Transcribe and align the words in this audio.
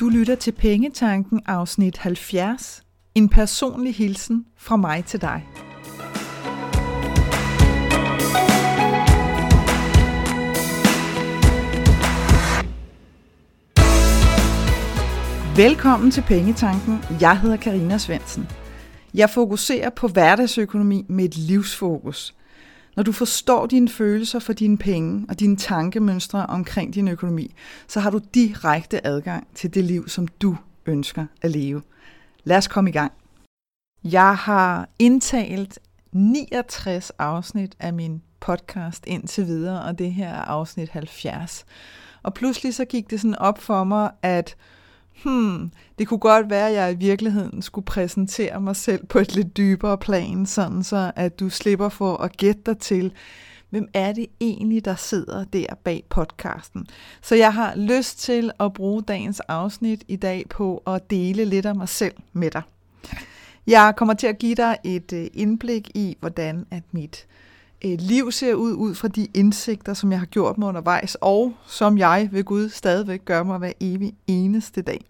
Du 0.00 0.08
lytter 0.08 0.34
til 0.34 0.52
Pengetanken 0.52 1.40
afsnit 1.46 1.98
70. 1.98 2.82
En 3.14 3.28
personlig 3.28 3.94
hilsen 3.94 4.46
fra 4.56 4.76
mig 4.76 5.04
til 5.04 5.20
dig. 5.20 5.46
Velkommen 15.56 16.10
til 16.10 16.22
Pengetanken. 16.22 16.98
Jeg 17.20 17.40
hedder 17.40 17.56
Karina 17.56 17.98
Svensen. 17.98 18.48
Jeg 19.14 19.30
fokuserer 19.30 19.90
på 19.90 20.08
hverdagsøkonomi 20.08 21.04
med 21.08 21.24
et 21.24 21.36
livsfokus. 21.36 22.34
Når 22.96 23.02
du 23.02 23.12
forstår 23.12 23.66
dine 23.66 23.88
følelser 23.88 24.38
for 24.38 24.52
dine 24.52 24.78
penge 24.78 25.26
og 25.28 25.40
dine 25.40 25.56
tankemønstre 25.56 26.46
omkring 26.46 26.94
din 26.94 27.08
økonomi, 27.08 27.54
så 27.88 28.00
har 28.00 28.10
du 28.10 28.20
direkte 28.34 29.06
adgang 29.06 29.46
til 29.54 29.74
det 29.74 29.84
liv, 29.84 30.08
som 30.08 30.28
du 30.28 30.56
ønsker 30.86 31.26
at 31.42 31.50
leve. 31.50 31.82
Lad 32.44 32.56
os 32.56 32.68
komme 32.68 32.90
i 32.90 32.92
gang. 32.92 33.12
Jeg 34.04 34.36
har 34.36 34.88
indtalt 34.98 35.78
69 36.12 37.10
afsnit 37.10 37.74
af 37.80 37.92
min 37.92 38.22
podcast 38.40 39.04
indtil 39.06 39.46
videre, 39.46 39.82
og 39.82 39.98
det 39.98 40.12
her 40.12 40.28
er 40.28 40.42
afsnit 40.42 40.88
70. 40.88 41.64
Og 42.22 42.34
pludselig 42.34 42.74
så 42.74 42.84
gik 42.84 43.10
det 43.10 43.20
sådan 43.20 43.38
op 43.38 43.58
for 43.58 43.84
mig, 43.84 44.10
at 44.22 44.56
hmm, 45.22 45.70
det 45.98 46.08
kunne 46.08 46.18
godt 46.18 46.50
være, 46.50 46.68
at 46.68 46.74
jeg 46.74 46.92
i 46.92 46.96
virkeligheden 46.96 47.62
skulle 47.62 47.84
præsentere 47.84 48.60
mig 48.60 48.76
selv 48.76 49.06
på 49.06 49.18
et 49.18 49.34
lidt 49.34 49.56
dybere 49.56 49.98
plan, 49.98 50.46
sådan 50.46 50.82
så 50.82 51.12
at 51.16 51.40
du 51.40 51.48
slipper 51.48 51.88
for 51.88 52.16
at 52.16 52.36
gætte 52.36 52.62
dig 52.66 52.78
til, 52.78 53.12
hvem 53.70 53.88
er 53.94 54.12
det 54.12 54.26
egentlig, 54.40 54.84
der 54.84 54.94
sidder 54.94 55.44
der 55.44 55.66
bag 55.84 56.04
podcasten. 56.10 56.86
Så 57.22 57.34
jeg 57.34 57.54
har 57.54 57.76
lyst 57.76 58.18
til 58.18 58.50
at 58.60 58.72
bruge 58.72 59.02
dagens 59.02 59.40
afsnit 59.40 60.04
i 60.08 60.16
dag 60.16 60.44
på 60.50 60.82
at 60.86 61.10
dele 61.10 61.44
lidt 61.44 61.66
af 61.66 61.74
mig 61.74 61.88
selv 61.88 62.14
med 62.32 62.50
dig. 62.50 62.62
Jeg 63.66 63.94
kommer 63.96 64.14
til 64.14 64.26
at 64.26 64.38
give 64.38 64.54
dig 64.54 64.76
et 64.84 65.12
øh, 65.12 65.26
indblik 65.34 65.90
i, 65.94 66.16
hvordan 66.20 66.66
at 66.70 66.82
mit 66.92 67.26
øh, 67.84 67.98
liv 67.98 68.32
ser 68.32 68.54
ud, 68.54 68.72
ud 68.72 68.94
fra 68.94 69.08
de 69.08 69.26
indsigter, 69.34 69.94
som 69.94 70.10
jeg 70.10 70.18
har 70.18 70.26
gjort 70.26 70.58
mig 70.58 70.68
undervejs, 70.68 71.16
og 71.20 71.54
som 71.66 71.98
jeg 71.98 72.28
ved 72.32 72.44
Gud 72.44 72.68
stadigvæk 72.68 73.24
gør 73.24 73.42
mig 73.42 73.58
hver 73.58 73.72
evig 73.80 74.14
eneste 74.26 74.82
dag. 74.82 75.04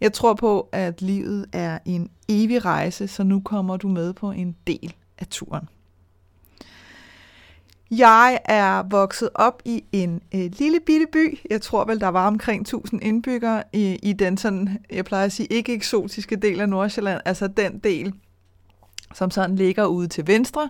Jeg 0.00 0.12
tror 0.12 0.34
på, 0.34 0.68
at 0.72 1.02
livet 1.02 1.46
er 1.52 1.78
en 1.84 2.10
evig 2.28 2.64
rejse, 2.64 3.08
så 3.08 3.24
nu 3.24 3.40
kommer 3.40 3.76
du 3.76 3.88
med 3.88 4.12
på 4.12 4.30
en 4.30 4.56
del 4.66 4.94
af 5.18 5.26
turen. 5.26 5.68
Jeg 7.90 8.38
er 8.44 8.82
vokset 8.90 9.28
op 9.34 9.62
i 9.64 9.84
en 9.92 10.22
øh, 10.34 10.50
lille 10.58 10.80
bitte 10.86 11.06
by. 11.12 11.38
Jeg 11.50 11.62
tror 11.62 11.84
vel, 11.84 12.00
der 12.00 12.08
var 12.08 12.26
omkring 12.26 12.60
1000 12.60 13.02
indbyggere 13.02 13.62
i, 13.72 13.98
i 14.02 14.12
den 14.12 14.36
sådan, 14.36 14.78
jeg 14.90 15.04
plejer 15.04 15.24
at 15.24 15.32
sige, 15.32 15.46
ikke 15.46 15.74
eksotiske 15.74 16.36
del 16.36 16.60
af 16.60 16.68
Nordsjælland, 16.68 17.20
altså 17.24 17.46
den 17.46 17.78
del, 17.78 18.14
som 19.14 19.30
sådan 19.30 19.56
ligger 19.56 19.86
ude 19.86 20.08
til 20.08 20.26
venstre. 20.26 20.68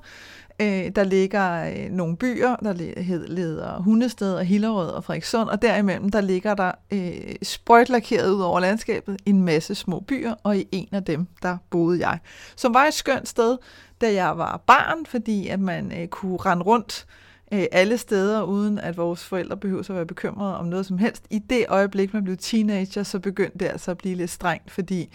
Øh, 0.61 0.91
der 0.97 1.05
ligger 1.05 1.65
øh, 1.65 1.91
nogle 1.91 2.17
byer, 2.17 2.56
der 2.56 3.03
hedder 3.03 3.83
Hundested 3.83 4.34
og 4.34 4.45
Hillerød 4.45 4.89
og 4.89 5.05
Frederikssund, 5.05 5.48
og 5.48 5.62
derimellem 5.62 6.11
der 6.11 6.20
ligger 6.20 6.55
der 6.55 6.73
øh, 6.91 7.34
sprøjtlakeret 7.43 8.31
ud 8.31 8.41
over 8.41 8.61
landskabet 8.61 9.17
en 9.27 9.43
masse 9.43 9.75
små 9.75 10.01
byer, 10.01 10.34
og 10.43 10.56
i 10.56 10.69
en 10.73 10.89
af 10.93 11.05
dem, 11.05 11.27
der 11.43 11.56
boede 11.70 12.09
jeg. 12.09 12.19
Som 12.56 12.75
var 12.75 12.84
et 12.84 12.95
skønt 12.95 13.28
sted, 13.28 13.59
da 14.01 14.12
jeg 14.12 14.39
var 14.39 14.62
barn, 14.67 15.06
fordi 15.06 15.48
at 15.48 15.61
man 15.61 15.93
øh, 16.00 16.09
kunne 16.09 16.37
rende 16.37 16.65
rundt 16.65 17.06
øh, 17.53 17.65
alle 17.73 17.98
steder, 17.98 18.43
uden 18.43 18.78
at 18.78 18.97
vores 18.97 19.25
forældre 19.25 19.56
behøvede 19.56 19.87
at 19.89 19.97
være 19.97 20.06
bekymrede 20.06 20.56
om 20.56 20.67
noget 20.67 20.87
som 20.87 20.98
helst. 20.98 21.25
I 21.31 21.39
det 21.39 21.65
øjeblik, 21.69 22.15
man 22.15 22.25
blev 22.25 22.37
teenager, 22.37 23.03
så 23.03 23.19
begyndte 23.19 23.59
det 23.59 23.67
altså 23.67 23.91
at 23.91 23.98
blive 23.98 24.15
lidt 24.15 24.31
strengt, 24.31 24.71
fordi 24.71 25.11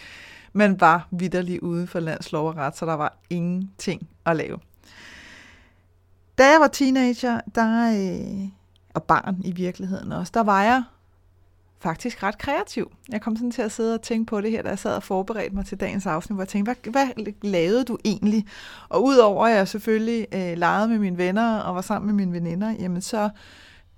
man 0.52 0.80
var 0.80 1.08
vidderlig 1.10 1.62
ude 1.62 1.86
for 1.86 2.00
landslov 2.00 2.48
og 2.48 2.56
ret, 2.56 2.76
så 2.76 2.86
der 2.86 2.94
var 2.94 3.16
ingenting 3.30 4.08
at 4.26 4.36
lave. 4.36 4.58
Da 6.38 6.50
jeg 6.50 6.60
var 6.60 6.68
teenager, 6.68 7.40
der, 7.54 7.92
øh, 7.92 8.48
og 8.94 9.02
barn 9.02 9.40
i 9.44 9.52
virkeligheden 9.52 10.12
også, 10.12 10.30
der 10.34 10.42
var 10.42 10.62
jeg 10.62 10.82
faktisk 11.80 12.22
ret 12.22 12.38
kreativ. 12.38 12.92
Jeg 13.08 13.20
kom 13.20 13.36
sådan 13.36 13.50
til 13.50 13.62
at 13.62 13.72
sidde 13.72 13.94
og 13.94 14.02
tænke 14.02 14.26
på 14.26 14.40
det 14.40 14.50
her, 14.50 14.62
da 14.62 14.68
jeg 14.68 14.78
sad 14.78 14.96
og 14.96 15.02
forberedte 15.02 15.54
mig 15.54 15.66
til 15.66 15.80
dagens 15.80 16.06
afsnit, 16.06 16.36
hvor 16.36 16.42
jeg 16.42 16.48
tænkte, 16.48 16.90
hvad, 16.90 17.06
hvad 17.14 17.32
lavede 17.42 17.84
du 17.84 17.98
egentlig? 18.04 18.46
Og 18.88 19.04
udover 19.04 19.46
at 19.46 19.56
jeg 19.56 19.68
selvfølgelig 19.68 20.26
øh, 20.32 20.58
legede 20.58 20.88
med 20.88 20.98
mine 20.98 21.18
venner 21.18 21.58
og 21.58 21.74
var 21.74 21.80
sammen 21.80 22.06
med 22.06 22.14
mine 22.14 22.32
veninder, 22.32 22.70
jamen 22.70 23.02
så 23.02 23.30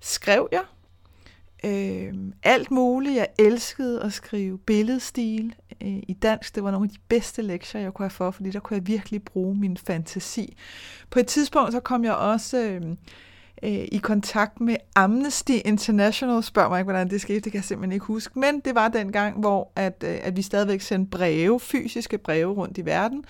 skrev 0.01 0.49
jeg 0.53 0.63
øh, 1.65 2.15
alt 2.43 2.71
muligt. 2.71 3.17
Jeg 3.17 3.29
elskede 3.39 4.03
at 4.03 4.13
skrive 4.13 4.59
billedstil 4.59 5.55
øh, 5.83 5.89
i 6.09 6.17
dansk. 6.23 6.55
Det 6.55 6.65
var 6.65 6.71
nogle 6.71 6.85
af 6.87 6.91
de 6.91 7.01
bedste 7.09 7.43
lektier, 7.43 7.81
jeg 7.81 7.95
kunne 7.95 8.05
have 8.05 8.11
for, 8.11 8.31
fordi 8.31 8.51
der 8.51 8.61
kunne 8.61 8.77
jeg 8.77 8.87
virkelig 8.87 9.23
bruge 9.23 9.57
min 9.57 9.77
fantasi. 9.77 10.57
På 11.11 11.19
et 11.19 11.27
tidspunkt 11.27 11.73
så 11.73 11.81
kom 11.81 12.05
jeg 12.05 12.15
også 12.15 12.59
øh, 12.59 12.83
øh, 13.63 13.89
i 13.93 14.01
kontakt 14.03 14.61
med 14.61 14.77
Amnesty 14.97 15.53
International. 15.65 16.43
Spørg 16.43 16.71
mig 16.71 16.79
ikke, 16.79 16.91
hvordan 16.91 17.11
det 17.11 17.21
skete, 17.21 17.41
det 17.41 17.53
kan 17.53 17.59
jeg 17.59 17.65
simpelthen 17.65 17.93
ikke 17.93 18.07
huske. 18.07 18.39
Men 18.39 18.61
det 18.61 18.75
var 18.75 18.89
den 18.89 19.13
gang, 19.13 19.41
hvor 19.41 19.73
at, 19.77 20.05
øh, 20.07 20.19
at 20.23 20.37
vi 20.37 20.43
stadigvæk 20.43 20.81
sendte 20.81 21.11
breve, 21.11 21.61
fysiske 21.61 22.19
breve 22.19 22.53
rundt 22.53 22.79
i 22.79 22.85
verden. 22.85 23.25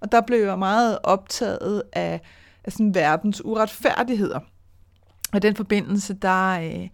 Og 0.00 0.12
der 0.12 0.20
blev 0.20 0.44
jeg 0.44 0.58
meget 0.58 0.98
optaget 1.02 1.82
af, 1.92 2.20
af 2.64 2.72
sådan 2.72 2.94
verdens 2.94 3.44
uretfærdigheder. 3.44 4.40
Og 5.32 5.36
i 5.36 5.40
den 5.40 5.56
forbindelse, 5.56 6.14
der... 6.14 6.60
Øh, 6.60 6.88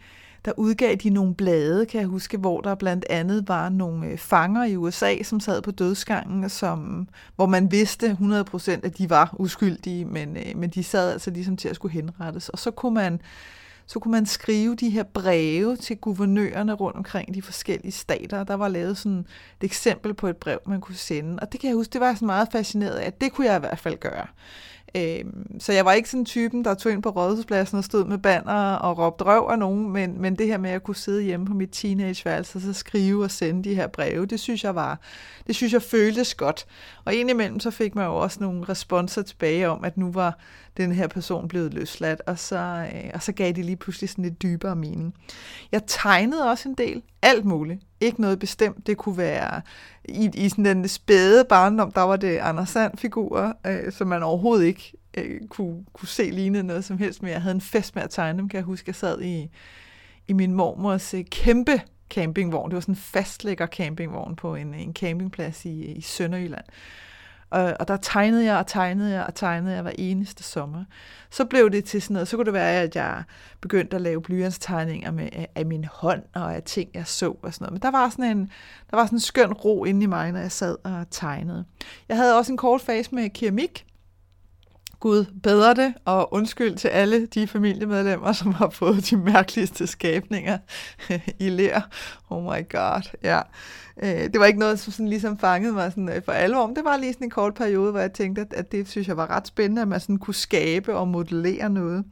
der 0.44 0.52
udgav 0.56 0.94
de 0.94 1.10
nogle 1.10 1.34
blade, 1.34 1.86
kan 1.86 2.00
jeg 2.00 2.08
huske, 2.08 2.36
hvor 2.36 2.60
der 2.60 2.74
blandt 2.74 3.04
andet 3.10 3.48
var 3.48 3.68
nogle 3.68 4.06
øh, 4.06 4.18
fanger 4.18 4.64
i 4.64 4.76
USA, 4.76 5.22
som 5.22 5.40
sad 5.40 5.62
på 5.62 5.70
dødsgangen, 5.70 6.48
som, 6.48 7.08
hvor 7.36 7.46
man 7.46 7.72
vidste 7.72 8.16
100% 8.20 8.70
at 8.70 8.98
de 8.98 9.10
var 9.10 9.34
uskyldige, 9.38 10.04
men, 10.04 10.36
øh, 10.36 10.56
men 10.56 10.70
de 10.70 10.84
sad 10.84 11.12
altså 11.12 11.30
ligesom 11.30 11.56
til 11.56 11.68
at 11.68 11.76
skulle 11.76 11.92
henrettes. 11.92 12.48
Og 12.48 12.58
så 12.58 12.70
kunne 12.70 12.94
man 12.94 13.20
så 13.86 13.98
kunne 13.98 14.12
man 14.12 14.26
skrive 14.26 14.76
de 14.76 14.90
her 14.90 15.02
breve 15.02 15.76
til 15.76 15.96
guvernørerne 15.96 16.72
rundt 16.72 16.96
omkring 16.96 17.34
de 17.34 17.42
forskellige 17.42 17.92
stater. 17.92 18.44
Der 18.44 18.54
var 18.54 18.68
lavet 18.68 18.98
sådan 18.98 19.18
et 19.60 19.64
eksempel 19.64 20.14
på 20.14 20.26
et 20.26 20.36
brev, 20.36 20.58
man 20.66 20.80
kunne 20.80 20.94
sende. 20.94 21.38
Og 21.42 21.52
det 21.52 21.60
kan 21.60 21.68
jeg 21.68 21.76
huske, 21.76 21.92
det 21.92 22.00
var 22.00 22.14
sådan 22.14 22.26
meget 22.26 22.48
fascineret 22.52 22.94
af, 22.94 23.06
at 23.06 23.20
det 23.20 23.32
kunne 23.32 23.46
jeg 23.46 23.56
i 23.56 23.60
hvert 23.60 23.78
fald 23.78 23.96
gøre. 23.96 24.26
Øh, 24.96 25.24
så 25.58 25.72
jeg 25.72 25.84
var 25.84 25.92
ikke 25.92 26.10
sådan 26.10 26.24
typen, 26.24 26.64
der 26.64 26.74
tog 26.74 26.92
ind 26.92 27.02
på 27.02 27.08
rådhuspladsen 27.08 27.78
og 27.78 27.84
stod 27.84 28.04
med 28.04 28.18
banner 28.18 28.74
og 28.74 28.98
råbte 28.98 29.24
røv 29.24 29.48
af 29.50 29.58
nogen, 29.58 29.92
men, 29.92 30.20
men 30.20 30.34
det 30.34 30.46
her 30.46 30.58
med 30.58 30.70
at 30.70 30.82
kunne 30.82 30.96
sidde 30.96 31.22
hjemme 31.22 31.46
på 31.46 31.54
mit 31.54 31.70
teenageværelse 31.72 32.58
og 32.58 32.62
så 32.62 32.72
skrive 32.72 33.24
og 33.24 33.30
sende 33.30 33.68
de 33.68 33.74
her 33.74 33.86
breve, 33.86 34.26
det 34.26 34.40
synes 34.40 34.64
jeg 34.64 34.74
var, 34.74 35.00
det 35.46 35.56
synes 35.56 35.72
jeg 35.72 35.82
føltes 35.82 36.34
godt. 36.34 36.66
Og 37.04 37.14
indimellem 37.14 37.60
så 37.60 37.70
fik 37.70 37.94
man 37.94 38.06
jo 38.06 38.16
også 38.16 38.38
nogle 38.40 38.64
responser 38.68 39.22
tilbage 39.22 39.68
om, 39.68 39.84
at 39.84 39.96
nu 39.96 40.12
var 40.12 40.38
den 40.76 40.92
her 40.92 41.06
person 41.06 41.48
blevet 41.48 41.74
løsladt, 41.74 42.22
og 42.26 42.38
så, 42.38 42.88
øh, 42.94 43.10
og 43.14 43.22
så 43.22 43.32
gav 43.32 43.52
det 43.52 43.64
lige 43.64 43.76
pludselig 43.76 44.10
sådan 44.10 44.24
lidt 44.24 44.42
dybere 44.42 44.76
mening. 44.76 45.14
Jeg 45.72 45.82
tegnede 45.86 46.50
også 46.50 46.68
en 46.68 46.74
del, 46.74 47.02
alt 47.22 47.44
muligt. 47.44 47.80
Ikke 48.04 48.20
noget 48.20 48.38
bestemt. 48.38 48.86
Det 48.86 48.96
kunne 48.96 49.16
være 49.16 49.60
i, 50.04 50.30
i 50.34 50.48
sådan 50.48 50.64
den 50.64 50.88
spæde 50.88 51.44
barndom, 51.44 51.92
der 51.92 52.00
var 52.00 52.16
det 52.16 52.38
Anders 52.38 52.68
Sand-figurer, 52.68 53.52
øh, 53.66 53.92
som 53.92 54.06
man 54.06 54.22
overhovedet 54.22 54.64
ikke 54.64 54.92
øh, 55.16 55.40
kunne, 55.48 55.84
kunne 55.92 56.08
se 56.08 56.30
lignende 56.30 56.62
noget 56.62 56.84
som 56.84 56.98
helst, 56.98 57.22
men 57.22 57.30
jeg 57.30 57.42
havde 57.42 57.54
en 57.54 57.60
fest 57.60 57.94
med 57.94 58.02
at 58.02 58.10
tegne 58.10 58.38
dem, 58.38 58.48
kan 58.48 58.56
jeg 58.56 58.64
huske. 58.64 58.84
Jeg 58.88 58.94
sad 58.94 59.22
i, 59.22 59.50
i 60.28 60.32
min 60.32 60.54
mormors 60.54 61.14
øh, 61.14 61.24
kæmpe 61.24 61.82
campingvogn. 62.10 62.70
Det 62.70 62.74
var 62.74 62.80
sådan 62.80 62.92
en 62.92 62.96
fastlægger 62.96 63.66
campingvogn 63.66 64.36
på 64.36 64.54
en, 64.54 64.74
en 64.74 64.92
campingplads 64.92 65.64
i, 65.64 65.84
i 65.84 66.00
Sønderjylland. 66.00 66.64
Og, 67.50 67.76
og 67.80 67.88
der 67.88 67.96
tegnede 67.96 68.44
jeg 68.44 68.56
og 68.56 68.66
tegnede 68.66 69.10
jeg 69.10 69.24
og 69.24 69.34
tegnede 69.34 69.74
jeg 69.74 69.82
hver 69.82 69.92
eneste 69.98 70.42
sommer. 70.42 70.84
Så 71.30 71.44
blev 71.44 71.70
det 71.70 71.84
til 71.84 72.02
sådan 72.02 72.14
noget, 72.14 72.28
så 72.28 72.36
kunne 72.36 72.44
det 72.44 72.52
være, 72.52 72.82
at 72.82 72.96
jeg 72.96 73.22
begyndte 73.60 73.96
at 73.96 74.02
lave 74.02 74.22
blyantstegninger 74.22 75.10
med, 75.10 75.28
af 75.54 75.66
min 75.66 75.84
hånd 75.92 76.22
og 76.34 76.54
af 76.54 76.62
ting, 76.62 76.90
jeg 76.94 77.06
så 77.06 77.36
og 77.42 77.54
sådan 77.54 77.64
noget. 77.64 77.72
Men 77.72 77.82
der 77.82 77.90
var 77.90 78.08
sådan 78.08 78.36
en, 78.36 78.50
der 78.90 78.96
var 78.96 79.06
sådan 79.06 79.16
en 79.16 79.20
skøn 79.20 79.52
ro 79.52 79.84
inde 79.84 80.02
i 80.02 80.06
mig, 80.06 80.32
når 80.32 80.40
jeg 80.40 80.52
sad 80.52 80.76
og 80.84 81.06
tegnede. 81.10 81.64
Jeg 82.08 82.16
havde 82.16 82.38
også 82.38 82.52
en 82.52 82.58
kort 82.58 82.80
fase 82.80 83.14
med 83.14 83.30
keramik, 83.30 83.86
Gud 85.04 85.24
bedre 85.42 85.74
det, 85.74 85.94
og 86.04 86.34
undskyld 86.34 86.76
til 86.76 86.88
alle 86.88 87.26
de 87.26 87.46
familiemedlemmer, 87.46 88.32
som 88.32 88.52
har 88.52 88.70
fået 88.70 89.10
de 89.10 89.16
mærkeligste 89.16 89.86
skabninger 89.86 90.58
i 91.38 91.48
lær. 91.48 91.88
Oh 92.30 92.42
my 92.42 92.68
god, 92.70 93.16
ja. 93.22 93.40
Øh, 94.02 94.08
det 94.08 94.40
var 94.40 94.46
ikke 94.46 94.58
noget, 94.58 94.78
som 94.78 94.92
sådan 94.92 95.08
ligesom 95.08 95.38
fangede 95.38 95.72
mig 95.72 95.92
sådan 95.92 96.08
øh, 96.08 96.22
for 96.24 96.32
alvor, 96.32 96.66
men 96.66 96.76
det 96.76 96.84
var 96.84 96.96
lige 96.96 97.12
sådan 97.12 97.26
en 97.26 97.30
kort 97.30 97.54
periode, 97.54 97.90
hvor 97.90 98.00
jeg 98.00 98.12
tænkte, 98.12 98.46
at 98.50 98.72
det 98.72 98.88
synes 98.88 99.08
jeg 99.08 99.16
var 99.16 99.30
ret 99.30 99.46
spændende, 99.46 99.82
at 99.82 99.88
man 99.88 100.00
sådan 100.00 100.18
kunne 100.18 100.34
skabe 100.34 100.96
og 100.96 101.08
modellere 101.08 101.70
noget. 101.70 102.04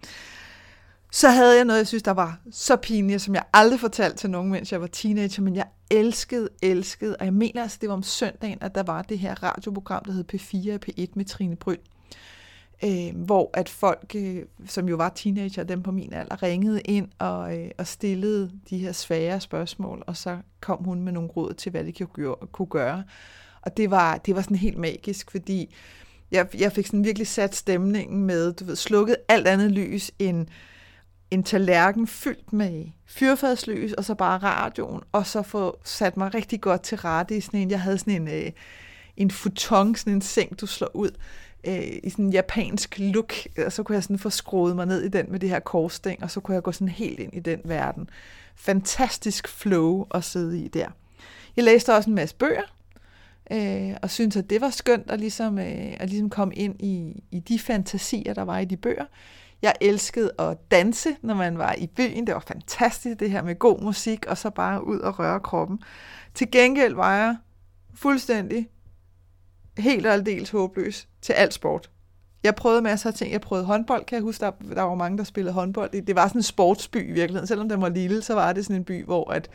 Så 1.12 1.29
havde 1.29 1.56
jeg 1.56 1.64
noget, 1.64 1.79
jeg 1.79 1.87
synes, 1.87 2.02
der 2.02 2.11
var 2.11 2.38
så 2.50 2.76
pinligt, 2.76 3.23
som 3.23 3.34
jeg 3.34 3.43
aldrig 3.52 3.81
fortalte 3.81 4.17
til 4.17 4.31
nogen, 4.31 4.50
mens 4.50 4.73
jeg 4.73 4.81
var 4.81 4.87
teenager, 4.87 5.43
men 5.43 5.56
jeg 5.56 5.67
elskede, 5.90 6.49
elskede, 6.62 7.17
og 7.17 7.25
jeg 7.25 7.34
mener 7.34 7.62
altså, 7.62 7.79
det 7.81 7.88
var 7.88 7.94
om 7.94 8.02
søndagen, 8.02 8.58
at 8.61 8.75
der 8.75 8.82
var 8.82 9.02
det 9.02 9.19
her 9.19 9.43
radioprogram, 9.43 10.05
der 10.05 10.12
hed 10.12 10.25
P4 10.35 10.75
og 10.75 10.81
P1 10.88 11.06
med 11.14 11.25
Trine 11.25 11.56
Bryn 11.56 11.76
øh, 12.84 13.25
hvor 13.25 13.50
at 13.55 13.69
folk, 13.69 14.12
øh, 14.17 14.43
som 14.67 14.88
jo 14.88 14.96
var 14.96 15.08
teenager, 15.08 15.64
dem 15.64 15.82
på 15.82 15.90
min 15.93 16.12
alder, 16.12 16.43
ringede 16.43 16.81
ind 16.81 17.08
og, 17.19 17.58
øh, 17.58 17.70
og 17.79 17.87
stillede 17.87 18.50
de 18.70 18.79
her 18.79 18.93
svære 18.93 19.40
spørgsmål, 19.40 20.02
og 20.06 20.17
så 20.17 20.38
kom 20.61 20.84
hun 20.84 21.02
med 21.02 21.12
nogle 21.12 21.29
råd 21.29 21.55
til, 21.55 21.70
hvad 21.70 21.84
de 21.84 21.93
kunne 22.52 22.67
gøre. 22.67 23.05
Og 23.62 23.76
det 23.76 23.90
var, 23.90 24.17
det 24.17 24.37
var 24.37 24.43
sådan 24.43 24.56
helt 24.56 24.79
magisk, 24.79 25.31
fordi 25.31 25.75
jeg, 26.31 26.61
jeg 26.61 26.73
fik 26.73 26.87
sådan 26.87 27.05
virkelig 27.05 27.26
sat 27.26 27.55
stemningen 27.55 28.25
med, 28.25 28.52
du 28.52 28.64
ved, 28.64 28.76
slukket 28.76 29.17
alt 29.28 29.46
andet 29.46 29.70
lys 29.73 30.11
end 30.19 30.46
en 31.31 31.43
tallerken 31.43 32.06
fyldt 32.06 32.52
med 32.52 32.85
fyrfadslys, 33.06 33.93
og 33.93 34.05
så 34.05 34.14
bare 34.14 34.38
radioen, 34.38 35.02
og 35.12 35.26
så 35.26 35.43
få 35.43 35.78
sat 35.85 36.17
mig 36.17 36.35
rigtig 36.35 36.61
godt 36.61 36.82
til 36.82 36.99
rette 36.99 37.37
i 37.37 37.40
sådan 37.40 37.61
en, 37.61 37.70
jeg 37.70 37.81
havde 37.81 37.99
sådan 37.99 38.23
en, 38.23 38.28
øh, 38.28 38.52
en 39.17 39.31
futon, 39.31 39.94
sådan 39.94 40.12
en 40.12 40.20
seng, 40.20 40.61
du 40.61 40.67
slår 40.67 40.96
ud, 40.96 41.11
øh, 41.67 41.99
i 42.03 42.11
sådan 42.11 42.25
en 42.25 42.32
japansk 42.32 42.99
look, 42.99 43.35
og 43.67 43.73
så 43.73 43.82
kunne 43.82 43.94
jeg 43.94 44.03
sådan 44.03 44.19
få 44.19 44.31
skruet 44.31 44.76
mig 44.76 44.87
ned 44.87 45.03
i 45.03 45.09
den 45.09 45.26
med 45.29 45.41
det 45.41 45.49
her 45.49 45.61
korsting, 45.61 46.23
og 46.23 46.31
så 46.31 46.41
kunne 46.41 46.55
jeg 46.55 46.62
gå 46.62 46.73
sådan 46.73 46.88
helt 46.88 47.20
ind 47.20 47.35
i 47.35 47.41
den 47.41 47.61
verden. 47.64 48.11
Fantastisk 48.56 49.49
flow 49.49 50.06
at 50.14 50.25
sidde 50.25 50.61
i 50.61 50.69
der. 50.69 50.88
Jeg 51.56 51.64
læste 51.64 51.94
også 51.94 52.11
en 52.11 52.17
masse 52.17 52.37
bøger, 52.37 52.76
øh, 53.53 53.97
og 54.03 54.11
syntes, 54.11 54.37
at 54.37 54.50
det 54.50 54.61
var 54.61 54.70
skønt 54.70 55.11
at 55.11 55.20
ligesom, 55.20 55.59
øh, 55.59 55.97
at 56.00 56.11
ligesom 56.11 56.31
komme 56.31 56.55
ind 56.55 56.82
i, 56.82 57.23
i 57.31 57.38
de 57.38 57.59
fantasier, 57.59 58.35
der 58.35 58.43
var 58.43 58.59
i 58.59 58.64
de 58.64 58.76
bøger. 58.76 59.05
Jeg 59.62 59.75
elskede 59.81 60.31
at 60.38 60.70
danse, 60.70 61.17
når 61.23 61.35
man 61.35 61.59
var 61.59 61.75
i 61.79 61.87
byen. 61.87 62.26
Det 62.26 62.35
var 62.35 62.44
fantastisk, 62.47 63.20
det 63.20 63.31
her 63.31 63.43
med 63.43 63.59
god 63.59 63.81
musik, 63.81 64.26
og 64.26 64.38
så 64.38 64.50
bare 64.50 64.87
ud 64.87 64.99
og 64.99 65.19
røre 65.19 65.41
kroppen. 65.41 65.81
Til 66.35 66.50
gengæld 66.50 66.94
var 66.94 67.17
jeg 67.17 67.37
fuldstændig 67.94 68.69
helt 69.79 70.06
og 70.06 70.12
aldeles 70.12 70.50
håbløs 70.50 71.09
til 71.23 71.33
alt 71.33 71.55
sport. 71.55 71.91
Jeg 72.45 72.55
prøvede 72.55 72.83
masser 72.83 73.09
af 73.11 73.15
ting. 73.15 73.33
Jeg 73.33 73.41
prøvede 73.41 73.67
håndbold, 73.67 74.05
kan 74.05 74.17
jeg 74.17 74.23
huske. 74.23 74.45
Der, 74.45 74.51
der 74.75 74.83
var 74.83 74.95
mange, 74.95 75.19
der 75.19 75.25
spillede 75.25 75.55
håndbold. 75.55 75.91
Det, 75.91 76.07
det 76.07 76.17
var 76.17 76.29
sådan 76.29 76.39
en 76.39 76.43
sportsby 76.43 77.11
i 77.11 77.13
virkeligheden. 77.13 77.47
Selvom 77.47 77.69
den 77.69 77.83
var 77.83 77.89
lille, 77.89 78.23
så 78.23 78.35
var 78.35 78.53
det 78.53 78.65
sådan 78.65 78.77
en 78.77 78.85
by, 78.85 79.05
hvor 79.05 79.31
at, 79.31 79.51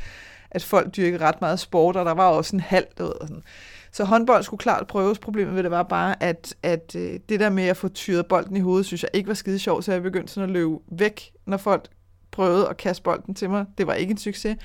at 0.51 0.63
folk 0.63 0.95
dyrkede 0.95 1.25
ret 1.25 1.41
meget 1.41 1.59
sport, 1.59 1.95
og 1.95 2.05
der 2.05 2.11
var 2.11 2.27
også 2.27 2.55
en 2.55 2.59
halv. 2.59 2.87
Og 2.99 3.15
sådan. 3.21 3.43
Så 3.91 4.03
håndbold 4.03 4.43
skulle 4.43 4.59
klart 4.59 4.87
prøves. 4.87 5.19
Problemet 5.19 5.55
ved 5.55 5.63
det 5.63 5.71
var 5.71 5.83
bare, 5.83 6.23
at, 6.23 6.55
at 6.63 6.95
øh, 6.95 7.19
det 7.29 7.39
der 7.39 7.49
med 7.49 7.67
at 7.67 7.77
få 7.77 7.87
tyret 7.87 8.25
bolden 8.25 8.57
i 8.57 8.59
hovedet, 8.59 8.85
synes 8.85 9.03
jeg 9.03 9.09
ikke 9.13 9.27
var 9.27 9.33
skide 9.33 9.59
sjovt, 9.59 9.85
så 9.85 9.91
jeg 9.91 10.03
begyndte 10.03 10.33
sådan 10.33 10.49
at 10.49 10.53
løbe 10.53 10.77
væk, 10.91 11.31
når 11.45 11.57
folk 11.57 11.87
prøvede 12.31 12.67
at 12.69 12.77
kaste 12.77 13.03
bolden 13.03 13.35
til 13.35 13.49
mig. 13.49 13.65
Det 13.77 13.87
var 13.87 13.93
ikke 13.93 14.11
en 14.11 14.17
succes. 14.17 14.57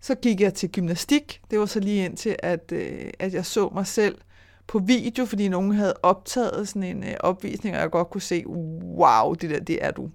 Så 0.00 0.14
gik 0.14 0.40
jeg 0.40 0.54
til 0.54 0.72
gymnastik. 0.72 1.40
Det 1.50 1.58
var 1.58 1.66
så 1.66 1.80
lige 1.80 2.04
indtil, 2.04 2.36
at, 2.38 2.72
øh, 2.72 3.10
at 3.18 3.34
jeg 3.34 3.46
så 3.46 3.68
mig 3.74 3.86
selv 3.86 4.18
på 4.66 4.78
video, 4.78 5.24
fordi 5.24 5.48
nogen 5.48 5.72
havde 5.72 5.94
optaget 6.02 6.68
sådan 6.68 6.82
en 6.82 7.04
øh, 7.04 7.14
opvisning, 7.20 7.76
og 7.76 7.82
jeg 7.82 7.90
godt 7.90 8.10
kunne 8.10 8.20
se, 8.20 8.46
wow, 8.46 9.34
det 9.34 9.50
der, 9.50 9.60
det 9.60 9.84
er 9.84 9.90
du 9.90 10.10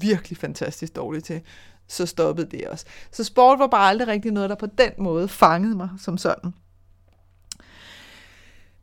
virkelig 0.00 0.38
fantastisk 0.38 0.96
dårlig 0.96 1.24
til. 1.24 1.40
Så 1.88 2.06
stoppede 2.06 2.50
det 2.50 2.66
også. 2.66 2.86
Så 3.12 3.24
sport 3.24 3.58
var 3.58 3.66
bare 3.66 3.88
aldrig 3.88 4.08
rigtig 4.08 4.32
noget, 4.32 4.50
der 4.50 4.56
på 4.56 4.66
den 4.66 4.90
måde 4.98 5.28
fangede 5.28 5.76
mig 5.76 5.88
som 5.98 6.18
sådan. 6.18 6.54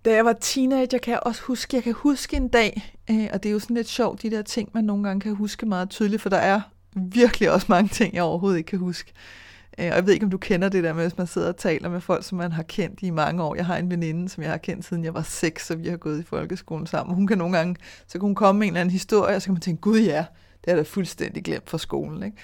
Da 0.06 0.13
jeg 0.13 0.25
var 0.25 0.33
teenager, 0.33 0.97
kan 0.97 1.12
jeg 1.12 1.19
også 1.25 1.41
huske, 1.41 1.75
jeg 1.75 1.83
kan 1.83 1.94
huske 1.94 2.38
en 2.38 2.47
dag, 2.47 2.95
øh, 3.09 3.27
og 3.33 3.44
det 3.44 3.50
er 3.50 3.53
jo 3.53 3.59
sådan 3.59 3.75
lidt 3.75 3.88
sjovt, 3.88 4.21
de 4.21 4.31
der 4.31 4.41
ting, 4.41 4.69
man 4.74 4.83
nogle 4.83 5.03
gange 5.03 5.21
kan 5.21 5.35
huske 5.35 5.65
meget 5.65 5.89
tydeligt, 5.89 6.21
for 6.21 6.29
der 6.29 6.38
er 6.38 6.62
virkelig 6.95 7.51
også 7.51 7.65
mange 7.69 7.89
ting, 7.89 8.13
jeg 8.13 8.24
overhovedet 8.24 8.57
ikke 8.57 8.67
kan 8.67 8.79
huske. 8.79 9.12
Øh, 9.15 9.50
Øh, 9.79 9.85
og 9.85 9.95
jeg 9.95 10.06
ved 10.06 10.13
ikke, 10.13 10.23
om 10.23 10.29
du 10.29 10.38
kender 10.38 10.69
det 10.69 10.83
der 10.83 10.94
med, 10.94 11.03
hvis 11.03 11.18
man 11.18 11.27
sidder 11.27 11.47
og 11.47 11.57
taler 11.57 11.89
med 11.89 12.01
folk, 12.01 12.25
som 12.25 12.38
man 12.38 12.51
har 12.51 12.63
kendt 12.63 13.00
i 13.01 13.09
mange 13.09 13.44
år. 13.44 13.56
Jeg 13.56 13.65
har 13.65 13.77
en 13.77 13.89
veninde, 13.89 14.29
som 14.29 14.44
jeg 14.44 14.51
har 14.51 14.57
kendt 14.57 14.85
siden 14.85 15.03
jeg 15.03 15.13
var 15.13 15.21
seks, 15.21 15.71
og 15.71 15.79
vi 15.79 15.88
har 15.88 15.97
gået 15.97 16.19
i 16.19 16.23
folkeskolen 16.23 16.88
sammen. 16.88 17.15
Hun 17.15 17.27
kan 17.27 17.38
nogle 17.38 17.57
gange, 17.57 17.75
så 18.07 18.19
kan 18.19 18.21
hun 18.21 18.35
komme 18.35 18.59
med 18.59 18.68
en 18.68 18.73
eller 18.73 18.81
anden 18.81 18.91
historie, 18.91 19.35
og 19.35 19.41
så 19.41 19.45
kan 19.45 19.53
man 19.53 19.62
tænke, 19.62 19.81
gud 19.81 20.00
ja, 20.00 20.25
det 20.65 20.71
er 20.71 20.75
da 20.75 20.81
fuldstændig 20.81 21.44
glemt 21.44 21.69
fra 21.69 21.77
skolen. 21.77 22.23
Ikke? 22.23 22.38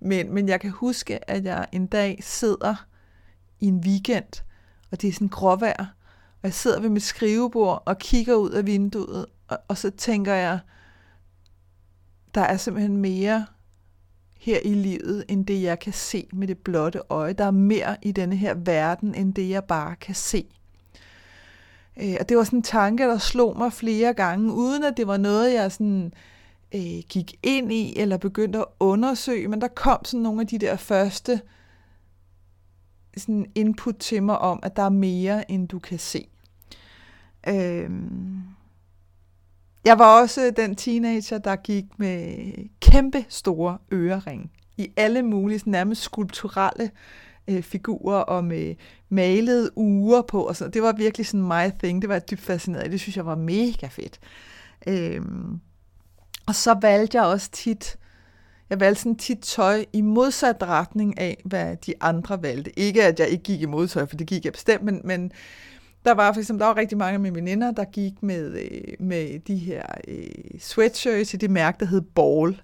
Men, 0.00 0.34
men 0.34 0.48
jeg 0.48 0.60
kan 0.60 0.70
huske, 0.70 1.30
at 1.30 1.44
jeg 1.44 1.66
en 1.72 1.86
dag 1.86 2.18
sidder 2.22 2.86
i 3.60 3.66
en 3.66 3.82
weekend, 3.86 4.44
og 4.90 5.02
det 5.02 5.08
er 5.08 5.12
sådan 5.12 5.28
gråvejr, 5.28 5.86
og 6.32 6.42
jeg 6.42 6.54
sidder 6.54 6.80
ved 6.80 6.88
mit 6.88 7.02
skrivebord 7.02 7.82
og 7.86 7.98
kigger 7.98 8.34
ud 8.34 8.50
af 8.50 8.66
vinduet, 8.66 9.26
og, 9.48 9.58
og 9.68 9.78
så 9.78 9.90
tænker 9.90 10.34
jeg, 10.34 10.58
der 12.34 12.40
er 12.40 12.56
simpelthen 12.56 12.96
mere 12.96 13.46
her 14.38 14.58
i 14.64 14.74
livet, 14.74 15.24
end 15.28 15.46
det 15.46 15.62
jeg 15.62 15.78
kan 15.78 15.92
se 15.92 16.26
med 16.32 16.48
det 16.48 16.58
blotte 16.58 17.00
øje. 17.08 17.32
Der 17.32 17.44
er 17.44 17.50
mere 17.50 17.96
i 18.02 18.12
denne 18.12 18.36
her 18.36 18.54
verden, 18.54 19.14
end 19.14 19.34
det 19.34 19.48
jeg 19.48 19.64
bare 19.64 19.96
kan 19.96 20.14
se. 20.14 20.44
Øh, 22.02 22.16
og 22.20 22.28
det 22.28 22.36
var 22.36 22.44
sådan 22.44 22.58
en 22.58 22.62
tanke, 22.62 23.02
der 23.02 23.18
slog 23.18 23.58
mig 23.58 23.72
flere 23.72 24.14
gange, 24.14 24.52
uden 24.52 24.84
at 24.84 24.96
det 24.96 25.06
var 25.06 25.16
noget, 25.16 25.54
jeg 25.54 25.72
sådan, 25.72 26.12
øh, 26.74 27.02
gik 27.08 27.34
ind 27.42 27.72
i 27.72 27.98
eller 27.98 28.16
begyndte 28.16 28.58
at 28.58 28.66
undersøge, 28.80 29.48
men 29.48 29.60
der 29.60 29.68
kom 29.68 30.04
sådan 30.04 30.20
nogle 30.20 30.40
af 30.40 30.46
de 30.46 30.58
der 30.58 30.76
første 30.76 31.40
sådan 33.16 33.46
input 33.54 33.96
til 33.96 34.22
mig 34.22 34.38
om, 34.38 34.60
at 34.62 34.76
der 34.76 34.82
er 34.82 34.88
mere, 34.88 35.50
end 35.50 35.68
du 35.68 35.78
kan 35.78 35.98
se. 35.98 36.28
Øh, 37.48 37.90
jeg 39.84 39.98
var 39.98 40.20
også 40.20 40.52
den 40.56 40.76
teenager, 40.76 41.38
der 41.38 41.56
gik 41.56 41.84
med 41.96 42.52
kæmpe 42.80 43.24
store 43.28 43.78
ørering 43.92 44.50
i 44.76 44.92
alle 44.96 45.22
mulige 45.22 45.70
nærmest 45.70 46.02
skulpturelle 46.02 46.90
øh, 47.48 47.62
figurer 47.62 48.20
og 48.20 48.44
med 48.44 48.74
malede 49.08 49.78
uger 49.78 50.22
på. 50.22 50.42
Og 50.42 50.56
så. 50.56 50.68
Det 50.68 50.82
var 50.82 50.92
virkelig 50.92 51.26
sådan 51.26 51.42
my 51.42 51.78
thing. 51.78 52.02
Det 52.02 52.08
var 52.08 52.18
dybt 52.18 52.40
fascineret. 52.40 52.92
Det 52.92 53.00
synes 53.00 53.16
jeg 53.16 53.26
var 53.26 53.34
mega 53.34 53.86
fedt. 53.86 54.20
Øhm, 54.86 55.60
og 56.46 56.54
så 56.54 56.78
valgte 56.82 57.18
jeg 57.18 57.26
også 57.26 57.50
tit, 57.50 57.96
jeg 58.70 58.80
valgte 58.80 59.02
sådan 59.02 59.16
tit 59.16 59.38
tøj 59.38 59.84
i 59.92 60.00
modsat 60.00 60.62
retning 60.62 61.18
af, 61.18 61.40
hvad 61.44 61.76
de 61.76 61.94
andre 62.00 62.42
valgte. 62.42 62.78
Ikke 62.78 63.04
at 63.04 63.20
jeg 63.20 63.28
ikke 63.28 63.44
gik 63.44 63.60
i 63.60 63.66
modtøj, 63.66 64.06
for 64.06 64.16
det 64.16 64.26
gik 64.26 64.44
jeg 64.44 64.52
bestemt, 64.52 64.84
men, 64.84 65.00
men, 65.04 65.32
der 66.08 66.14
var 66.14 66.32
for 66.32 66.40
eksempel, 66.40 66.60
der 66.60 66.66
var 66.66 66.76
rigtig 66.76 66.98
mange 66.98 67.14
af 67.14 67.20
mine 67.20 67.34
veninder, 67.34 67.70
der 67.70 67.84
gik 67.84 68.22
med, 68.22 68.52
øh, 68.52 69.06
med 69.06 69.38
de 69.38 69.56
her 69.56 69.82
øh, 70.08 70.60
sweatshirts 70.60 71.34
i 71.34 71.36
det 71.36 71.50
mærke, 71.50 71.76
der 71.80 71.86
hed 71.86 72.00
Ball. 72.00 72.60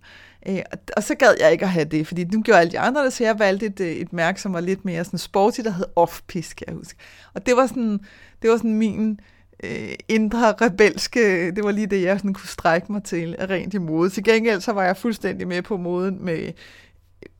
Øh, 0.48 0.62
og 0.96 1.02
så 1.02 1.14
gad 1.14 1.34
jeg 1.40 1.52
ikke 1.52 1.64
at 1.64 1.70
have 1.70 1.84
det, 1.84 2.06
fordi 2.06 2.24
nu 2.24 2.42
gjorde 2.42 2.60
alle 2.60 2.72
de 2.72 2.78
andre 2.78 3.04
det, 3.04 3.12
så 3.12 3.24
jeg 3.24 3.38
valgte 3.38 3.66
et, 3.66 3.80
øh, 3.80 3.92
et 3.92 4.12
mærke, 4.12 4.40
som 4.40 4.52
var 4.52 4.60
lidt 4.60 4.84
mere 4.84 5.04
sådan 5.04 5.18
sporty, 5.18 5.60
der 5.60 5.70
hed 5.70 5.84
Off-Pisk, 6.00 6.54
kan 6.54 6.66
jeg 6.66 6.74
huske. 6.74 6.98
Og 7.34 7.46
det 7.46 7.56
var 7.56 7.66
sådan, 7.66 8.00
det 8.42 8.50
var 8.50 8.56
sådan 8.56 8.74
min 8.74 9.20
øh, 9.64 9.94
indre 10.08 10.52
rebelske, 10.52 11.50
det 11.50 11.64
var 11.64 11.70
lige 11.70 11.86
det, 11.86 12.02
jeg 12.02 12.18
sådan 12.18 12.34
kunne 12.34 12.48
strække 12.48 12.92
mig 12.92 13.04
til, 13.04 13.36
rent 13.50 13.74
i 13.74 13.78
mode. 13.78 14.10
Til 14.10 14.24
gengæld 14.24 14.60
så 14.60 14.72
var 14.72 14.84
jeg 14.84 14.96
fuldstændig 14.96 15.48
med 15.48 15.62
på 15.62 15.76
moden 15.76 16.24
med 16.24 16.52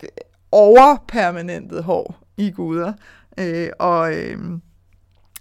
øh, 0.03 0.09
overpermanentet 0.53 1.84
hår 1.84 2.17
i 2.37 2.51
guder. 2.51 2.93
Øh, 3.39 3.69
og... 3.79 4.15
Øh, 4.15 4.39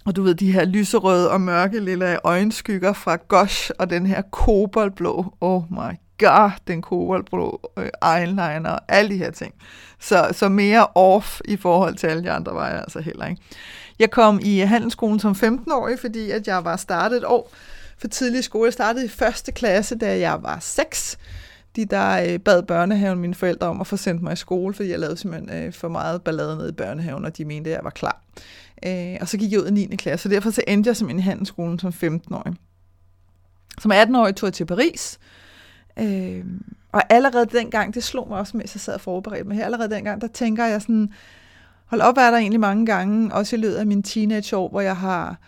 og 0.06 0.16
du 0.16 0.22
ved, 0.22 0.34
de 0.34 0.52
her 0.52 0.64
lyserøde 0.64 1.30
og 1.30 1.40
mørke 1.40 1.80
lille 1.80 2.18
øjenskygger 2.24 2.92
fra 2.92 3.16
Gosh, 3.28 3.70
og 3.78 3.90
den 3.90 4.06
her 4.06 4.22
koboldblå, 4.22 5.34
oh 5.40 5.62
my 5.70 5.98
god, 6.18 6.50
den 6.66 6.82
koboldblå 6.82 7.70
øh, 7.78 7.88
eyeliner, 8.16 8.70
og 8.70 8.80
alle 8.88 9.10
de 9.10 9.18
her 9.18 9.30
ting. 9.30 9.54
Så, 10.00 10.28
så 10.32 10.48
mere 10.48 10.86
off 10.94 11.40
i 11.44 11.56
forhold 11.56 11.94
til 11.94 12.06
alle 12.06 12.22
de 12.22 12.30
andre 12.30 12.54
var 12.54 12.68
jeg 12.68 12.78
altså 12.78 13.00
heller 13.00 13.26
ikke. 13.26 13.42
Jeg 13.98 14.10
kom 14.10 14.40
i 14.42 14.58
handelsskolen 14.58 15.20
som 15.20 15.32
15-årig, 15.32 15.98
fordi 15.98 16.30
at 16.30 16.48
jeg 16.48 16.64
var 16.64 16.76
startet 16.76 17.16
et 17.16 17.24
år 17.24 17.52
for 17.98 18.08
tidlig 18.08 18.38
i 18.38 18.42
skole. 18.42 18.66
Jeg 18.66 18.72
startede 18.72 19.04
i 19.04 19.08
første 19.08 19.52
klasse, 19.52 19.98
da 19.98 20.18
jeg 20.18 20.42
var 20.42 20.58
6. 20.60 21.18
De 21.76 21.84
der 21.84 22.32
øh, 22.32 22.38
bad 22.38 22.62
børnehaven 22.62 23.18
mine 23.18 23.34
forældre 23.34 23.66
om 23.66 23.80
at 23.80 23.86
få 23.86 23.96
sendt 23.96 24.22
mig 24.22 24.32
i 24.32 24.36
skole, 24.36 24.74
fordi 24.74 24.90
jeg 24.90 24.98
lavede 24.98 25.16
simpelthen 25.16 25.64
øh, 25.64 25.72
for 25.72 25.88
meget 25.88 26.22
ballade 26.22 26.56
nede 26.56 26.68
i 26.68 26.72
børnehaven, 26.72 27.24
og 27.24 27.36
de 27.36 27.44
mente, 27.44 27.70
at 27.70 27.76
jeg 27.76 27.84
var 27.84 27.90
klar. 27.90 28.20
Øh, 28.86 29.16
og 29.20 29.28
så 29.28 29.38
gik 29.38 29.52
jeg 29.52 29.60
ud 29.60 29.68
i 29.68 29.70
9. 29.70 29.96
klasse, 29.96 30.22
så 30.22 30.28
derfor 30.28 30.50
så 30.50 30.62
endte 30.68 30.88
jeg 30.88 30.96
simpelthen 30.96 31.18
i 31.18 31.22
handelsskolen 31.22 31.78
som 31.78 31.92
15-årig. 32.04 32.54
Som 33.80 33.92
18-årig 33.92 34.36
tog 34.36 34.46
jeg 34.46 34.54
til 34.54 34.66
Paris, 34.66 35.18
øh, 35.98 36.44
og 36.92 37.02
allerede 37.10 37.46
dengang, 37.46 37.94
det 37.94 38.04
slog 38.04 38.28
mig 38.28 38.38
også, 38.38 38.56
mens 38.56 38.74
jeg 38.74 38.80
sad 38.80 38.94
og 38.94 39.00
forberedte 39.00 39.48
mig 39.48 39.56
her, 39.56 39.64
allerede 39.64 39.94
dengang, 39.94 40.20
der 40.20 40.26
tænker 40.26 40.64
jeg 40.64 40.82
sådan, 40.82 41.12
hold 41.86 42.00
op, 42.00 42.16
er 42.16 42.30
der 42.30 42.38
egentlig 42.38 42.60
mange 42.60 42.86
gange, 42.86 43.34
også 43.34 43.56
i 43.56 43.58
løbet 43.58 43.74
af 43.74 43.86
min 43.86 44.02
teenageår, 44.02 44.68
hvor 44.68 44.80
jeg 44.80 44.96
har, 44.96 45.38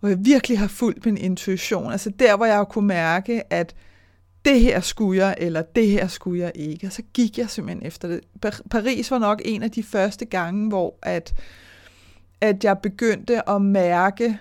hvor 0.00 0.08
jeg 0.08 0.18
virkelig 0.20 0.58
har 0.58 0.66
fulgt 0.66 1.06
min 1.06 1.16
intuition. 1.16 1.92
Altså 1.92 2.10
der, 2.10 2.36
hvor 2.36 2.46
jeg 2.46 2.56
har 2.56 2.64
kunne 2.64 2.88
mærke, 2.88 3.52
at 3.52 3.74
det 4.44 4.60
her 4.60 4.80
skulle 4.80 5.26
jeg, 5.26 5.36
eller 5.38 5.62
det 5.62 5.88
her 5.88 6.06
skulle 6.06 6.42
jeg 6.42 6.52
ikke. 6.54 6.86
Og 6.86 6.92
så 6.92 7.02
gik 7.14 7.38
jeg 7.38 7.50
simpelthen 7.50 7.86
efter 7.86 8.08
det. 8.08 8.20
Paris 8.70 9.10
var 9.10 9.18
nok 9.18 9.42
en 9.44 9.62
af 9.62 9.70
de 9.70 9.82
første 9.82 10.24
gange, 10.24 10.68
hvor 10.68 10.94
at 11.02 11.34
at 12.42 12.64
jeg 12.64 12.78
begyndte 12.78 13.48
at 13.50 13.62
mærke, 13.62 14.38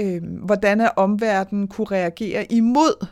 øh, 0.00 0.22
hvordan 0.44 0.80
at 0.80 0.90
omverdenen 0.96 1.68
kunne 1.68 1.86
reagere 1.86 2.52
imod 2.52 3.06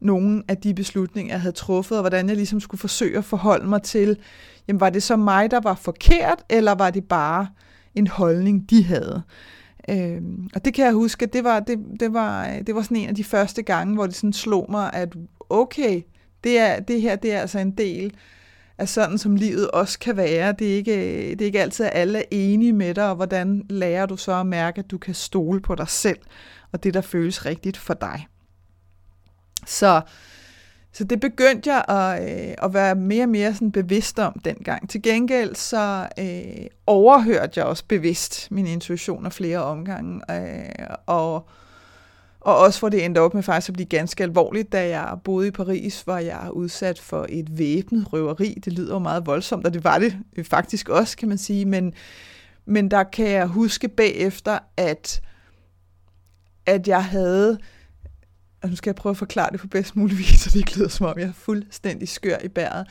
nogle 0.00 0.42
af 0.48 0.56
de 0.56 0.74
beslutninger, 0.74 1.32
jeg 1.34 1.40
havde 1.40 1.54
truffet, 1.54 1.98
og 1.98 2.02
hvordan 2.02 2.28
jeg 2.28 2.36
ligesom 2.36 2.60
skulle 2.60 2.78
forsøge 2.80 3.18
at 3.18 3.24
forholde 3.24 3.66
mig 3.66 3.82
til, 3.82 4.18
jamen 4.68 4.80
var 4.80 4.90
det 4.90 5.02
så 5.02 5.16
mig, 5.16 5.50
der 5.50 5.60
var 5.60 5.74
forkert, 5.74 6.44
eller 6.48 6.72
var 6.74 6.90
det 6.90 7.04
bare 7.04 7.48
en 7.94 8.06
holdning, 8.06 8.70
de 8.70 8.84
havde? 8.84 9.22
Øh, 9.90 10.22
og 10.54 10.64
det 10.64 10.74
kan 10.74 10.84
jeg 10.84 10.92
huske, 10.92 11.26
det 11.26 11.44
var, 11.44 11.60
det, 11.60 11.78
det, 12.00 12.12
var, 12.12 12.48
det 12.66 12.74
var 12.74 12.82
sådan 12.82 12.96
en 12.96 13.08
af 13.08 13.14
de 13.14 13.24
første 13.24 13.62
gange, 13.62 13.94
hvor 13.94 14.06
det 14.06 14.14
sådan 14.14 14.32
slog 14.32 14.66
mig, 14.70 14.92
at 14.92 15.14
okay, 15.50 16.02
det, 16.44 16.58
er, 16.58 16.80
det 16.80 17.02
her 17.02 17.16
det 17.16 17.32
er 17.32 17.40
altså 17.40 17.58
en 17.58 17.70
del 17.70 18.14
er 18.78 18.84
sådan, 18.84 19.18
som 19.18 19.36
livet 19.36 19.70
også 19.70 19.98
kan 19.98 20.16
være. 20.16 20.54
Det 20.58 20.72
er 20.72 20.76
ikke, 20.76 21.30
det 21.30 21.40
er 21.40 21.46
ikke 21.46 21.62
altid, 21.62 21.84
at 21.84 21.92
alle 21.94 22.18
er 22.18 22.24
enige 22.30 22.72
med 22.72 22.94
dig, 22.94 23.08
og 23.08 23.16
hvordan 23.16 23.66
lærer 23.70 24.06
du 24.06 24.16
så 24.16 24.32
at 24.32 24.46
mærke, 24.46 24.78
at 24.78 24.90
du 24.90 24.98
kan 24.98 25.14
stole 25.14 25.60
på 25.60 25.74
dig 25.74 25.88
selv, 25.88 26.18
og 26.72 26.82
det, 26.84 26.94
der 26.94 27.00
føles 27.00 27.46
rigtigt 27.46 27.76
for 27.76 27.94
dig. 27.94 28.26
Så, 29.66 30.00
så 30.92 31.04
det 31.04 31.20
begyndte 31.20 31.72
jeg 31.72 31.84
at, 31.88 32.22
øh, 32.22 32.54
at 32.62 32.74
være 32.74 32.94
mere 32.94 33.24
og 33.24 33.28
mere 33.28 33.54
sådan 33.54 33.72
bevidst 33.72 34.18
om 34.18 34.40
dengang. 34.44 34.90
Til 34.90 35.02
gengæld 35.02 35.54
så 35.54 36.08
øh, 36.18 36.66
overhørte 36.86 37.52
jeg 37.56 37.64
også 37.64 37.84
bevidst 37.88 38.50
min 38.50 38.66
intuition 38.66 39.26
af 39.26 39.32
flere 39.32 39.58
omgange, 39.58 40.20
øh, 40.30 40.86
og 41.06 41.48
og 42.46 42.58
også 42.58 42.78
hvor 42.78 42.88
det 42.88 43.04
endte 43.04 43.18
op 43.18 43.34
med 43.34 43.42
faktisk 43.42 43.68
at 43.68 43.72
blive 43.72 43.86
ganske 43.86 44.22
alvorligt, 44.22 44.72
da 44.72 44.88
jeg 44.88 45.18
boede 45.24 45.48
i 45.48 45.50
Paris, 45.50 46.06
var 46.06 46.18
jeg 46.18 46.50
udsat 46.52 46.98
for 46.98 47.26
et 47.28 47.58
væbnet 47.58 48.12
røveri. 48.12 48.58
Det 48.64 48.72
lyder 48.72 48.94
jo 48.94 48.98
meget 48.98 49.26
voldsomt, 49.26 49.66
og 49.66 49.74
det 49.74 49.84
var 49.84 49.98
det 49.98 50.16
øh, 50.36 50.44
faktisk 50.44 50.88
også, 50.88 51.16
kan 51.16 51.28
man 51.28 51.38
sige. 51.38 51.64
Men, 51.64 51.94
men 52.66 52.90
der 52.90 53.02
kan 53.02 53.30
jeg 53.30 53.46
huske 53.46 53.88
bagefter, 53.88 54.58
at, 54.76 55.20
at 56.66 56.88
jeg 56.88 57.04
havde 57.04 57.58
og 58.62 58.68
nu 58.68 58.76
skal 58.76 58.90
jeg 58.90 58.96
prøve 58.96 59.10
at 59.10 59.16
forklare 59.16 59.48
det 59.52 59.60
på 59.60 59.66
bedst 59.66 59.96
mulig 59.96 60.18
vis, 60.28 60.40
så 60.40 60.50
det 60.50 60.56
ikke 60.56 60.76
lyder 60.76 60.88
som 60.88 61.06
om, 61.06 61.18
jeg 61.18 61.28
er 61.28 61.32
fuldstændig 61.32 62.08
skør 62.08 62.36
i 62.44 62.48
bæret. 62.48 62.86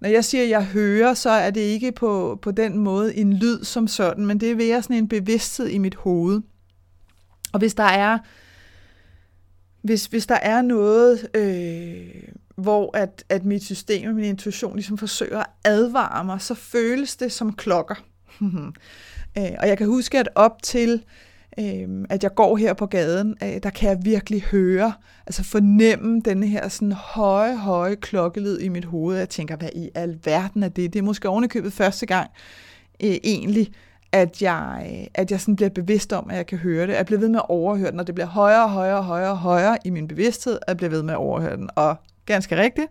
Når 0.00 0.08
jeg 0.08 0.24
siger, 0.24 0.44
at 0.44 0.50
jeg 0.50 0.64
hører, 0.64 1.14
så 1.14 1.30
er 1.30 1.50
det 1.50 1.60
ikke 1.60 1.92
på, 1.92 2.38
på 2.42 2.50
den 2.50 2.78
måde 2.78 3.16
en 3.16 3.32
lyd 3.32 3.64
som 3.64 3.88
sådan, 3.88 4.26
men 4.26 4.40
det 4.40 4.50
er 4.50 4.54
ved 4.54 4.82
sådan 4.82 4.96
en 4.96 5.08
bevidsthed 5.08 5.68
i 5.68 5.78
mit 5.78 5.94
hoved. 5.94 6.40
Og 7.52 7.58
hvis 7.58 7.74
der 7.74 7.84
er, 7.84 8.18
hvis, 9.86 10.06
hvis 10.06 10.26
der 10.26 10.34
er 10.34 10.62
noget, 10.62 11.28
øh, 11.34 12.22
hvor 12.56 12.96
at, 12.96 13.24
at 13.28 13.44
mit 13.44 13.64
system 13.64 14.08
og 14.08 14.14
min 14.14 14.24
intuition 14.24 14.74
ligesom 14.74 14.98
forsøger 14.98 15.38
at 15.38 15.46
advare 15.64 16.24
mig, 16.24 16.40
så 16.40 16.54
føles 16.54 17.16
det 17.16 17.32
som 17.32 17.52
klokker. 17.52 17.94
øh, 19.38 19.52
og 19.58 19.68
jeg 19.68 19.78
kan 19.78 19.86
huske, 19.86 20.18
at 20.18 20.28
op 20.34 20.62
til 20.62 21.04
øh, 21.58 22.04
at 22.10 22.22
jeg 22.22 22.34
går 22.34 22.56
her 22.56 22.72
på 22.72 22.86
gaden, 22.86 23.36
øh, 23.42 23.62
der 23.62 23.70
kan 23.70 23.88
jeg 23.88 23.98
virkelig 24.02 24.42
høre, 24.42 24.92
altså 25.26 25.44
fornemme 25.44 26.20
den 26.20 26.42
her 26.42 26.68
sådan 26.68 26.92
høje, 26.92 27.56
høje 27.56 27.94
klokkelyd 27.94 28.58
i 28.58 28.68
mit 28.68 28.84
hoved. 28.84 29.16
Jeg 29.18 29.28
tænker, 29.28 29.56
hvad 29.56 29.70
i 29.74 29.90
alverden 29.94 30.62
er 30.62 30.68
det? 30.68 30.92
Det 30.92 30.98
er 30.98 31.02
måske 31.02 31.28
ovenikøbet 31.28 31.72
første 31.72 32.06
gang 32.06 32.30
øh, 33.02 33.16
egentlig, 33.24 33.72
at 34.12 34.42
jeg, 34.42 35.08
at 35.14 35.30
jeg 35.30 35.40
sådan 35.40 35.56
bliver 35.56 35.70
bevidst 35.70 36.12
om, 36.12 36.30
at 36.30 36.36
jeg 36.36 36.46
kan 36.46 36.58
høre 36.58 36.86
det. 36.86 36.92
Jeg 36.92 37.06
bliver 37.06 37.20
ved 37.20 37.28
med 37.28 37.38
at 37.38 37.48
overhøre 37.48 37.90
den, 37.90 38.00
og 38.00 38.06
det 38.06 38.14
bliver 38.14 38.28
højere 38.28 38.64
og 38.64 38.70
højere 38.70 38.96
og 38.96 39.04
højere 39.04 39.30
og 39.30 39.38
højere 39.38 39.78
i 39.84 39.90
min 39.90 40.08
bevidsthed, 40.08 40.54
at 40.54 40.68
jeg 40.68 40.76
bliver 40.76 40.90
ved 40.90 41.02
med 41.02 41.14
at 41.14 41.18
overhøre 41.18 41.56
den. 41.56 41.70
Og 41.74 41.96
ganske 42.26 42.56
rigtigt, 42.56 42.86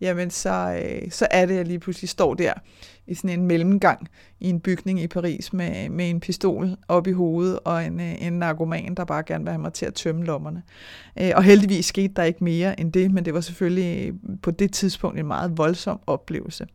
jamen 0.00 0.30
så, 0.30 0.82
øh, 0.82 1.10
så 1.10 1.26
er 1.30 1.46
det, 1.46 1.52
at 1.52 1.58
jeg 1.58 1.66
lige 1.66 1.78
pludselig 1.78 2.08
står 2.08 2.34
der 2.34 2.52
i 3.06 3.14
sådan 3.14 3.40
en 3.40 3.46
mellemgang 3.46 4.08
i 4.40 4.48
en 4.48 4.60
bygning 4.60 5.00
i 5.00 5.06
Paris 5.06 5.52
med, 5.52 5.88
med 5.88 6.10
en 6.10 6.20
pistol 6.20 6.76
op 6.88 7.06
i 7.06 7.12
hovedet 7.12 7.58
og 7.64 7.84
en, 7.84 8.00
øh, 8.00 8.26
en 8.26 8.32
narkoman, 8.32 8.94
der 8.94 9.04
bare 9.04 9.22
gerne 9.22 9.44
vil 9.44 9.52
have 9.52 9.62
mig 9.62 9.72
til 9.72 9.86
at 9.86 9.94
tømme 9.94 10.24
lommerne. 10.24 10.62
Øh, 11.20 11.30
og 11.36 11.42
heldigvis 11.42 11.86
skete 11.86 12.14
der 12.16 12.22
ikke 12.22 12.44
mere 12.44 12.80
end 12.80 12.92
det, 12.92 13.12
men 13.12 13.24
det 13.24 13.34
var 13.34 13.40
selvfølgelig 13.40 14.12
på 14.42 14.50
det 14.50 14.72
tidspunkt 14.72 15.18
en 15.18 15.26
meget 15.26 15.58
voldsom 15.58 16.00
oplevelse. 16.06 16.66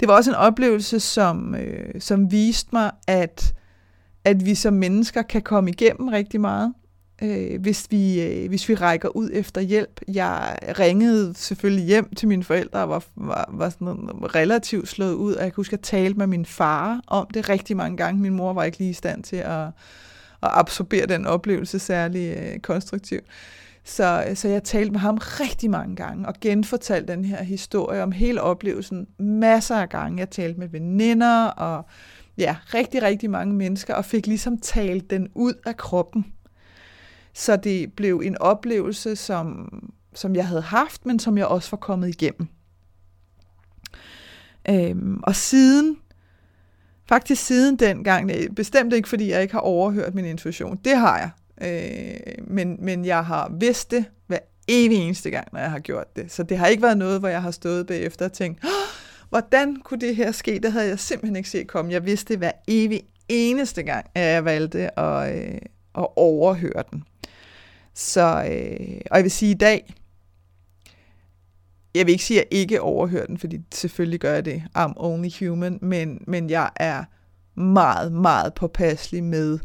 Det 0.00 0.08
var 0.08 0.14
også 0.14 0.30
en 0.30 0.36
oplevelse, 0.36 1.00
som, 1.00 1.54
øh, 1.54 2.00
som 2.00 2.32
viste 2.32 2.68
mig, 2.72 2.90
at, 3.06 3.54
at 4.24 4.46
vi 4.46 4.54
som 4.54 4.74
mennesker 4.74 5.22
kan 5.22 5.42
komme 5.42 5.70
igennem 5.70 6.08
rigtig 6.08 6.40
meget, 6.40 6.74
øh, 7.22 7.60
hvis, 7.60 7.86
vi, 7.90 8.22
øh, 8.22 8.48
hvis 8.48 8.68
vi 8.68 8.74
rækker 8.74 9.08
ud 9.16 9.30
efter 9.32 9.60
hjælp. 9.60 10.00
Jeg 10.08 10.58
ringede 10.78 11.34
selvfølgelig 11.34 11.84
hjem 11.84 12.14
til 12.14 12.28
mine 12.28 12.44
forældre 12.44 12.82
og 12.82 12.88
var, 12.88 13.04
var, 13.16 13.50
var 13.52 13.70
sådan 13.70 14.08
relativt 14.34 14.88
slået 14.88 15.14
ud, 15.14 15.34
og 15.34 15.42
jeg 15.42 15.52
kan 15.52 15.56
huske, 15.56 15.74
at 15.74 15.78
jeg 15.78 15.82
talte 15.82 16.18
med 16.18 16.26
min 16.26 16.46
far 16.46 17.00
om 17.06 17.26
det 17.34 17.48
rigtig 17.48 17.76
mange 17.76 17.96
gange. 17.96 18.22
Min 18.22 18.34
mor 18.34 18.52
var 18.52 18.64
ikke 18.64 18.78
lige 18.78 18.90
i 18.90 18.94
stand 18.94 19.22
til 19.22 19.36
at, 19.36 19.66
at 20.42 20.50
absorbere 20.52 21.06
den 21.06 21.26
oplevelse 21.26 21.78
særlig 21.78 22.36
øh, 22.36 22.58
konstruktivt. 22.58 23.24
Så, 23.88 24.24
øh, 24.28 24.36
så 24.36 24.48
jeg 24.48 24.64
talte 24.64 24.90
med 24.92 25.00
ham 25.00 25.18
rigtig 25.20 25.70
mange 25.70 25.96
gange 25.96 26.26
og 26.28 26.34
genfortalte 26.40 27.12
den 27.12 27.24
her 27.24 27.42
historie 27.42 28.02
om 28.02 28.12
hele 28.12 28.42
oplevelsen 28.42 29.06
masser 29.18 29.76
af 29.76 29.88
gange. 29.88 30.18
Jeg 30.18 30.30
talte 30.30 30.60
med 30.60 30.68
veninder 30.68 31.46
og 31.46 31.84
ja, 32.38 32.56
rigtig, 32.74 33.02
rigtig 33.02 33.30
mange 33.30 33.54
mennesker 33.54 33.94
og 33.94 34.04
fik 34.04 34.26
ligesom 34.26 34.58
talt 34.58 35.10
den 35.10 35.28
ud 35.34 35.54
af 35.66 35.76
kroppen. 35.76 36.26
Så 37.32 37.56
det 37.56 37.92
blev 37.92 38.22
en 38.24 38.38
oplevelse, 38.38 39.16
som, 39.16 39.68
som 40.14 40.36
jeg 40.36 40.46
havde 40.46 40.62
haft, 40.62 41.06
men 41.06 41.18
som 41.18 41.38
jeg 41.38 41.46
også 41.46 41.70
var 41.70 41.78
kommet 41.78 42.08
igennem. 42.08 42.48
Øhm, 44.68 45.20
og 45.22 45.36
siden, 45.36 45.96
faktisk 47.08 47.46
siden 47.46 47.76
dengang, 47.76 48.30
bestemt 48.56 48.92
ikke 48.92 49.08
fordi 49.08 49.30
jeg 49.30 49.42
ikke 49.42 49.54
har 49.54 49.60
overhørt 49.60 50.14
min 50.14 50.24
intuition, 50.24 50.76
det 50.84 50.96
har 50.96 51.18
jeg. 51.18 51.30
Øh, 51.60 52.44
men, 52.46 52.76
men 52.80 53.04
jeg 53.04 53.24
har 53.24 53.52
vidst 53.60 53.90
det 53.90 54.04
hver 54.26 54.38
evig 54.68 54.98
eneste 54.98 55.30
gang, 55.30 55.48
når 55.52 55.60
jeg 55.60 55.70
har 55.70 55.78
gjort 55.78 56.16
det. 56.16 56.32
Så 56.32 56.42
det 56.42 56.58
har 56.58 56.66
ikke 56.66 56.82
været 56.82 56.98
noget, 56.98 57.20
hvor 57.20 57.28
jeg 57.28 57.42
har 57.42 57.50
stået 57.50 57.86
bagefter 57.86 58.24
og 58.24 58.32
tænkt, 58.32 58.64
hvordan 59.28 59.76
kunne 59.76 60.00
det 60.00 60.16
her 60.16 60.32
ske? 60.32 60.60
Det 60.62 60.72
havde 60.72 60.88
jeg 60.88 60.98
simpelthen 60.98 61.36
ikke 61.36 61.50
set 61.50 61.66
komme. 61.66 61.92
Jeg 61.92 62.06
vidste 62.06 62.28
det 62.28 62.38
hver 62.38 62.52
evig 62.68 63.02
eneste 63.28 63.82
gang, 63.82 64.06
at 64.14 64.24
jeg 64.24 64.44
valgte 64.44 64.98
at, 64.98 65.36
øh, 65.36 65.58
at 65.98 66.06
overhøre 66.16 66.82
den. 66.90 67.04
Så, 67.94 68.44
øh, 68.50 69.00
og 69.10 69.16
jeg 69.16 69.24
vil 69.24 69.30
sige 69.30 69.50
i 69.50 69.58
dag, 69.58 69.94
jeg 71.94 72.06
vil 72.06 72.12
ikke 72.12 72.24
sige, 72.24 72.40
at 72.40 72.46
jeg 72.50 72.60
ikke 72.60 72.80
overhører 72.80 73.26
den, 73.26 73.38
fordi 73.38 73.60
selvfølgelig 73.74 74.20
gør 74.20 74.34
jeg 74.34 74.44
det. 74.44 74.62
I'm 74.78 74.92
only 74.96 75.28
human, 75.38 75.78
men, 75.82 76.22
men 76.26 76.50
jeg 76.50 76.70
er 76.76 77.04
meget, 77.60 78.12
meget 78.12 78.54
påpasselig 78.54 79.24
med, 79.24 79.58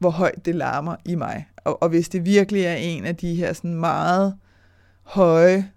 hvor 0.00 0.10
højt 0.10 0.44
det 0.44 0.54
larmer 0.54 0.96
i 1.04 1.14
mig. 1.14 1.48
Og, 1.64 1.82
og 1.82 1.88
hvis 1.88 2.08
det 2.08 2.24
virkelig 2.24 2.64
er 2.64 2.74
en 2.74 3.04
af 3.04 3.16
de 3.16 3.34
her 3.34 3.52
sådan 3.52 3.74
meget 3.74 4.34
høje 5.02 5.70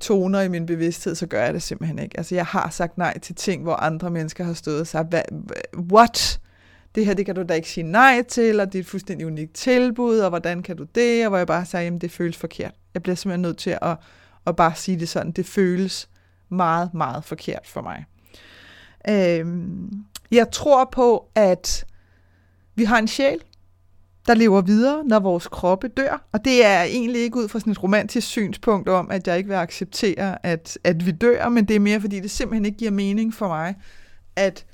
toner 0.00 0.40
i 0.40 0.48
min 0.48 0.66
bevidsthed, 0.66 1.14
så 1.14 1.26
gør 1.26 1.44
jeg 1.44 1.54
det 1.54 1.62
simpelthen 1.62 1.98
ikke. 1.98 2.18
Altså 2.18 2.34
jeg 2.34 2.46
har 2.46 2.70
sagt 2.70 2.98
nej 2.98 3.18
til 3.18 3.34
ting, 3.34 3.62
hvor 3.62 3.74
andre 3.74 4.10
mennesker 4.10 4.44
har 4.44 4.52
stået 4.52 4.80
og 4.80 4.86
sagt, 4.86 5.14
what? 5.92 6.40
det 6.94 7.06
her 7.06 7.14
det 7.14 7.26
kan 7.26 7.34
du 7.34 7.42
da 7.42 7.54
ikke 7.54 7.70
sige 7.70 7.84
nej 7.84 8.22
til, 8.28 8.60
og 8.60 8.66
det 8.66 8.78
er 8.78 8.82
et 8.82 8.86
fuldstændig 8.86 9.26
unikt 9.26 9.54
tilbud, 9.54 10.18
og 10.18 10.28
hvordan 10.28 10.62
kan 10.62 10.76
du 10.76 10.84
det? 10.94 11.24
Og 11.24 11.28
hvor 11.28 11.38
jeg 11.38 11.46
bare 11.46 11.64
sagde, 11.64 11.84
jamen 11.84 12.00
det 12.00 12.10
føles 12.10 12.36
forkert. 12.36 12.72
Jeg 12.94 13.02
bliver 13.02 13.16
simpelthen 13.16 13.42
nødt 13.42 13.58
til 13.58 13.78
at, 13.82 13.96
at 14.46 14.56
bare 14.56 14.74
sige 14.74 15.00
det 15.00 15.08
sådan, 15.08 15.32
det 15.32 15.46
føles 15.46 16.08
meget, 16.48 16.94
meget 16.94 17.24
forkert 17.24 17.66
for 17.66 17.82
mig. 17.82 18.04
Øhm, 19.08 19.90
jeg 20.30 20.50
tror 20.50 20.88
på, 20.92 21.28
at 21.34 21.84
vi 22.74 22.84
har 22.84 22.98
en 22.98 23.08
sjæl, 23.08 23.38
der 24.26 24.34
lever 24.34 24.60
videre, 24.60 25.04
når 25.04 25.20
vores 25.20 25.48
kroppe 25.48 25.88
dør. 25.88 26.28
Og 26.32 26.44
det 26.44 26.66
er 26.66 26.82
egentlig 26.82 27.22
ikke 27.22 27.36
ud 27.36 27.48
fra 27.48 27.58
sådan 27.58 27.70
et 27.70 27.82
romantisk 27.82 28.26
synspunkt 28.26 28.88
om, 28.88 29.10
at 29.10 29.28
jeg 29.28 29.38
ikke 29.38 29.48
vil 29.48 29.56
acceptere, 29.56 30.46
at, 30.46 30.78
at 30.84 31.06
vi 31.06 31.10
dør, 31.10 31.48
men 31.48 31.64
det 31.64 31.76
er 31.76 31.80
mere, 31.80 32.00
fordi 32.00 32.20
det 32.20 32.30
simpelthen 32.30 32.64
ikke 32.64 32.78
giver 32.78 32.90
mening 32.90 33.34
for 33.34 33.48
mig, 33.48 33.74
at 34.36 34.64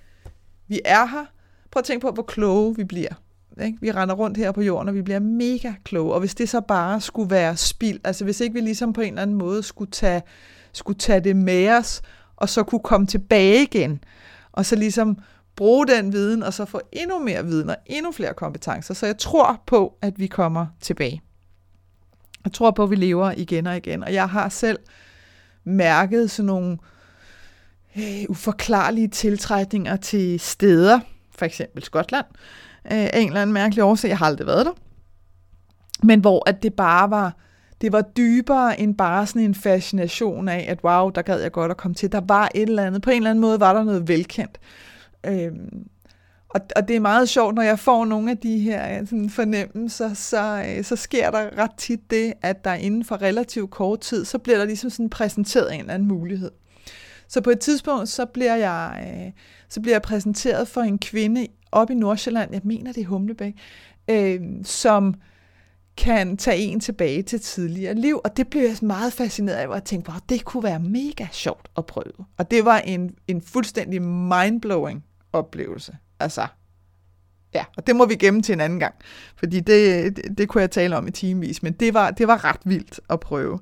vi 0.68 0.80
er 0.84 1.06
her, 1.06 1.24
Prøv 1.70 1.80
at 1.80 1.84
tænke 1.84 2.06
på, 2.06 2.10
hvor 2.10 2.22
kloge 2.22 2.76
vi 2.76 2.84
bliver. 2.84 3.14
Ikke? 3.62 3.78
Vi 3.80 3.90
render 3.90 4.14
rundt 4.14 4.36
her 4.36 4.52
på 4.52 4.62
jorden, 4.62 4.88
og 4.88 4.94
vi 4.94 5.02
bliver 5.02 5.20
mega 5.20 5.72
kloge. 5.84 6.14
Og 6.14 6.20
hvis 6.20 6.34
det 6.34 6.48
så 6.48 6.60
bare 6.60 7.00
skulle 7.00 7.30
være 7.30 7.56
spild, 7.56 8.00
altså 8.04 8.24
hvis 8.24 8.40
ikke 8.40 8.54
vi 8.54 8.60
ligesom 8.60 8.92
på 8.92 9.00
en 9.00 9.08
eller 9.08 9.22
anden 9.22 9.36
måde 9.36 9.62
skulle 9.62 9.90
tage, 9.90 10.22
skulle 10.72 10.98
tage 10.98 11.20
det 11.20 11.36
med 11.36 11.68
os, 11.68 12.02
og 12.36 12.48
så 12.48 12.62
kunne 12.62 12.80
komme 12.80 13.06
tilbage 13.06 13.62
igen, 13.62 14.00
og 14.52 14.66
så 14.66 14.76
ligesom 14.76 15.18
bruge 15.58 15.86
den 15.86 16.12
viden, 16.12 16.42
og 16.42 16.54
så 16.54 16.64
få 16.64 16.80
endnu 16.92 17.18
mere 17.18 17.44
viden 17.44 17.70
og 17.70 17.76
endnu 17.86 18.12
flere 18.12 18.34
kompetencer. 18.34 18.94
Så 18.94 19.06
jeg 19.06 19.18
tror 19.18 19.62
på, 19.66 19.98
at 20.02 20.18
vi 20.18 20.26
kommer 20.26 20.66
tilbage. 20.80 21.22
Jeg 22.44 22.52
tror 22.52 22.70
på, 22.70 22.82
at 22.82 22.90
vi 22.90 22.96
lever 22.96 23.32
igen 23.36 23.66
og 23.66 23.76
igen. 23.76 24.04
Og 24.04 24.14
jeg 24.14 24.28
har 24.28 24.48
selv 24.48 24.78
mærket 25.64 26.30
sådan 26.30 26.46
nogle 26.46 26.78
øh, 27.96 28.24
uforklarlige 28.28 29.08
tiltrækninger 29.08 29.96
til 29.96 30.40
steder, 30.40 31.00
for 31.38 31.44
eksempel 31.44 31.82
Skotland, 31.82 32.26
øh, 32.84 32.98
af 32.98 33.20
en 33.20 33.28
eller 33.28 33.42
anden 33.42 33.54
mærkelig 33.54 33.84
årsag. 33.84 34.08
Jeg 34.08 34.18
har 34.18 34.26
aldrig 34.26 34.46
været 34.46 34.66
der. 34.66 34.72
Men 36.02 36.20
hvor 36.20 36.48
at 36.48 36.62
det 36.62 36.74
bare 36.74 37.10
var, 37.10 37.36
det 37.80 37.92
var 37.92 38.02
dybere 38.02 38.80
end 38.80 38.94
bare 38.94 39.26
sådan 39.26 39.42
en 39.42 39.54
fascination 39.54 40.48
af, 40.48 40.66
at 40.68 40.84
wow, 40.84 41.10
der 41.10 41.22
gad 41.22 41.40
jeg 41.40 41.52
godt 41.52 41.70
at 41.70 41.76
komme 41.76 41.94
til. 41.94 42.12
Der 42.12 42.20
var 42.28 42.48
et 42.54 42.62
eller 42.62 42.84
andet, 42.84 43.02
på 43.02 43.10
en 43.10 43.16
eller 43.16 43.30
anden 43.30 43.40
måde 43.40 43.60
var 43.60 43.72
der 43.72 43.82
noget 43.82 44.08
velkendt. 44.08 44.58
Øhm, 45.26 45.88
og, 46.48 46.60
og 46.76 46.88
det 46.88 46.96
er 46.96 47.00
meget 47.00 47.28
sjovt, 47.28 47.54
når 47.54 47.62
jeg 47.62 47.78
får 47.78 48.04
nogle 48.04 48.30
af 48.30 48.38
de 48.38 48.58
her 48.58 49.00
øh, 49.00 49.06
sådan 49.06 49.30
fornemmelser, 49.30 50.14
så, 50.14 50.64
øh, 50.66 50.84
så 50.84 50.96
sker 50.96 51.30
der 51.30 51.58
ret 51.58 51.74
tit 51.76 52.10
det, 52.10 52.32
at 52.42 52.64
der 52.64 52.74
inden 52.74 53.04
for 53.04 53.22
relativt 53.22 53.70
kort 53.70 54.00
tid, 54.00 54.24
så 54.24 54.38
bliver 54.38 54.58
der 54.58 54.64
ligesom 54.64 54.90
sådan 54.90 55.10
præsenteret 55.10 55.74
en 55.74 55.80
eller 55.80 55.94
anden 55.94 56.08
mulighed. 56.08 56.50
Så 57.28 57.40
på 57.40 57.50
et 57.50 57.60
tidspunkt, 57.60 58.08
så 58.08 58.26
bliver 58.26 58.56
jeg, 58.56 59.06
øh, 59.06 59.32
så 59.68 59.80
bliver 59.80 59.94
jeg 59.94 60.02
præsenteret 60.02 60.68
for 60.68 60.80
en 60.80 60.98
kvinde 60.98 61.46
op 61.72 61.90
i 61.90 61.94
Nordsjælland, 61.94 62.52
jeg 62.52 62.60
mener 62.64 62.92
det 62.92 63.02
er 63.02 63.06
Humlebæk, 63.06 63.54
øh, 64.10 64.40
som 64.64 65.14
kan 65.96 66.36
tage 66.36 66.58
en 66.58 66.80
tilbage 66.80 67.22
til 67.22 67.40
tidligere 67.40 67.94
liv, 67.94 68.20
og 68.24 68.36
det 68.36 68.48
blev 68.48 68.62
jeg 68.62 68.76
meget 68.82 69.12
fascineret 69.12 69.56
af, 69.56 69.68
og 69.68 69.84
tænkte, 69.84 70.10
wow, 70.10 70.18
det 70.28 70.44
kunne 70.44 70.62
være 70.62 70.80
mega 70.80 71.26
sjovt 71.32 71.68
at 71.78 71.86
prøve. 71.86 72.26
Og 72.36 72.50
det 72.50 72.64
var 72.64 72.78
en, 72.78 73.14
en 73.28 73.42
fuldstændig 73.42 74.02
mindblowing 74.02 75.04
oplevelse. 75.32 75.96
Altså, 76.20 76.46
ja, 77.54 77.64
og 77.76 77.86
det 77.86 77.96
må 77.96 78.06
vi 78.06 78.14
gemme 78.14 78.42
til 78.42 78.52
en 78.52 78.60
anden 78.60 78.78
gang, 78.78 78.94
fordi 79.36 79.60
det, 79.60 80.16
det, 80.16 80.38
det 80.38 80.48
kunne 80.48 80.60
jeg 80.60 80.70
tale 80.70 80.96
om 80.96 81.06
i 81.08 81.10
timevis, 81.10 81.62
men 81.62 81.72
det 81.72 81.94
var, 81.94 82.10
det 82.10 82.28
var 82.28 82.44
ret 82.44 82.60
vildt 82.64 83.00
at 83.10 83.20
prøve. 83.20 83.58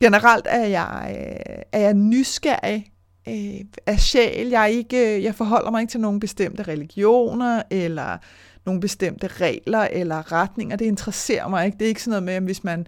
Generelt 0.00 0.46
er 0.50 0.66
jeg, 0.66 1.16
øh, 1.18 1.62
er 1.72 1.80
jeg 1.80 1.94
nysgerrig 1.94 2.92
øh, 3.28 3.64
af 3.86 4.00
sjæl. 4.00 4.48
Jeg, 4.48 4.62
er 4.62 4.66
ikke, 4.66 5.16
øh, 5.16 5.24
jeg 5.24 5.34
forholder 5.34 5.70
mig 5.70 5.80
ikke 5.80 5.90
til 5.90 6.00
nogle 6.00 6.20
bestemte 6.20 6.62
religioner, 6.62 7.62
eller 7.70 8.18
nogle 8.66 8.80
bestemte 8.80 9.26
regler 9.26 9.88
eller 9.92 10.32
retninger. 10.32 10.76
Det 10.76 10.84
interesserer 10.84 11.48
mig 11.48 11.66
ikke. 11.66 11.78
Det 11.78 11.84
er 11.84 11.88
ikke 11.88 12.02
sådan 12.02 12.10
noget 12.10 12.22
med, 12.22 12.34
at 12.34 12.42
hvis 12.42 12.64
man, 12.64 12.86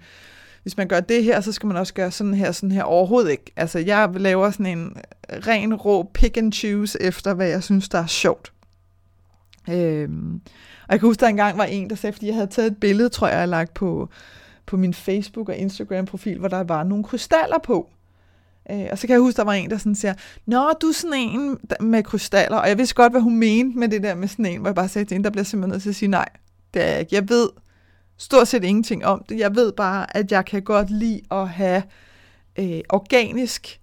hvis 0.62 0.76
man 0.76 0.88
gør 0.88 1.00
det 1.00 1.24
her, 1.24 1.40
så 1.40 1.52
skal 1.52 1.66
man 1.66 1.76
også 1.76 1.94
gøre 1.94 2.10
sådan 2.10 2.34
her, 2.34 2.52
sådan 2.52 2.72
her. 2.72 2.82
Overhovedet 2.82 3.30
ikke. 3.30 3.52
Altså, 3.56 3.78
jeg 3.78 4.10
laver 4.16 4.50
sådan 4.50 4.78
en 4.78 4.96
ren, 5.30 5.74
rå 5.74 6.10
pick 6.14 6.36
and 6.36 6.52
choose 6.52 7.02
efter, 7.02 7.34
hvad 7.34 7.48
jeg 7.48 7.62
synes, 7.62 7.88
der 7.88 7.98
er 7.98 8.06
sjovt. 8.06 8.52
Øhm, 9.70 10.40
og 10.82 10.92
jeg 10.92 11.00
kan 11.00 11.06
huske, 11.08 11.20
der 11.20 11.28
engang 11.28 11.58
var 11.58 11.64
en, 11.64 11.90
der 11.90 11.96
sagde, 11.96 12.12
fordi 12.12 12.26
jeg 12.26 12.34
havde 12.34 12.46
taget 12.46 12.70
et 12.70 12.76
billede, 12.80 13.08
tror 13.08 13.28
jeg, 13.28 13.38
jeg 13.38 13.48
lagt 13.48 13.74
på, 13.74 14.08
på 14.66 14.76
min 14.76 14.94
Facebook- 14.94 15.48
og 15.48 15.56
Instagram-profil, 15.56 16.38
hvor 16.38 16.48
der 16.48 16.64
var 16.64 16.82
nogle 16.82 17.04
krystaller 17.04 17.58
på. 17.58 17.90
Øh, 18.70 18.86
og 18.90 18.98
så 18.98 19.06
kan 19.06 19.14
jeg 19.14 19.20
huske, 19.20 19.36
der 19.36 19.44
var 19.44 19.52
en, 19.52 19.70
der 19.70 19.78
sådan 19.78 19.94
siger, 19.94 20.14
Nå, 20.46 20.72
du 20.82 20.86
er 20.86 20.92
sådan 20.92 21.18
en 21.18 21.58
med 21.80 22.02
krystaller. 22.02 22.56
Og 22.56 22.68
jeg 22.68 22.78
vidste 22.78 22.94
godt, 22.94 23.12
hvad 23.12 23.20
hun 23.20 23.36
mente 23.36 23.78
med 23.78 23.88
det 23.88 24.02
der 24.02 24.14
med 24.14 24.28
sådan 24.28 24.46
en, 24.46 24.60
hvor 24.60 24.68
jeg 24.68 24.74
bare 24.74 24.88
sagde 24.88 25.08
til 25.08 25.14
hende, 25.14 25.24
der 25.24 25.30
bliver 25.30 25.44
simpelthen 25.44 25.72
nødt 25.72 25.82
til 25.82 25.88
at 25.88 25.96
sige, 25.96 26.08
nej, 26.08 26.28
det 26.74 26.82
er 26.82 26.86
jeg 26.86 27.00
ikke. 27.00 27.14
Jeg 27.14 27.28
ved 27.28 27.48
stort 28.20 28.48
set 28.48 28.64
ingenting 28.64 29.06
om 29.06 29.24
det. 29.28 29.38
Jeg 29.38 29.54
ved 29.54 29.72
bare, 29.72 30.16
at 30.16 30.32
jeg 30.32 30.44
kan 30.44 30.62
godt 30.62 30.90
lide 30.90 31.20
at 31.30 31.48
have 31.48 31.82
øh, 32.58 32.80
organisk, 32.88 33.80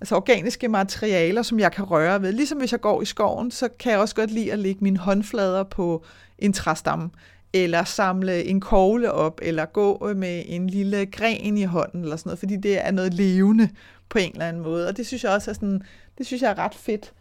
altså 0.00 0.16
organiske 0.16 0.68
materialer, 0.68 1.42
som 1.42 1.60
jeg 1.60 1.72
kan 1.72 1.84
røre 1.84 2.22
ved. 2.22 2.32
Ligesom 2.32 2.58
hvis 2.58 2.72
jeg 2.72 2.80
går 2.80 3.02
i 3.02 3.04
skoven, 3.04 3.50
så 3.50 3.68
kan 3.78 3.92
jeg 3.92 4.00
også 4.00 4.14
godt 4.14 4.30
lide 4.30 4.52
at 4.52 4.58
lægge 4.58 4.84
mine 4.84 4.98
håndflader 4.98 5.62
på 5.62 6.04
en 6.38 6.52
træstamme, 6.52 7.10
eller 7.52 7.84
samle 7.84 8.44
en 8.44 8.60
kogle 8.60 9.12
op, 9.12 9.40
eller 9.42 9.64
gå 9.64 10.12
med 10.16 10.42
en 10.46 10.70
lille 10.70 11.06
gren 11.06 11.58
i 11.58 11.64
hånden, 11.64 12.02
eller 12.02 12.16
sådan 12.16 12.28
noget, 12.28 12.38
fordi 12.38 12.56
det 12.56 12.86
er 12.86 12.90
noget 12.90 13.14
levende 13.14 13.68
på 14.08 14.18
en 14.18 14.32
eller 14.32 14.48
anden 14.48 14.62
måde. 14.62 14.88
Og 14.88 14.96
det 14.96 15.06
synes 15.06 15.24
jeg 15.24 15.32
også 15.32 15.50
er 15.50 15.54
sådan, 15.54 15.82
det 16.18 16.26
synes 16.26 16.42
jeg 16.42 16.50
er 16.50 16.58
ret 16.58 16.74
fedt 16.74 17.12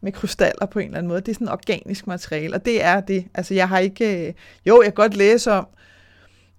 med 0.00 0.12
krystaller 0.12 0.66
på 0.66 0.78
en 0.78 0.84
eller 0.84 0.98
anden 0.98 1.08
måde. 1.08 1.20
Det 1.20 1.28
er 1.28 1.34
sådan 1.34 1.48
organisk 1.48 2.06
materiale, 2.06 2.54
og 2.54 2.64
det 2.64 2.84
er 2.84 3.00
det. 3.00 3.26
Altså 3.34 3.54
jeg 3.54 3.68
har 3.68 3.78
ikke, 3.78 4.28
øh, 4.28 4.34
jo, 4.66 4.82
jeg 4.82 4.94
kan 4.94 5.02
godt 5.02 5.16
læse 5.16 5.52
om, 5.52 5.66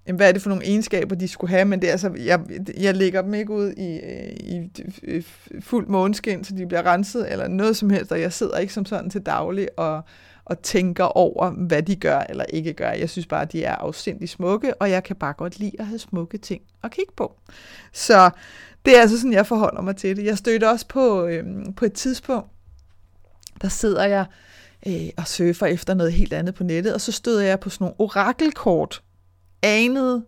hvad 0.06 0.28
er 0.28 0.32
det 0.32 0.42
for 0.42 0.50
nogle 0.50 0.66
egenskaber, 0.66 1.16
de 1.16 1.28
skulle 1.28 1.52
have, 1.52 1.66
men 1.66 1.82
det 1.82 1.88
er 1.88 1.92
altså, 1.92 2.12
jeg, 2.18 2.40
jeg 2.78 2.96
lægger 2.96 3.22
dem 3.22 3.34
ikke 3.34 3.54
ud 3.54 3.72
i, 3.78 4.00
i, 4.56 4.70
i 5.18 5.26
fuld 5.60 5.88
måneskin, 5.88 6.44
så 6.44 6.56
de 6.56 6.68
bliver 6.68 6.86
renset, 6.86 7.32
eller 7.32 7.48
noget 7.48 7.78
som 7.78 7.90
helst, 7.90 8.12
og 8.12 8.22
jeg 8.22 8.34
sidder 8.34 8.58
ikke 8.58 8.74
som 8.74 8.86
sådan 8.86 9.10
til 9.10 9.22
daglig 9.22 9.68
og, 9.78 10.02
og 10.46 10.62
tænker 10.62 11.04
over, 11.04 11.50
hvad 11.50 11.84
de 11.84 11.96
gør 11.96 12.20
eller 12.20 12.46
ikke 12.50 12.74
gør. 12.74 12.92
Jeg 12.92 13.10
synes 13.10 13.26
bare, 13.28 13.42
at 13.42 13.52
de 13.52 13.64
er 13.64 13.76
afsindig 13.76 14.30
smukke, 14.30 14.82
og 14.82 14.92
jeg 14.92 15.04
kan 15.04 15.16
bare 15.16 15.34
godt 15.34 15.60
lide 15.60 15.76
at 15.80 15.86
have 15.86 16.00
smukke 16.00 16.38
ting 16.38 16.62
at 16.84 16.92
kigge 16.92 17.14
på. 17.18 17.36
Så 17.94 18.30
det 18.86 18.98
er 18.98 19.02
altså 19.02 19.18
sådan, 19.18 19.34
jeg 19.34 19.48
forholder 19.48 19.82
mig 19.82 19.96
til 19.96 20.18
det. 20.18 20.26
Jeg 20.26 20.38
stødte 20.38 20.70
også 20.70 20.88
på, 20.88 21.26
øhm, 21.26 21.74
på 21.74 21.86
et 21.86 21.94
tidspunkt, 21.94 22.50
der 23.62 23.68
sidder 23.68 24.06
jeg 24.06 24.26
øh, 24.88 25.10
og 25.18 25.28
surfer 25.28 25.66
efter 25.66 25.94
noget 25.94 26.14
helt 26.14 26.34
andet 26.34 26.56
på 26.56 26.64
nettet, 26.64 26.94
og 26.94 27.02
så 27.02 27.12
støder 27.12 27.42
jeg 27.42 27.60
på 27.60 27.70
sådan 27.70 27.86
nogle 27.86 27.96
orakelkort. 28.00 29.02
Anede 29.62 30.26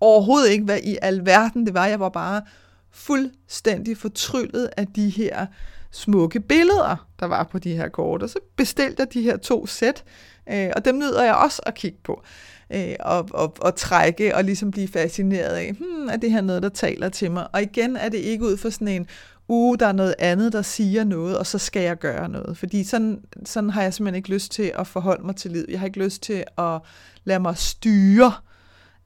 overhovedet 0.00 0.50
ikke, 0.50 0.64
hvad 0.64 0.78
i 0.84 0.96
alverden 1.02 1.66
det 1.66 1.74
var. 1.74 1.86
Jeg 1.86 2.00
var 2.00 2.08
bare 2.08 2.42
fuldstændig 2.90 3.96
fortryllet 3.96 4.70
af 4.76 4.86
de 4.86 5.08
her 5.08 5.46
smukke 5.90 6.40
billeder, 6.40 7.08
der 7.20 7.26
var 7.26 7.44
på 7.44 7.58
de 7.58 7.76
her 7.76 7.88
kort. 7.88 8.22
Og 8.22 8.30
så 8.30 8.38
bestilte 8.56 8.96
jeg 8.98 9.12
de 9.12 9.22
her 9.22 9.36
to 9.36 9.66
sæt, 9.66 10.04
øh, 10.52 10.70
og 10.76 10.84
dem 10.84 10.98
nyder 10.98 11.24
jeg 11.24 11.34
også 11.34 11.62
at 11.66 11.74
kigge 11.74 11.98
på 12.04 12.22
øh, 12.70 12.94
og, 13.00 13.28
og, 13.30 13.56
og 13.60 13.76
trække 13.76 14.36
og 14.36 14.44
ligesom 14.44 14.70
blive 14.70 14.88
fascineret 14.88 15.54
af, 15.54 15.72
hmm, 15.72 16.08
er 16.08 16.16
det 16.16 16.30
her 16.30 16.40
noget, 16.40 16.62
der 16.62 16.68
taler 16.68 17.08
til 17.08 17.30
mig? 17.30 17.46
Og 17.52 17.62
igen 17.62 17.96
er 17.96 18.08
det 18.08 18.18
ikke 18.18 18.44
ud 18.44 18.56
for 18.56 18.70
sådan 18.70 18.88
en, 18.88 19.06
uh, 19.48 19.76
der 19.80 19.86
er 19.86 19.92
noget 19.92 20.14
andet, 20.18 20.52
der 20.52 20.62
siger 20.62 21.04
noget, 21.04 21.38
og 21.38 21.46
så 21.46 21.58
skal 21.58 21.82
jeg 21.82 21.98
gøre 21.98 22.28
noget. 22.28 22.58
Fordi 22.58 22.84
sådan, 22.84 23.20
sådan 23.44 23.70
har 23.70 23.82
jeg 23.82 23.94
simpelthen 23.94 24.16
ikke 24.16 24.30
lyst 24.30 24.52
til 24.52 24.72
at 24.78 24.86
forholde 24.86 25.26
mig 25.26 25.36
til 25.36 25.50
livet. 25.50 25.66
Jeg 25.68 25.80
har 25.80 25.86
ikke 25.86 26.04
lyst 26.04 26.22
til 26.22 26.44
at 26.58 26.80
lade 27.24 27.40
mig 27.40 27.56
styre 27.56 28.32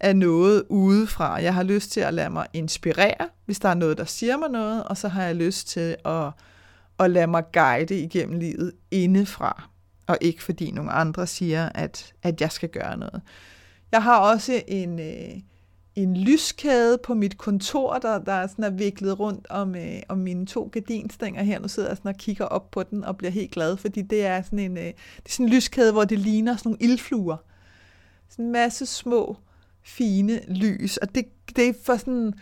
af 0.02 0.16
noget 0.16 0.64
udefra. 0.68 1.34
Jeg 1.34 1.54
har 1.54 1.62
lyst 1.62 1.90
til 1.92 2.00
at 2.00 2.14
lade 2.14 2.30
mig 2.30 2.46
inspirere, 2.52 3.28
hvis 3.46 3.58
der 3.58 3.68
er 3.68 3.74
noget, 3.74 3.98
der 3.98 4.04
siger 4.04 4.36
mig 4.36 4.50
noget, 4.50 4.84
og 4.84 4.96
så 4.96 5.08
har 5.08 5.22
jeg 5.22 5.36
lyst 5.36 5.68
til 5.68 5.96
at, 6.04 6.30
at 6.98 7.10
lade 7.10 7.26
mig 7.26 7.44
guide 7.52 8.00
igennem 8.00 8.38
livet 8.38 8.72
indefra, 8.90 9.68
og 10.06 10.18
ikke 10.20 10.42
fordi 10.42 10.70
nogle 10.70 10.90
andre 10.90 11.26
siger, 11.26 11.68
at, 11.74 12.12
at 12.22 12.40
jeg 12.40 12.52
skal 12.52 12.68
gøre 12.68 12.96
noget. 12.96 13.22
Jeg 13.92 14.02
har 14.02 14.18
også 14.18 14.62
en, 14.68 15.00
øh, 15.00 15.40
en 15.94 16.16
lyskæde 16.16 16.98
på 16.98 17.14
mit 17.14 17.38
kontor, 17.38 17.98
der, 17.98 18.18
der 18.18 18.32
er, 18.32 18.46
sådan 18.46 18.64
er 18.64 18.70
viklet 18.70 19.20
rundt 19.20 19.46
om, 19.50 19.74
øh, 19.74 20.02
om 20.08 20.18
mine 20.18 20.46
to 20.46 20.70
gardinstænger 20.72 21.42
her. 21.42 21.60
Nu 21.60 21.68
sidder 21.68 21.88
jeg 21.88 21.96
sådan 21.96 22.08
og 22.08 22.16
kigger 22.16 22.44
op 22.44 22.70
på 22.70 22.82
den 22.82 23.04
og 23.04 23.16
bliver 23.16 23.30
helt 23.30 23.50
glad, 23.50 23.76
fordi 23.76 24.02
det 24.02 24.26
er 24.26 24.42
sådan 24.42 24.58
en, 24.58 24.78
øh, 24.78 24.84
det 24.84 24.94
er 25.26 25.30
sådan 25.30 25.46
en 25.46 25.52
lyskæde, 25.52 25.92
hvor 25.92 26.04
det 26.04 26.18
ligner 26.18 26.56
sådan 26.56 26.70
nogle 26.70 26.82
ildfluer. 26.84 27.36
Sådan 28.28 28.44
en 28.44 28.52
masse 28.52 28.86
små, 28.86 29.36
fine 29.85 30.40
lys, 30.49 30.97
og 30.97 31.14
det, 31.14 31.25
det 31.57 31.68
er 31.68 31.73
for 31.85 31.97
sådan, 31.97 32.33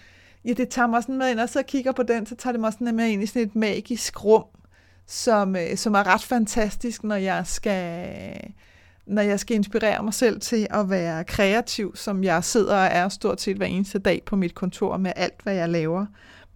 ja, 0.44 0.52
det 0.52 0.68
tager 0.68 0.88
mig 0.88 1.02
sådan 1.02 1.18
med 1.18 1.30
ind, 1.30 1.40
og 1.40 1.48
så 1.48 1.62
kigger 1.62 1.92
på 1.92 2.02
den, 2.02 2.26
så 2.26 2.34
tager 2.34 2.52
det 2.52 2.60
mig 2.60 2.72
sådan 2.72 2.96
med 2.96 3.08
ind 3.08 3.22
i 3.22 3.26
sådan 3.26 3.42
et 3.42 3.56
magisk 3.56 4.24
rum, 4.24 4.44
som, 5.06 5.56
øh, 5.56 5.76
som 5.76 5.94
er 5.94 6.06
ret 6.06 6.22
fantastisk, 6.22 7.04
når 7.04 7.16
jeg 7.16 7.46
skal 7.46 8.52
når 9.06 9.22
jeg 9.22 9.40
skal 9.40 9.56
inspirere 9.56 10.02
mig 10.02 10.14
selv 10.14 10.40
til 10.40 10.66
at 10.70 10.90
være 10.90 11.24
kreativ, 11.24 11.96
som 11.96 12.24
jeg 12.24 12.44
sidder 12.44 12.76
og 12.76 12.88
er 12.92 13.08
stort 13.08 13.40
set 13.40 13.56
hver 13.56 13.66
eneste 13.66 13.98
dag 13.98 14.22
på 14.26 14.36
mit 14.36 14.54
kontor 14.54 14.96
med 14.96 15.12
alt, 15.16 15.42
hvad 15.42 15.54
jeg 15.54 15.68
laver. 15.68 16.06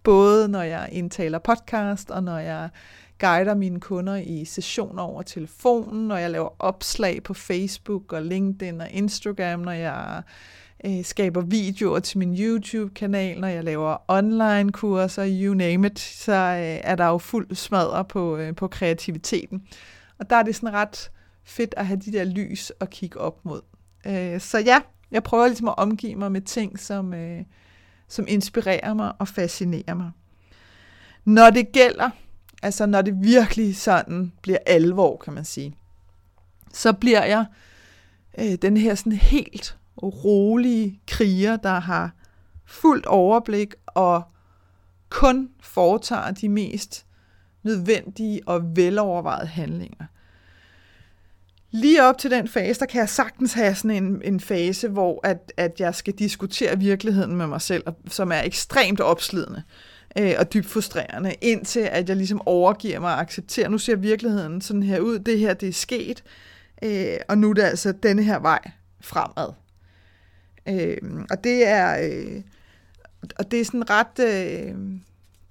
Både 0.03 0.47
når 0.47 0.61
jeg 0.61 0.89
indtaler 0.91 1.39
podcast, 1.39 2.11
og 2.11 2.23
når 2.23 2.37
jeg 2.37 2.69
guider 3.19 3.55
mine 3.55 3.79
kunder 3.79 4.15
i 4.15 4.45
sessioner 4.45 5.03
over 5.03 5.21
telefonen, 5.21 6.07
når 6.07 6.17
jeg 6.17 6.31
laver 6.31 6.49
opslag 6.59 7.23
på 7.23 7.33
Facebook 7.33 8.13
og 8.13 8.21
LinkedIn 8.21 8.81
og 8.81 8.89
Instagram, 8.89 9.59
når 9.59 9.71
jeg 9.71 10.21
øh, 10.85 11.05
skaber 11.05 11.41
videoer 11.41 11.99
til 11.99 12.17
min 12.17 12.37
YouTube-kanal, 12.39 13.39
når 13.39 13.47
jeg 13.47 13.63
laver 13.63 13.97
online-kurser, 14.07 15.25
you 15.27 15.53
name 15.53 15.87
it, 15.87 15.99
så 15.99 16.33
øh, 16.33 16.81
er 16.83 16.95
der 16.95 17.05
jo 17.05 17.17
fuld 17.17 17.55
smadre 17.55 18.05
på, 18.05 18.37
øh, 18.37 18.55
på 18.55 18.67
kreativiteten. 18.67 19.67
Og 20.19 20.29
der 20.29 20.35
er 20.35 20.43
det 20.43 20.55
sådan 20.55 20.73
ret 20.73 21.11
fedt 21.43 21.73
at 21.77 21.85
have 21.85 21.99
de 21.99 22.11
der 22.11 22.23
lys 22.23 22.71
at 22.79 22.89
kigge 22.89 23.19
op 23.19 23.45
mod. 23.45 23.61
Øh, 24.05 24.39
så 24.39 24.59
ja, 24.59 24.81
jeg 25.11 25.23
prøver 25.23 25.47
ligesom 25.47 25.67
at 25.67 25.77
omgive 25.77 26.15
mig 26.15 26.31
med 26.31 26.41
ting, 26.41 26.79
som, 26.79 27.13
øh, 27.13 27.43
som 28.07 28.25
inspirerer 28.27 28.93
mig 28.93 29.13
og 29.19 29.27
fascinerer 29.27 29.93
mig. 29.93 30.11
Når 31.25 31.49
det 31.49 31.71
gælder, 31.71 32.09
altså 32.63 32.85
når 32.85 33.01
det 33.01 33.23
virkelig 33.23 33.75
sådan 33.75 34.31
bliver 34.41 34.59
alvor, 34.65 35.17
kan 35.17 35.33
man 35.33 35.45
sige, 35.45 35.75
så 36.73 36.93
bliver 36.93 37.23
jeg 37.23 37.45
øh, 38.39 38.53
den 38.61 38.77
her 38.77 38.95
sådan 38.95 39.11
helt 39.11 39.77
rolige 40.03 40.99
kriger, 41.07 41.57
der 41.57 41.79
har 41.79 42.11
fuldt 42.65 43.05
overblik 43.05 43.73
og 43.85 44.23
kun 45.09 45.49
foretager 45.61 46.31
de 46.31 46.49
mest 46.49 47.05
nødvendige 47.63 48.41
og 48.45 48.75
velovervejede 48.75 49.47
handlinger. 49.47 50.05
Lige 51.71 52.03
op 52.03 52.17
til 52.17 52.31
den 52.31 52.47
fase, 52.47 52.79
der 52.79 52.85
kan 52.85 52.99
jeg 52.99 53.09
sagtens 53.09 53.53
have 53.53 53.75
sådan 53.75 54.03
en, 54.03 54.21
en 54.23 54.39
fase, 54.39 54.87
hvor 54.87 55.19
at, 55.23 55.51
at 55.57 55.79
jeg 55.79 55.95
skal 55.95 56.13
diskutere 56.13 56.79
virkeligheden 56.79 57.35
med 57.35 57.47
mig 57.47 57.61
selv, 57.61 57.83
som 58.07 58.31
er 58.31 58.41
ekstremt 58.41 58.99
opslidende 58.99 59.63
øh, 60.19 60.33
og 60.39 60.53
dybt 60.53 60.65
frustrerende, 60.65 61.35
indtil 61.41 61.79
at 61.79 62.09
jeg 62.09 62.17
ligesom 62.17 62.41
overgiver 62.45 62.99
mig 62.99 63.13
og 63.13 63.19
accepterer, 63.19 63.69
nu 63.69 63.77
ser 63.77 63.95
virkeligheden 63.95 64.61
sådan 64.61 64.83
her 64.83 64.99
ud, 64.99 65.19
det 65.19 65.39
her 65.39 65.53
det 65.53 65.69
er 65.69 65.73
sket, 65.73 66.23
øh, 66.83 67.17
og 67.29 67.37
nu 67.37 67.49
er 67.49 67.53
det 67.53 67.61
altså 67.61 67.91
denne 68.03 68.23
her 68.23 68.39
vej 68.39 68.59
fremad. 69.01 69.64
Øh, 70.69 70.97
og 71.29 71.43
det 71.43 71.67
er 71.67 72.09
øh, 72.09 72.41
og 73.39 73.51
det 73.51 73.61
er 73.61 73.65
sådan 73.65 73.89
ret 73.89 74.19
øh, 74.19 74.75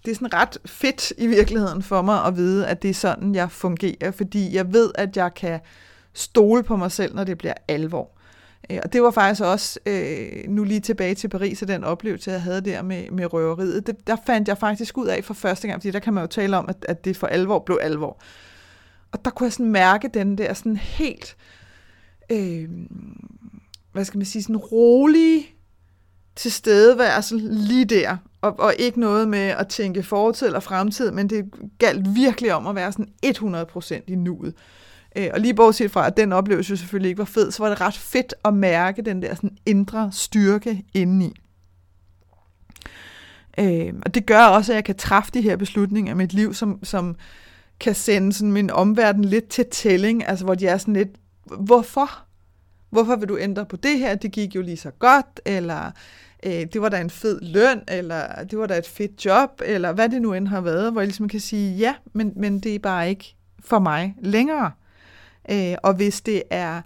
det 0.04 0.10
er 0.10 0.14
sådan 0.14 0.34
ret 0.34 0.58
fedt 0.66 1.12
i 1.18 1.26
virkeligheden 1.26 1.82
for 1.82 2.02
mig 2.02 2.24
at 2.24 2.36
vide, 2.36 2.66
at 2.66 2.82
det 2.82 2.90
er 2.90 2.94
sådan, 2.94 3.34
jeg 3.34 3.50
fungerer, 3.50 4.10
fordi 4.10 4.54
jeg 4.54 4.72
ved, 4.72 4.90
at 4.94 5.16
jeg 5.16 5.34
kan 5.34 5.60
stole 6.12 6.62
på 6.62 6.76
mig 6.76 6.92
selv, 6.92 7.14
når 7.14 7.24
det 7.24 7.38
bliver 7.38 7.54
alvor. 7.68 8.10
Øh, 8.70 8.78
og 8.84 8.92
det 8.92 9.02
var 9.02 9.10
faktisk 9.10 9.42
også, 9.42 9.80
øh, 9.86 10.48
nu 10.48 10.64
lige 10.64 10.80
tilbage 10.80 11.14
til 11.14 11.28
Paris, 11.28 11.62
og 11.62 11.68
den 11.68 11.84
oplevelse, 11.84 12.30
jeg 12.30 12.42
havde 12.42 12.60
der 12.60 12.82
med, 12.82 13.10
med 13.10 13.32
røveriet, 13.32 13.86
det, 13.86 14.06
der 14.06 14.16
fandt 14.26 14.48
jeg 14.48 14.58
faktisk 14.58 14.98
ud 14.98 15.06
af 15.06 15.24
for 15.24 15.34
første 15.34 15.68
gang, 15.68 15.80
fordi 15.82 15.90
der 15.90 15.98
kan 15.98 16.14
man 16.14 16.22
jo 16.22 16.26
tale 16.26 16.56
om, 16.56 16.68
at, 16.68 16.76
at 16.88 17.04
det 17.04 17.16
for 17.16 17.26
alvor 17.26 17.58
blev 17.58 17.78
alvor. 17.82 18.20
og 19.12 19.24
der 19.24 19.30
kunne 19.30 19.44
jeg 19.44 19.52
sådan 19.52 19.72
mærke 19.72 20.08
den 20.14 20.38
der 20.38 20.54
sådan 20.54 20.76
helt, 20.76 21.36
øh, 22.30 22.68
hvad 23.94 24.04
skal 24.04 24.18
man 24.18 24.24
sige, 24.24 24.42
sådan 24.42 24.56
rolig 24.56 25.54
tilstedeværelse 26.36 27.36
lige 27.38 27.84
der. 27.84 28.16
Og, 28.40 28.60
og 28.60 28.74
ikke 28.78 29.00
noget 29.00 29.28
med 29.28 29.38
at 29.38 29.68
tænke 29.68 30.02
fortid 30.02 30.46
eller 30.46 30.60
fremtid, 30.60 31.10
men 31.10 31.30
det 31.30 31.44
galt 31.78 32.14
virkelig 32.14 32.54
om 32.54 32.66
at 32.66 32.74
være 32.74 32.92
sådan 32.92 33.08
100% 33.26 34.00
i 34.06 34.14
nuet. 34.14 34.54
Øh, 35.16 35.28
og 35.32 35.40
lige 35.40 35.54
bortset 35.54 35.90
fra, 35.90 36.06
at 36.06 36.16
den 36.16 36.32
oplevelse 36.32 36.70
jo 36.70 36.76
selvfølgelig 36.76 37.08
ikke 37.08 37.18
var 37.18 37.24
fed, 37.24 37.50
så 37.50 37.62
var 37.62 37.68
det 37.68 37.80
ret 37.80 37.96
fedt 37.96 38.34
at 38.44 38.54
mærke 38.54 39.02
den 39.02 39.22
der 39.22 39.34
sådan 39.34 39.56
indre 39.66 40.10
styrke 40.12 40.84
indeni. 40.94 41.32
Øh, 43.58 43.92
og 44.06 44.14
det 44.14 44.26
gør 44.26 44.44
også, 44.44 44.72
at 44.72 44.76
jeg 44.76 44.84
kan 44.84 44.96
træffe 44.96 45.30
de 45.34 45.42
her 45.42 45.56
beslutninger 45.56 46.12
i 46.12 46.16
mit 46.16 46.32
liv, 46.32 46.54
som, 46.54 46.84
som 46.84 47.16
kan 47.80 47.94
sende 47.94 48.32
sådan 48.32 48.52
min 48.52 48.70
omverden 48.70 49.24
lidt 49.24 49.48
til 49.48 49.66
tælling, 49.70 50.28
altså 50.28 50.44
hvor 50.44 50.54
de 50.54 50.66
er 50.66 50.78
sådan 50.78 50.94
lidt, 50.94 51.08
hvorfor? 51.58 52.23
Hvorfor 52.94 53.16
vil 53.16 53.28
du 53.28 53.38
ændre 53.38 53.66
på 53.66 53.76
det 53.76 53.98
her? 53.98 54.14
Det 54.14 54.32
gik 54.32 54.54
jo 54.54 54.62
lige 54.62 54.76
så 54.76 54.90
godt, 54.90 55.40
eller 55.44 55.90
øh, 56.46 56.52
det 56.52 56.80
var 56.80 56.88
da 56.88 57.00
en 57.00 57.10
fed 57.10 57.40
løn, 57.42 57.82
eller 57.88 58.44
det 58.44 58.58
var 58.58 58.66
da 58.66 58.78
et 58.78 58.86
fedt 58.86 59.24
job, 59.24 59.62
eller 59.64 59.92
hvad 59.92 60.08
det 60.08 60.22
nu 60.22 60.32
end 60.32 60.48
har 60.48 60.60
været, 60.60 60.92
hvor 60.92 61.00
jeg 61.00 61.06
ligesom 61.06 61.28
kan 61.28 61.40
sige, 61.40 61.76
ja, 61.76 61.94
men, 62.12 62.32
men 62.36 62.60
det 62.60 62.74
er 62.74 62.78
bare 62.78 63.08
ikke 63.08 63.36
for 63.60 63.78
mig 63.78 64.14
længere. 64.20 64.70
Øh, 65.50 65.74
og 65.82 65.94
hvis 65.94 66.20
det 66.20 66.42
er, 66.50 66.82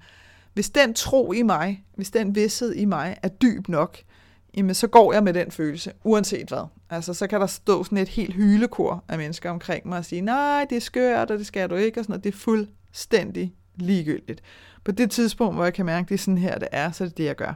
hvis 0.54 0.70
den 0.70 0.94
tro 0.94 1.32
i 1.32 1.42
mig, 1.42 1.84
hvis 1.94 2.10
den 2.10 2.34
vidshed 2.34 2.74
i 2.74 2.84
mig 2.84 3.16
er 3.22 3.28
dyb 3.28 3.68
nok, 3.68 3.98
jamen 4.56 4.74
så 4.74 4.86
går 4.86 5.12
jeg 5.12 5.22
med 5.22 5.34
den 5.34 5.50
følelse, 5.50 5.92
uanset 6.04 6.48
hvad. 6.48 6.66
Altså, 6.90 7.14
så 7.14 7.26
kan 7.26 7.40
der 7.40 7.46
stå 7.46 7.84
sådan 7.84 7.98
et 7.98 8.08
helt 8.08 8.34
hylekor 8.34 9.04
af 9.08 9.18
mennesker 9.18 9.50
omkring 9.50 9.88
mig 9.88 9.98
og 9.98 10.04
sige, 10.04 10.20
nej, 10.20 10.66
det 10.70 10.76
er 10.76 10.80
skørt, 10.80 11.30
og 11.30 11.38
det 11.38 11.46
skal 11.46 11.70
du 11.70 11.74
ikke, 11.74 12.00
og 12.00 12.04
sådan 12.04 12.12
noget. 12.12 12.24
Det 12.24 12.34
er 12.34 12.38
fuldstændig 12.38 13.54
ligegyldigt. 13.76 14.42
På 14.88 14.92
det 14.92 15.10
tidspunkt, 15.10 15.54
hvor 15.54 15.64
jeg 15.64 15.74
kan 15.74 15.86
mærke, 15.86 16.04
at 16.04 16.08
det 16.08 16.14
er 16.14 16.18
sådan 16.18 16.38
her, 16.38 16.58
det 16.58 16.68
er, 16.72 16.92
så 16.92 17.04
er 17.04 17.08
det 17.08 17.18
det, 17.18 17.24
jeg 17.24 17.36
gør. 17.36 17.54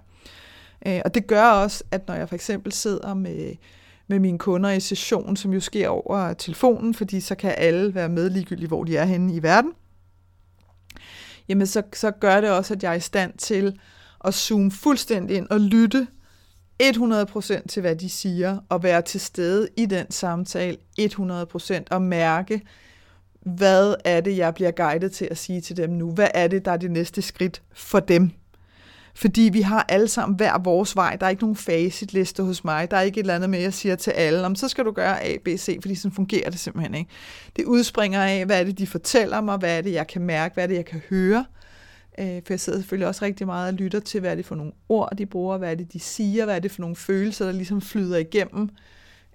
Øh, 0.87 1.01
og 1.05 1.15
det 1.15 1.27
gør 1.27 1.45
også, 1.45 1.85
at 1.91 2.09
når 2.09 2.15
jeg 2.15 2.29
for 2.29 2.35
eksempel 2.35 2.73
sidder 2.73 3.15
med, 3.15 3.55
med 4.07 4.19
mine 4.19 4.39
kunder 4.39 4.71
i 4.71 4.81
session, 4.81 5.37
som 5.37 5.53
jo 5.53 5.61
sker 5.61 5.89
over 5.89 6.33
telefonen, 6.33 6.95
fordi 6.95 7.21
så 7.21 7.35
kan 7.35 7.55
alle 7.59 7.95
være 7.95 8.09
med 8.09 8.31
ligegyldigt, 8.31 8.69
hvor 8.69 8.85
de 8.85 8.97
er 8.97 9.05
henne 9.05 9.35
i 9.35 9.43
verden, 9.43 9.73
jamen 11.49 11.67
så, 11.67 11.83
så 11.93 12.11
gør 12.11 12.41
det 12.41 12.51
også, 12.51 12.75
at 12.75 12.83
jeg 12.83 12.91
er 12.91 12.97
i 12.97 13.01
stand 13.01 13.33
til 13.39 13.79
at 14.25 14.35
zoome 14.35 14.71
fuldstændig 14.71 15.37
ind 15.37 15.47
og 15.51 15.61
lytte 15.61 16.07
100% 16.83 17.67
til, 17.69 17.81
hvad 17.81 17.97
de 17.97 18.09
siger, 18.09 18.59
og 18.69 18.83
være 18.83 19.03
til 19.03 19.21
stede 19.21 19.69
i 19.77 19.87
den 19.87 20.11
samtale 20.11 20.77
100% 21.01 21.83
og 21.91 22.03
mærke, 22.03 22.61
hvad 23.43 23.95
er 24.05 24.21
det, 24.21 24.37
jeg 24.37 24.55
bliver 24.55 24.71
guidet 24.71 25.13
til 25.13 25.29
at 25.31 25.39
sige 25.39 25.61
til 25.61 25.77
dem 25.77 25.91
nu? 25.91 26.11
Hvad 26.11 26.29
er 26.35 26.49
det, 26.49 26.65
der 26.65 26.73
er 26.73 26.77
det 26.77 26.91
næste 26.91 27.23
skridt 27.23 27.63
for 27.73 28.01
dem? 28.01 28.31
Fordi 29.15 29.51
vi 29.53 29.61
har 29.61 29.87
alle 29.89 30.09
sammen 30.09 30.37
hver 30.37 30.59
vores 30.59 30.97
vej. 30.97 31.17
Der 31.17 31.27
er 31.27 31.31
ikke 31.31 31.43
nogen 31.43 31.57
facitliste 31.57 32.43
hos 32.43 32.65
mig. 32.65 32.91
Der 32.91 32.97
er 32.97 33.01
ikke 33.01 33.21
et 33.21 33.23
eller 33.23 33.35
andet 33.35 33.51
med, 33.51 33.59
jeg 33.59 33.75
siger 33.75 33.97
til 33.97 34.11
alle, 34.11 34.47
om 34.47 34.55
så 34.55 34.69
skal 34.69 34.85
du 34.85 34.91
gøre 34.91 35.23
A, 35.25 35.37
B, 35.45 35.49
C, 35.49 35.79
fordi 35.83 35.95
sådan 35.95 36.15
fungerer 36.15 36.51
det 36.51 36.59
simpelthen 36.59 36.95
ikke. 36.95 37.11
Det 37.57 37.65
udspringer 37.65 38.23
af, 38.23 38.47
hvad 38.47 38.61
er 38.61 38.65
det, 38.65 38.79
de 38.79 38.87
fortæller 38.87 39.41
mig, 39.41 39.57
hvad 39.57 39.79
er 39.79 39.81
det, 39.81 39.93
jeg 39.93 40.07
kan 40.07 40.23
mærke, 40.23 40.55
hvad 40.55 40.65
er 40.65 40.69
det, 40.69 40.75
jeg 40.75 40.85
kan 40.85 41.03
høre. 41.11 41.45
Øh, 42.19 42.27
for 42.27 42.53
jeg 42.53 42.61
sidder 42.61 42.79
selvfølgelig 42.79 43.09
også 43.09 43.25
rigtig 43.25 43.47
meget 43.47 43.69
og 43.69 43.75
lytter 43.75 44.01
til, 44.01 44.21
hvad 44.21 44.31
er 44.31 44.35
det 44.35 44.47
for 44.47 44.55
nogle 44.55 44.73
ord, 44.89 45.17
de 45.19 45.27
bruger, 45.27 45.59
hvad 45.59 45.71
er 45.71 45.75
det, 45.75 45.93
de 45.93 46.01
siger, 46.01 46.45
hvad 46.45 46.57
er 46.57 46.61
det 46.61 46.71
for 46.71 46.81
nogle 46.81 46.97
følelser, 46.97 47.45
der 47.45 47.53
ligesom 47.53 47.81
flyder 47.81 48.19
igennem 48.19 48.63
øh, 48.63 48.69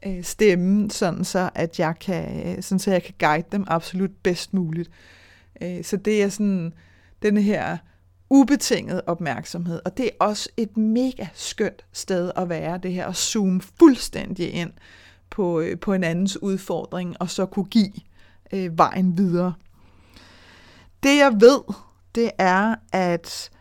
øh, 0.06 0.24
stemme, 0.24 0.92
sådan 0.92 1.24
så, 1.24 1.50
at 1.56 1.80
jeg 1.80 1.96
kan, 2.02 2.48
øh, 2.48 2.64
sådan 2.64 2.80
så 2.80 2.92
jeg 2.92 3.04
kan 3.04 3.14
guide 3.20 3.48
dem 3.52 3.66
absolut 3.68 4.12
bedst 4.24 4.54
muligt. 4.54 4.90
Øh, 5.62 5.84
så 5.84 5.98
det 5.98 6.24
er 6.24 6.30
sådan 6.30 6.74
den 7.22 7.38
her 7.38 7.78
ubetinget 8.30 9.02
opmærksomhed, 9.08 9.80
og 9.86 9.98
det 9.98 10.06
er 10.06 10.26
også 10.26 10.50
et 10.58 10.78
mega 10.78 11.28
skønt 11.34 11.86
sted 11.92 12.32
at 12.36 12.50
være, 12.50 12.78
det 12.78 12.94
her 12.94 13.08
at 13.08 13.16
zoome 13.16 13.62
fuldstændig 13.80 14.54
ind 14.54 14.72
på, 15.30 15.60
øh, 15.60 15.80
på 15.80 15.94
en 15.94 16.04
andens 16.04 16.42
udfordring, 16.42 17.16
og 17.20 17.30
så 17.30 17.46
kunne 17.46 17.66
give 17.66 17.94
øh, 18.54 18.78
vejen 18.78 19.18
videre. 19.18 19.54
Det 21.04 21.18
jeg 21.18 21.34
ved, 21.40 21.74
det 22.16 22.32
er, 22.38 22.76
at 22.92 23.52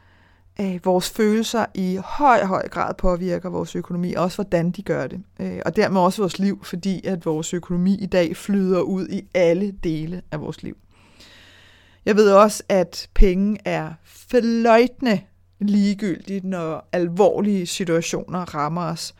øh, 0.61 0.81
vores 0.85 1.11
følelser 1.11 1.67
i 1.75 1.99
høj, 2.05 2.45
høj 2.45 2.69
grad 2.69 2.95
påvirker 2.95 3.51
vores 3.51 3.77
økonomi, 3.77 4.15
også 4.15 4.37
hvordan 4.37 4.71
de 4.71 4.83
gør 4.83 5.07
det. 5.07 5.21
Øh, 5.41 5.59
og 5.67 5.77
dermed 5.77 6.01
også 6.01 6.23
vores 6.23 6.39
liv, 6.39 6.65
fordi 6.65 7.07
at 7.07 7.27
vores 7.27 7.55
økonomi 7.55 7.95
i 7.95 8.07
dag 8.07 8.37
flyder 8.37 8.81
ud 8.81 9.09
i 9.09 9.23
alle 9.35 9.73
dele 9.85 10.23
af 10.33 10.41
vores 10.41 10.63
liv. 10.63 10.77
Jeg 12.07 12.17
ved 12.17 12.33
også, 12.33 12.63
at 12.69 13.09
penge 13.15 13.59
er 13.65 13.93
fløjtende 14.05 15.21
ligegyldigt, 15.61 16.45
når 16.45 16.89
alvorlige 16.93 17.67
situationer 17.67 18.55
rammer 18.55 18.83
os. 18.83 19.15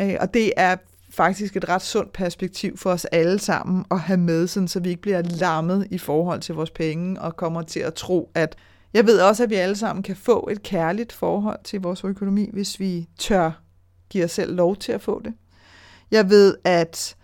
Øh, 0.00 0.16
og 0.20 0.34
det 0.34 0.52
er 0.56 0.76
faktisk 1.10 1.56
et 1.56 1.68
ret 1.68 1.82
sundt 1.82 2.12
perspektiv 2.12 2.76
for 2.76 2.90
os 2.90 3.04
alle 3.04 3.38
sammen 3.38 3.84
at 3.90 4.00
have 4.00 4.16
med, 4.16 4.46
sådan, 4.46 4.68
så 4.68 4.80
vi 4.80 4.88
ikke 4.88 5.02
bliver 5.02 5.22
lammet 5.22 5.86
i 5.90 5.98
forhold 5.98 6.40
til 6.40 6.54
vores 6.54 6.70
penge 6.70 7.20
og 7.20 7.36
kommer 7.36 7.62
til 7.62 7.80
at 7.80 7.94
tro, 7.94 8.30
at 8.34 8.56
jeg 8.94 9.06
ved 9.06 9.20
også, 9.20 9.42
at 9.42 9.50
vi 9.50 9.54
alle 9.54 9.76
sammen 9.76 10.02
kan 10.02 10.16
få 10.16 10.48
et 10.52 10.62
kærligt 10.62 11.12
forhold 11.12 11.58
til 11.64 11.80
vores 11.80 12.04
økonomi, 12.04 12.50
hvis 12.52 12.80
vi 12.80 13.08
tør 13.18 13.50
give 14.10 14.24
os 14.24 14.30
selv 14.30 14.54
lov 14.54 14.76
til 14.76 14.92
at 14.92 15.02
få 15.02 15.20
det. 15.24 15.34
Jeg 16.10 16.30
ved, 16.30 16.56
at, 16.64 17.16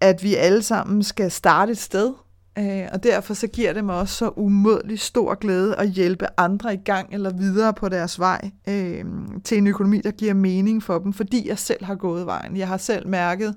at 0.00 0.22
vi 0.22 0.34
alle 0.34 0.62
sammen 0.62 1.02
skal 1.02 1.30
starte 1.30 1.72
et 1.72 1.78
sted, 1.78 2.12
øh, 2.58 2.88
og 2.92 3.02
derfor 3.02 3.34
så 3.34 3.46
giver 3.46 3.72
det 3.72 3.84
mig 3.84 3.94
også 3.94 4.14
så 4.14 4.32
umådelig 4.36 5.00
stor 5.00 5.34
glæde 5.34 5.76
at 5.76 5.88
hjælpe 5.90 6.26
andre 6.36 6.74
i 6.74 6.80
gang 6.84 7.14
eller 7.14 7.30
videre 7.30 7.74
på 7.74 7.88
deres 7.88 8.18
vej 8.18 8.50
øh, 8.68 9.04
til 9.44 9.58
en 9.58 9.66
økonomi, 9.66 10.00
der 10.00 10.10
giver 10.10 10.34
mening 10.34 10.82
for 10.82 10.98
dem, 10.98 11.12
fordi 11.12 11.48
jeg 11.48 11.58
selv 11.58 11.84
har 11.84 11.94
gået 11.94 12.26
vejen. 12.26 12.56
Jeg 12.56 12.68
har 12.68 12.76
selv 12.76 13.08
mærket, 13.08 13.54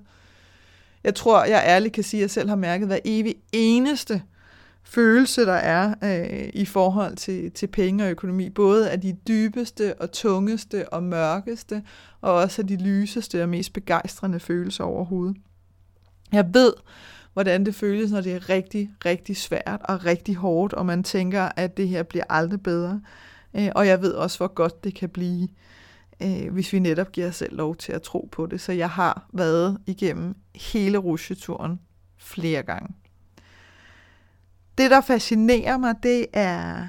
jeg 1.03 1.15
tror, 1.15 1.43
jeg 1.43 1.63
ærligt 1.65 1.93
kan 1.93 2.03
sige, 2.03 2.19
at 2.19 2.21
jeg 2.21 2.31
selv 2.31 2.49
har 2.49 2.55
mærket 2.55 2.87
hver 2.87 2.99
evig 3.05 3.35
eneste 3.51 4.21
følelse, 4.83 5.45
der 5.45 5.53
er 5.53 5.93
øh, 6.03 6.49
i 6.53 6.65
forhold 6.65 7.15
til, 7.15 7.51
til 7.51 7.67
penge 7.67 8.03
og 8.03 8.09
økonomi, 8.09 8.49
både 8.49 8.89
af 8.89 9.01
de 9.01 9.17
dybeste 9.27 10.01
og 10.01 10.11
tungeste 10.11 10.89
og 10.89 11.03
mørkeste, 11.03 11.83
og 12.21 12.33
også 12.33 12.61
af 12.61 12.67
de 12.67 12.75
lyseste 12.75 13.43
og 13.43 13.49
mest 13.49 13.73
begejstrende 13.73 14.39
følelser 14.39 14.83
overhovedet. 14.83 15.37
Jeg 16.31 16.53
ved, 16.53 16.73
hvordan 17.33 17.65
det 17.65 17.75
føles, 17.75 18.11
når 18.11 18.21
det 18.21 18.33
er 18.33 18.49
rigtig, 18.49 18.91
rigtig 19.05 19.37
svært 19.37 19.81
og 19.83 20.05
rigtig 20.05 20.35
hårdt, 20.35 20.73
og 20.73 20.85
man 20.85 21.03
tænker, 21.03 21.49
at 21.55 21.77
det 21.77 21.87
her 21.87 22.03
bliver 22.03 22.25
aldrig 22.29 22.61
bedre. 22.61 23.01
Øh, 23.53 23.69
og 23.75 23.87
jeg 23.87 24.01
ved 24.01 24.11
også, 24.11 24.37
hvor 24.37 24.53
godt 24.53 24.83
det 24.83 24.95
kan 24.95 25.09
blive, 25.09 25.47
øh, 26.21 26.53
hvis 26.53 26.73
vi 26.73 26.79
netop 26.79 27.11
giver 27.11 27.27
os 27.27 27.35
selv 27.35 27.55
lov 27.55 27.75
til 27.75 27.91
at 27.91 28.01
tro 28.01 28.29
på 28.31 28.45
det. 28.45 28.61
Så 28.61 28.71
jeg 28.71 28.89
har 28.89 29.27
været 29.33 29.77
igennem 29.85 30.35
hele 30.55 30.97
rusjeturen 30.97 31.79
flere 32.17 32.63
gange 32.63 32.95
det, 34.77 34.91
der 34.91 35.01
fascinerer 35.01 35.77
mig, 35.77 35.95
det 36.03 36.25
er, 36.33 36.87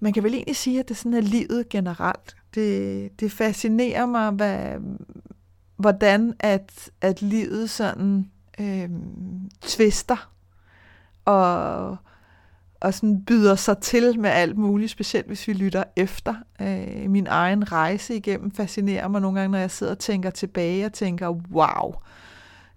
man 0.00 0.12
kan 0.12 0.22
vel 0.22 0.34
egentlig 0.34 0.56
sige, 0.56 0.80
at 0.80 0.88
det 0.88 0.96
sådan 0.96 1.14
er 1.14 1.20
livet 1.20 1.68
generelt. 1.68 2.36
Det, 2.54 3.20
det 3.20 3.32
fascinerer 3.32 4.06
mig, 4.06 4.30
hvad, 4.30 4.74
hvordan 5.76 6.34
at, 6.40 6.90
at 7.00 7.22
livet 7.22 7.70
sådan 7.70 8.30
øh, 8.60 8.88
tvister 9.62 10.30
og, 11.24 11.96
og 12.80 12.94
sådan 12.94 13.24
byder 13.24 13.54
sig 13.54 13.78
til 13.78 14.20
med 14.20 14.30
alt 14.30 14.58
muligt, 14.58 14.90
specielt 14.90 15.26
hvis 15.26 15.48
vi 15.48 15.52
lytter 15.52 15.84
efter. 15.96 16.34
Øh, 16.60 17.10
min 17.10 17.26
egen 17.26 17.72
rejse 17.72 18.16
igennem 18.16 18.50
fascinerer 18.50 19.08
mig 19.08 19.20
nogle 19.20 19.40
gange, 19.40 19.52
når 19.52 19.58
jeg 19.58 19.70
sidder 19.70 19.92
og 19.92 19.98
tænker 19.98 20.30
tilbage 20.30 20.86
og 20.86 20.92
tænker, 20.92 21.28
wow, 21.28 21.94
Øh, 21.94 22.25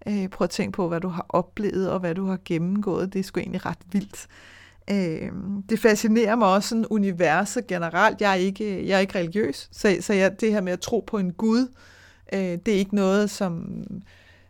Øh, 0.09 0.27
prøv 0.27 0.43
at 0.43 0.49
tænke 0.49 0.71
på, 0.71 0.87
hvad 0.87 1.01
du 1.01 1.07
har 1.07 1.25
oplevet 1.29 1.89
og 1.89 1.99
hvad 1.99 2.15
du 2.15 2.25
har 2.25 2.39
gennemgået. 2.45 3.13
Det 3.13 3.19
er 3.19 3.23
sgu 3.23 3.39
egentlig 3.39 3.65
ret 3.65 3.77
vildt. 3.91 4.27
Øh, 4.91 5.31
det 5.69 5.79
fascinerer 5.79 6.35
mig 6.35 6.47
også 6.47 6.69
sådan 6.69 6.85
universet 6.89 7.67
generelt. 7.67 8.21
Jeg 8.21 8.31
er 8.31 8.35
ikke, 8.35 8.87
jeg 8.87 8.95
er 8.95 8.99
ikke 8.99 9.19
religiøs, 9.19 9.69
så, 9.71 9.97
så 10.01 10.13
jeg, 10.13 10.41
det 10.41 10.51
her 10.51 10.61
med 10.61 10.73
at 10.73 10.79
tro 10.79 11.03
på 11.07 11.17
en 11.17 11.33
Gud, 11.33 11.67
øh, 12.33 12.39
det 12.39 12.67
er 12.67 12.77
ikke 12.77 12.95
noget, 12.95 13.29
som, 13.29 13.83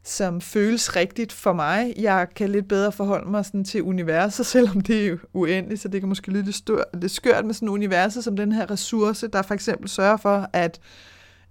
som 0.03 0.41
føles 0.41 0.95
rigtigt 0.95 1.31
for 1.31 1.53
mig. 1.53 1.93
Jeg 1.97 2.27
kan 2.35 2.49
lidt 2.49 2.67
bedre 2.67 2.91
forholde 2.91 3.31
mig 3.31 3.45
sådan 3.45 3.63
til 3.63 3.83
universet, 3.83 4.45
selvom 4.55 4.81
det 4.81 5.07
er 5.07 5.17
uendeligt, 5.33 5.81
så 5.81 5.87
det 5.87 6.01
kan 6.01 6.09
måske 6.09 6.31
lyde 6.31 6.43
lidt, 6.43 6.55
stør, 6.55 6.83
lidt 6.93 7.11
skørt 7.11 7.45
med 7.45 7.53
sådan 7.53 7.69
universet 7.69 8.23
som 8.23 8.35
den 8.35 8.51
her 8.51 8.71
ressource, 8.71 9.27
der 9.27 9.41
for 9.41 9.53
eksempel 9.53 9.89
sørger 9.89 10.17
for, 10.17 10.49
at 10.53 10.79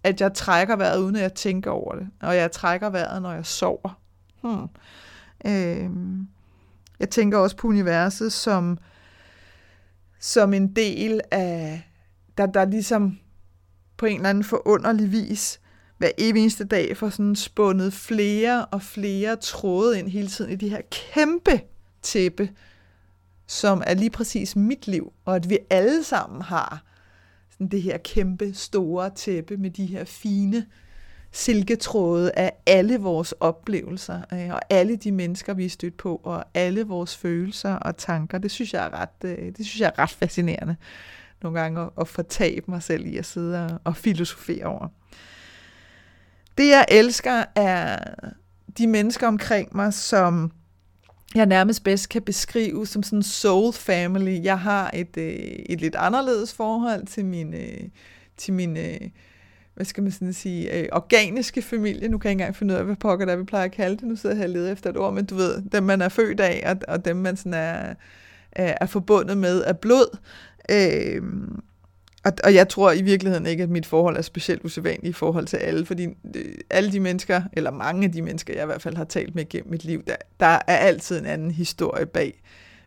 at 0.05 0.21
jeg 0.21 0.35
trækker 0.35 0.77
vejret, 0.77 0.99
uden 0.99 1.17
at 1.17 1.23
jeg 1.23 1.35
tænker 1.35 1.71
over 1.71 1.95
det. 1.95 2.09
Og 2.23 2.37
jeg 2.37 2.53
trækker 2.53 2.91
vejret, 2.91 3.23
når 3.23 3.33
jeg 3.33 3.47
sover. 3.47 4.01
Hmm. 4.43 4.69
Øh, 5.45 5.91
jeg 7.01 7.11
tænker 7.11 7.39
også 7.39 7.57
på 7.57 7.69
universet 7.69 8.33
som, 8.33 8.79
som 10.21 10.55
en 10.55 10.73
del 10.77 11.21
af, 11.31 11.83
der, 12.39 12.47
der 12.47 12.65
ligesom 12.65 13.19
på 13.97 14.07
en 14.07 14.17
eller 14.17 14.31
anden 14.31 14.45
forunderlig 14.45 15.13
vis 15.13 15.61
hver 15.99 16.11
eneste 16.19 16.65
dag 16.65 16.97
får 16.97 17.09
sådan 17.09 17.37
spundet 17.37 17.93
flere 17.93 18.65
og 18.65 18.83
flere 18.83 19.37
tråde 19.37 19.99
ind 19.99 20.09
hele 20.09 20.29
tiden 20.29 20.53
i 20.53 20.57
de 20.57 20.69
her 20.69 20.81
kæmpe 20.91 21.61
tæppe, 22.03 22.51
som 23.47 23.83
er 23.87 23.95
lige 23.95 24.11
præcis 24.11 24.57
mit 24.57 24.87
liv, 24.87 25.13
og 25.25 25.37
at 25.37 25.51
vi 25.51 25.59
alle 25.71 26.05
sammen 26.05 26.43
har 26.43 26.88
sådan 27.59 27.71
det 27.71 27.83
her 27.83 27.99
kæmpe 27.99 28.55
store 28.55 29.11
tæppe 29.11 29.57
med 29.57 29.71
de 29.71 29.87
her 29.87 30.05
fine 30.05 30.67
silketråde 31.33 32.33
af 32.33 32.53
alle 32.67 32.99
vores 32.99 33.33
oplevelser, 33.33 34.21
øh, 34.33 34.51
og 34.51 34.61
alle 34.71 34.97
de 34.97 35.13
mennesker, 35.13 35.55
vi 35.55 35.65
er 35.65 35.69
stødt 35.69 35.97
på, 35.97 36.21
og 36.25 36.45
alle 36.55 36.83
vores 36.83 37.17
følelser 37.17 37.75
og 37.75 37.97
tanker. 37.97 38.39
Det 38.39 38.51
synes 38.51 38.75
jeg 38.75 38.85
er 38.85 39.01
ret, 39.01 39.31
øh, 39.31 39.53
det 39.57 39.67
synes 39.67 39.81
jeg 39.81 39.93
er 39.97 39.99
ret 39.99 40.11
fascinerende 40.11 40.77
nogle 41.43 41.61
gange 41.61 41.81
at, 41.81 41.91
at 42.01 42.09
fortabe 42.09 42.71
mig 42.71 42.83
selv 42.83 43.07
i 43.07 43.17
at 43.17 43.27
sidde 43.27 43.65
og, 43.65 43.81
og 43.85 43.97
filosofere 43.97 44.65
over. 44.65 44.89
Det 46.59 46.69
jeg 46.69 46.85
elsker 46.89 47.45
er 47.55 47.99
de 48.79 48.87
mennesker 48.87 49.27
omkring 49.27 49.77
mig, 49.77 49.95
som 49.95 50.53
jeg 51.35 51.47
nærmest 51.47 51.85
bedst 51.85 52.09
kan 52.09 52.23
beskrive 52.23 52.87
som 52.87 53.03
sådan 53.03 53.19
en 53.19 53.23
soul 53.23 53.73
family. 53.73 54.43
Jeg 54.43 54.59
har 54.59 54.91
et, 54.95 55.17
øh, 55.17 55.25
et 55.69 55.81
lidt 55.81 55.95
anderledes 55.95 56.55
forhold 56.55 57.07
til 57.07 57.25
min, 57.25 57.55
øh, 57.55 57.89
til 58.37 58.55
min 58.55 58.77
øh, 58.77 59.01
hvad 59.75 59.85
skal 59.85 60.03
man 60.03 60.13
sådan 60.13 60.33
sige, 60.33 60.79
øh, 60.79 60.89
organiske 60.93 61.63
familie. 61.63 62.09
Nu 62.09 62.19
kan 62.19 62.29
jeg 62.29 62.33
ikke 62.33 62.43
engang 62.43 62.57
finde 62.57 62.75
ud 62.75 62.79
af, 62.79 62.85
hvad 62.85 62.97
pokker 62.97 63.27
der 63.27 63.37
vi 63.37 63.45
plejer 63.45 63.65
at 63.65 63.73
kalde 63.73 63.97
det. 63.97 64.05
Nu 64.05 64.17
sidder 64.17 64.35
jeg 64.35 64.39
her 64.39 64.49
og 64.49 64.53
leder 64.53 64.73
efter 64.73 64.91
et 64.91 64.97
ord, 64.97 65.15
men 65.15 65.25
du 65.25 65.35
ved, 65.35 65.63
dem 65.73 65.83
man 65.83 66.03
er 66.03 66.09
født 66.09 66.41
af, 66.41 66.63
og, 66.67 66.95
og 66.95 67.05
dem 67.05 67.17
man 67.17 67.37
sådan 67.37 67.55
er, 67.55 67.95
er, 68.53 68.75
er 68.81 68.87
forbundet 68.87 69.39
med 69.39 69.63
af 69.63 69.79
blod. 69.79 70.19
Øh, 70.71 71.23
og, 72.29 72.35
og 72.45 72.55
jeg 72.55 72.69
tror 72.69 72.93
i 72.93 73.03
virkeligheden 73.03 73.47
ikke, 73.47 73.63
at 73.63 73.71
mit 73.71 73.87
forhold 73.87 74.17
er 74.17 74.23
specielt 74.23 74.65
usædvanligt 74.65 75.11
i 75.11 75.13
forhold 75.13 75.47
til 75.47 75.57
alle, 75.57 75.87
fordi 75.87 76.07
øh, 76.37 76.55
alle 76.71 76.93
de 76.93 77.01
mennesker, 77.01 77.43
eller 77.53 77.71
mange 77.71 78.05
af 78.05 78.13
de 78.13 78.23
mennesker, 78.23 78.55
jeg 78.55 78.63
i 78.63 78.67
hvert 78.67 78.83
fald 78.83 78.97
har 78.97 79.05
talt 79.05 79.35
med 79.35 79.49
gennem 79.49 79.71
mit 79.71 79.85
liv, 79.85 80.03
der, 80.07 80.17
der 80.41 80.47
er 80.47 80.77
altid 80.77 81.19
en 81.19 81.27
anden 81.27 81.51
historie 81.51 82.07
bag, 82.07 82.43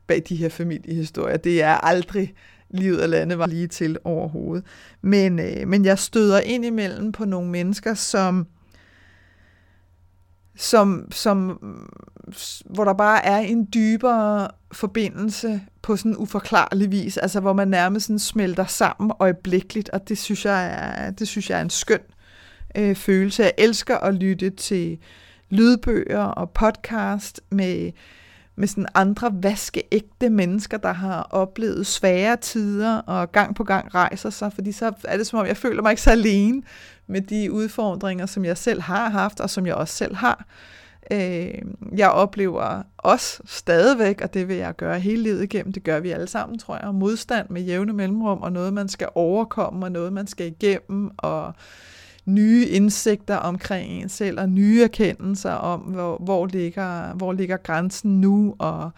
bag 0.07 0.23
de 0.29 0.35
her 0.35 0.49
familiehistorier. 0.49 1.37
Det 1.37 1.61
er 1.61 1.73
aldrig 1.73 2.33
livet 2.69 2.97
af 2.97 3.09
landet 3.09 3.37
var 3.37 3.47
lige 3.47 3.67
til 3.67 3.97
overhovedet. 4.03 4.65
Men, 5.01 5.39
øh, 5.39 5.67
men 5.67 5.85
jeg 5.85 5.99
støder 5.99 6.39
ind 6.39 6.65
imellem 6.65 7.11
på 7.11 7.25
nogle 7.25 7.49
mennesker, 7.49 7.93
som 7.93 8.47
som, 10.55 11.07
som, 11.11 11.59
hvor 12.65 12.83
der 12.83 12.93
bare 12.93 13.25
er 13.25 13.37
en 13.37 13.67
dybere 13.73 14.47
forbindelse 14.73 15.61
på 15.81 15.95
sådan 15.95 16.17
uforklarlig 16.17 16.91
vis, 16.91 17.17
altså 17.17 17.39
hvor 17.39 17.53
man 17.53 17.67
nærmest 17.67 18.05
sådan 18.05 18.19
smelter 18.19 18.65
sammen 18.65 19.11
øjeblikkeligt, 19.19 19.89
og 19.89 20.09
det 20.09 20.17
synes 20.17 20.45
jeg 20.45 20.65
er, 20.67 21.11
det 21.11 21.27
synes 21.27 21.49
jeg 21.49 21.57
er 21.57 21.61
en 21.61 21.69
skøn 21.69 21.99
øh, 22.77 22.95
følelse. 22.95 23.43
Jeg 23.43 23.53
elsker 23.57 23.97
at 23.97 24.13
lytte 24.13 24.49
til 24.49 24.97
lydbøger 25.49 26.23
og 26.23 26.49
podcast 26.49 27.41
med, 27.49 27.91
med 28.55 28.67
sådan 28.67 28.87
andre 28.93 29.31
vaskeægte 29.33 30.29
mennesker, 30.29 30.77
der 30.77 30.93
har 30.93 31.21
oplevet 31.21 31.87
svære 31.87 32.37
tider 32.37 32.97
og 32.97 33.31
gang 33.31 33.55
på 33.55 33.63
gang 33.63 33.95
rejser 33.95 34.29
sig, 34.29 34.53
fordi 34.53 34.71
så 34.71 34.91
er 35.03 35.17
det 35.17 35.27
som 35.27 35.39
om, 35.39 35.45
jeg 35.45 35.57
føler 35.57 35.81
mig 35.81 35.91
ikke 35.91 36.01
så 36.01 36.11
alene 36.11 36.61
med 37.07 37.21
de 37.21 37.51
udfordringer, 37.51 38.25
som 38.25 38.45
jeg 38.45 38.57
selv 38.57 38.81
har 38.81 39.09
haft, 39.09 39.39
og 39.39 39.49
som 39.49 39.65
jeg 39.65 39.75
også 39.75 39.95
selv 39.95 40.15
har. 40.15 40.45
Øh, 40.49 40.80
Øh, 41.11 41.53
jeg 41.97 42.09
oplever 42.09 42.83
også 42.97 43.41
stadigvæk, 43.45 44.21
og 44.21 44.33
det 44.33 44.47
vil 44.47 44.55
jeg 44.55 44.75
gøre 44.75 44.99
hele 44.99 45.23
livet 45.23 45.43
igennem, 45.43 45.73
det 45.73 45.83
gør 45.83 45.99
vi 45.99 46.09
alle 46.09 46.27
sammen, 46.27 46.59
tror 46.59 46.79
jeg, 46.83 46.95
modstand 46.95 47.49
med 47.49 47.61
jævne 47.61 47.93
mellemrum, 47.93 48.41
og 48.41 48.51
noget, 48.51 48.73
man 48.73 48.87
skal 48.87 49.07
overkomme, 49.15 49.85
og 49.85 49.91
noget, 49.91 50.13
man 50.13 50.27
skal 50.27 50.47
igennem, 50.47 51.11
og 51.17 51.53
nye 52.25 52.65
indsigter 52.65 53.35
omkring 53.35 53.91
en 53.91 54.09
selv, 54.09 54.39
og 54.39 54.49
nye 54.49 54.83
erkendelser 54.83 55.51
om, 55.51 55.79
hvor, 55.79 56.17
hvor, 56.17 56.45
ligger, 56.45 57.13
hvor 57.13 57.33
ligger 57.33 57.57
grænsen 57.57 58.21
nu, 58.21 58.55
og, 58.59 58.91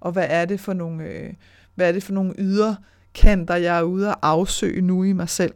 og 0.00 0.12
hvad 0.12 0.26
er 0.28 0.44
det 0.44 0.60
for 0.60 0.72
nogle, 0.72 1.04
øh, 1.04 1.32
hvad 1.74 1.88
er 1.88 1.92
det 1.92 2.02
for 2.02 2.12
nogle 2.12 2.34
yderkanter, 2.38 3.56
jeg 3.56 3.78
er 3.78 3.82
ude 3.82 4.08
at 4.08 4.16
afsøge 4.22 4.82
nu 4.82 5.04
i 5.04 5.12
mig 5.12 5.28
selv. 5.28 5.52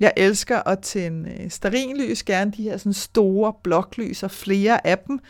Jeg 0.00 0.12
elsker 0.16 0.68
at 0.68 0.78
tænde 0.78 1.30
øh, 1.30 1.50
starinlys, 1.50 2.22
gerne 2.22 2.52
de 2.56 2.62
her 2.62 2.76
sådan 2.76 2.92
store 2.92 3.52
bloklys 3.62 4.22
og 4.22 4.30
flere 4.30 4.86
af 4.86 4.98
dem, 4.98 5.20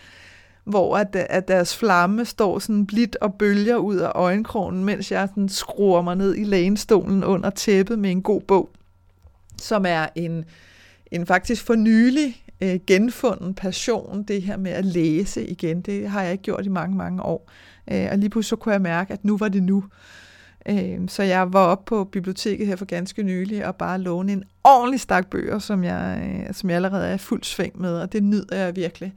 hvor 0.65 0.97
at, 0.97 1.17
øh, 1.17 1.23
at 1.29 1.49
deres 1.49 1.77
flamme 1.77 2.25
står 2.25 2.59
sådan 2.59 2.87
blidt 2.87 3.17
og 3.17 3.35
bølger 3.35 3.77
ud 3.77 3.97
af 3.97 4.13
øjenkrogen, 4.15 4.85
mens 4.85 5.13
jeg 5.13 5.29
sådan 5.29 5.49
skruer 5.49 6.03
mig 6.03 6.17
ned 6.17 6.37
i 6.37 6.45
lænestolen 6.45 7.25
under 7.25 7.51
tæppet 7.51 7.99
med 7.99 8.11
en 8.11 8.23
god 8.23 8.41
bog, 8.41 8.71
som 9.61 9.85
er 9.89 10.07
en, 10.15 10.45
en 11.11 11.27
faktisk 11.27 11.65
for 11.65 11.75
nylig 11.75 12.45
øh, 12.61 12.81
genfunden 12.87 13.55
passion, 13.55 14.23
det 14.23 14.43
her 14.43 14.57
med 14.57 14.71
at 14.71 14.85
læse 14.85 15.47
igen. 15.47 15.81
Det 15.81 16.09
har 16.09 16.23
jeg 16.23 16.33
ikke 16.33 16.43
gjort 16.43 16.67
i 16.67 16.69
mange, 16.69 16.97
mange 16.97 17.23
år. 17.23 17.51
Øh, 17.91 18.09
og 18.11 18.19
lige 18.19 18.31
pludselig 18.31 18.49
så 18.49 18.57
kunne 18.57 18.73
jeg 18.73 18.83
mærke, 18.83 19.13
at 19.13 19.25
nu 19.25 19.37
var 19.37 19.49
det 19.49 19.63
nu. 19.63 19.77
Øh, 19.77 20.24
Øhm, 20.69 21.09
så 21.09 21.23
jeg 21.23 21.53
var 21.53 21.67
oppe 21.67 21.85
på 21.89 22.05
biblioteket 22.05 22.67
her 22.67 22.77
for 22.77 22.85
ganske 22.85 23.23
nylig 23.23 23.67
og 23.67 23.77
bare 23.77 23.99
låne 23.99 24.33
en 24.33 24.45
ordentlig 24.65 25.01
stak 25.01 25.27
bøger, 25.27 25.59
som 25.59 25.85
jeg, 25.85 26.31
øh, 26.49 26.55
som 26.55 26.71
jeg 26.71 26.77
allerede 26.77 27.09
er 27.09 27.17
fuld 27.17 27.43
sving 27.43 27.81
med, 27.81 28.01
og 28.01 28.13
det 28.13 28.23
nyder 28.23 28.57
jeg 28.57 28.77
virkelig, 28.77 29.13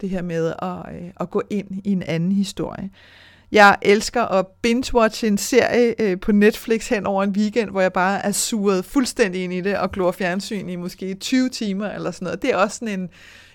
det 0.00 0.10
her 0.10 0.22
med 0.22 0.54
at, 0.62 0.94
øh, 0.94 1.10
at 1.20 1.30
gå 1.30 1.42
ind 1.50 1.66
i 1.84 1.92
en 1.92 2.02
anden 2.02 2.32
historie. 2.32 2.90
Jeg 3.52 3.76
elsker 3.82 4.22
at 4.22 4.46
binge-watche 4.66 5.26
en 5.26 5.38
serie 5.38 5.94
øh, 6.02 6.20
på 6.20 6.32
Netflix 6.32 6.88
hen 6.88 7.06
over 7.06 7.22
en 7.22 7.30
weekend, 7.30 7.70
hvor 7.70 7.80
jeg 7.80 7.92
bare 7.92 8.26
er 8.26 8.32
suget 8.32 8.84
fuldstændig 8.84 9.44
ind 9.44 9.52
i 9.52 9.60
det 9.60 9.78
og 9.78 9.92
glor 9.92 10.12
fjernsyn 10.12 10.68
i 10.68 10.76
måske 10.76 11.14
20 11.14 11.48
timer 11.48 11.88
eller 11.90 12.10
sådan 12.10 12.26
noget. 12.26 12.42
Det 12.42 12.50
er 12.50 12.56
også 12.56 12.76
sådan 12.76 13.00
en, 13.00 13.08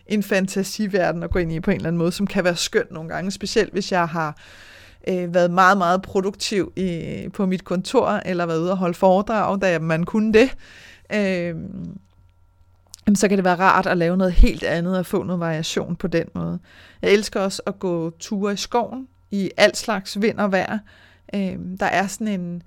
en 0.08 0.24
fantasiverden 0.24 1.24
at 1.24 1.32
gå 1.32 1.39
ind 1.39 1.52
i 1.52 1.60
på 1.60 1.71
en 1.71 1.76
eller 1.76 1.88
anden 1.88 1.98
måde, 1.98 2.12
som 2.12 2.28
kan 2.28 2.43
være 2.43 2.56
skønt 2.56 2.91
nogle 2.91 3.10
gange, 3.10 3.32
specielt 3.32 3.74
hvis 3.74 3.91
jeg 3.91 4.08
har 4.08 4.28
øh, 4.28 4.34
Øh, 5.08 5.34
været 5.34 5.52
meget, 5.52 5.78
meget 5.78 6.02
produktiv 6.02 6.74
i, 6.76 7.30
på 7.34 7.46
mit 7.46 7.63
kontor, 7.63 8.22
eller 8.26 8.46
været 8.46 8.60
ude 8.60 8.72
og 8.72 8.78
holde 8.78 8.94
foredrag, 8.94 9.62
da 9.62 9.80
man 9.80 10.04
kunne 10.04 10.34
det. 10.34 10.58
Øh, 11.13 11.56
så 13.15 13.28
kan 13.28 13.38
det 13.38 13.46
være 13.46 13.56
rart 13.56 13.86
at 13.86 13.98
lave 13.98 14.18
noget 14.18 14.34
helt 14.34 14.63
andet 14.63 14.98
og 14.98 15.06
få 15.06 15.24
noget 15.24 15.39
variation 15.39 15.96
på 15.96 16.08
den 16.08 16.26
måde. 16.36 16.60
Jeg 17.02 17.12
elsker 17.12 17.39
også 17.39 17.62
at 17.65 17.80
gå 17.80 18.10
ture 18.10 18.54
i 18.54 18.56
skoven 18.56 19.08
i 19.32 19.52
alt 19.58 19.78
slags 19.78 20.22
vind 20.22 20.39
og 20.39 20.52
vejr. 20.52 20.78
Øh, 21.36 21.58
der 21.80 21.86
er 21.86 22.08
sådan 22.08 22.28
en 22.28 22.63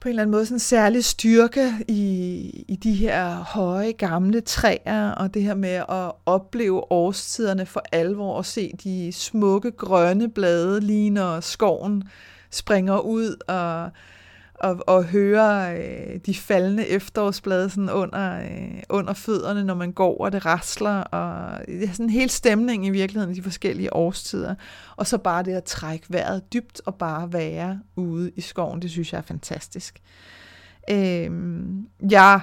på 0.00 0.08
en 0.08 0.10
eller 0.10 0.22
anden 0.22 0.30
måde 0.32 0.46
sådan 0.46 0.54
en 0.54 0.60
særlig 0.60 1.04
styrke 1.04 1.72
i, 1.88 2.64
i 2.68 2.76
de 2.76 2.92
her 2.92 3.34
høje 3.34 3.92
gamle 3.92 4.40
træer, 4.40 5.10
og 5.10 5.34
det 5.34 5.42
her 5.42 5.54
med 5.54 5.82
at 5.88 6.12
opleve 6.26 6.92
årstiderne 6.92 7.66
for 7.66 7.82
alvor, 7.92 8.34
og 8.34 8.46
se 8.46 8.72
de 8.84 9.12
smukke 9.12 9.70
grønne 9.70 10.30
blade 10.30 10.80
lige 10.80 11.10
når 11.10 11.40
skoven 11.40 12.02
springer 12.50 12.98
ud, 13.00 13.36
og 13.48 13.90
og, 14.60 14.78
og 14.86 15.04
høre 15.04 15.78
øh, 15.78 16.20
de 16.26 16.34
faldende 16.34 16.86
efterårsblade 16.86 17.70
sådan 17.70 17.90
under, 17.90 18.40
øh, 18.40 18.82
under 18.88 19.12
fødderne, 19.12 19.64
når 19.64 19.74
man 19.74 19.92
går, 19.92 20.24
og 20.24 20.32
det 20.32 20.46
rasler, 20.46 21.00
og 21.00 21.58
det 21.66 21.84
er 21.84 21.92
sådan 21.92 22.06
en 22.06 22.10
hel 22.10 22.30
stemning 22.30 22.86
i 22.86 22.90
virkeligheden 22.90 23.34
i 23.34 23.38
de 23.38 23.42
forskellige 23.42 23.92
årstider. 23.92 24.54
Og 24.96 25.06
så 25.06 25.18
bare 25.18 25.42
det 25.42 25.52
at 25.52 25.64
trække 25.64 26.06
vejret 26.08 26.52
dybt 26.52 26.80
og 26.86 26.94
bare 26.94 27.32
være 27.32 27.80
ude 27.96 28.30
i 28.36 28.40
skoven, 28.40 28.82
det 28.82 28.90
synes 28.90 29.12
jeg 29.12 29.18
er 29.18 29.22
fantastisk. 29.22 30.00
Øh, 30.90 31.30
jeg 32.10 32.40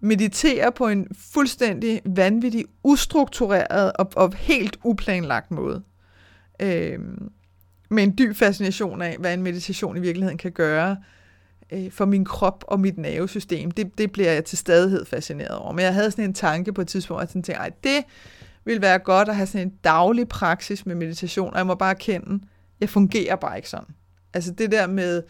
mediterer 0.00 0.70
på 0.70 0.88
en 0.88 1.06
fuldstændig 1.32 2.00
vanvittig, 2.06 2.64
ustruktureret 2.82 3.92
og, 3.92 4.10
og 4.16 4.34
helt 4.34 4.76
uplanlagt 4.84 5.50
måde. 5.50 5.82
Øh, 6.62 6.98
med 7.90 8.02
en 8.02 8.18
dyb 8.18 8.36
fascination 8.36 9.02
af, 9.02 9.16
hvad 9.18 9.34
en 9.34 9.42
meditation 9.42 9.96
i 9.96 10.00
virkeligheden 10.00 10.38
kan 10.38 10.52
gøre 10.52 10.96
øh, 11.72 11.90
for 11.90 12.04
min 12.04 12.24
krop 12.24 12.64
og 12.68 12.80
mit 12.80 12.98
nervesystem. 12.98 13.70
Det, 13.70 13.98
det 13.98 14.12
bliver 14.12 14.32
jeg 14.32 14.44
til 14.44 14.58
stadighed 14.58 15.04
fascineret 15.04 15.58
over. 15.58 15.72
Men 15.72 15.84
jeg 15.84 15.94
havde 15.94 16.10
sådan 16.10 16.24
en 16.24 16.34
tanke 16.34 16.72
på 16.72 16.80
et 16.80 16.88
tidspunkt, 16.88 17.22
at 17.22 17.34
jeg 17.34 17.44
tænkte, 17.44 17.62
at 17.62 17.84
det 17.84 18.04
ville 18.64 18.82
være 18.82 18.98
godt 18.98 19.28
at 19.28 19.36
have 19.36 19.46
sådan 19.46 19.66
en 19.66 19.74
daglig 19.84 20.28
praksis 20.28 20.86
med 20.86 20.94
meditation, 20.94 21.52
og 21.52 21.58
jeg 21.58 21.66
må 21.66 21.74
bare 21.74 21.94
kende, 21.94 22.44
jeg 22.80 22.88
fungerer 22.88 23.36
bare 23.36 23.56
ikke 23.56 23.68
sådan. 23.68 23.94
Altså 24.34 24.52
det 24.52 24.72
der 24.72 24.86
med, 24.86 25.22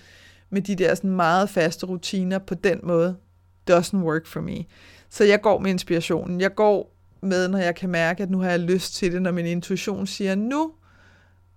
med 0.51 0.63
de 0.63 0.77
der 0.77 0.95
sådan 0.95 1.11
meget 1.11 1.51
faste 1.51 1.87
rutiner 1.87 2.39
på 2.39 2.55
den 2.55 2.81
måde, 2.83 3.17
doesn't 3.71 3.97
work 3.97 4.27
for 4.27 4.41
me. 4.41 4.65
Så 5.11 5.25
jeg 5.25 5.41
går 5.41 5.59
med 5.59 5.71
inspirationen. 5.71 6.41
Jeg 6.41 6.55
går 6.55 6.95
med, 7.21 7.49
når 7.49 7.59
jeg 7.59 7.75
kan 7.75 7.91
mærke, 7.91 8.23
at 8.23 8.31
nu 8.31 8.39
har 8.39 8.51
jeg 8.51 8.61
lyst 8.61 8.95
til 8.95 9.13
det, 9.13 9.23
når 9.23 9.33
min 9.33 9.47
intuition 9.47 10.07
siger, 10.07 10.35
nu 10.35 10.73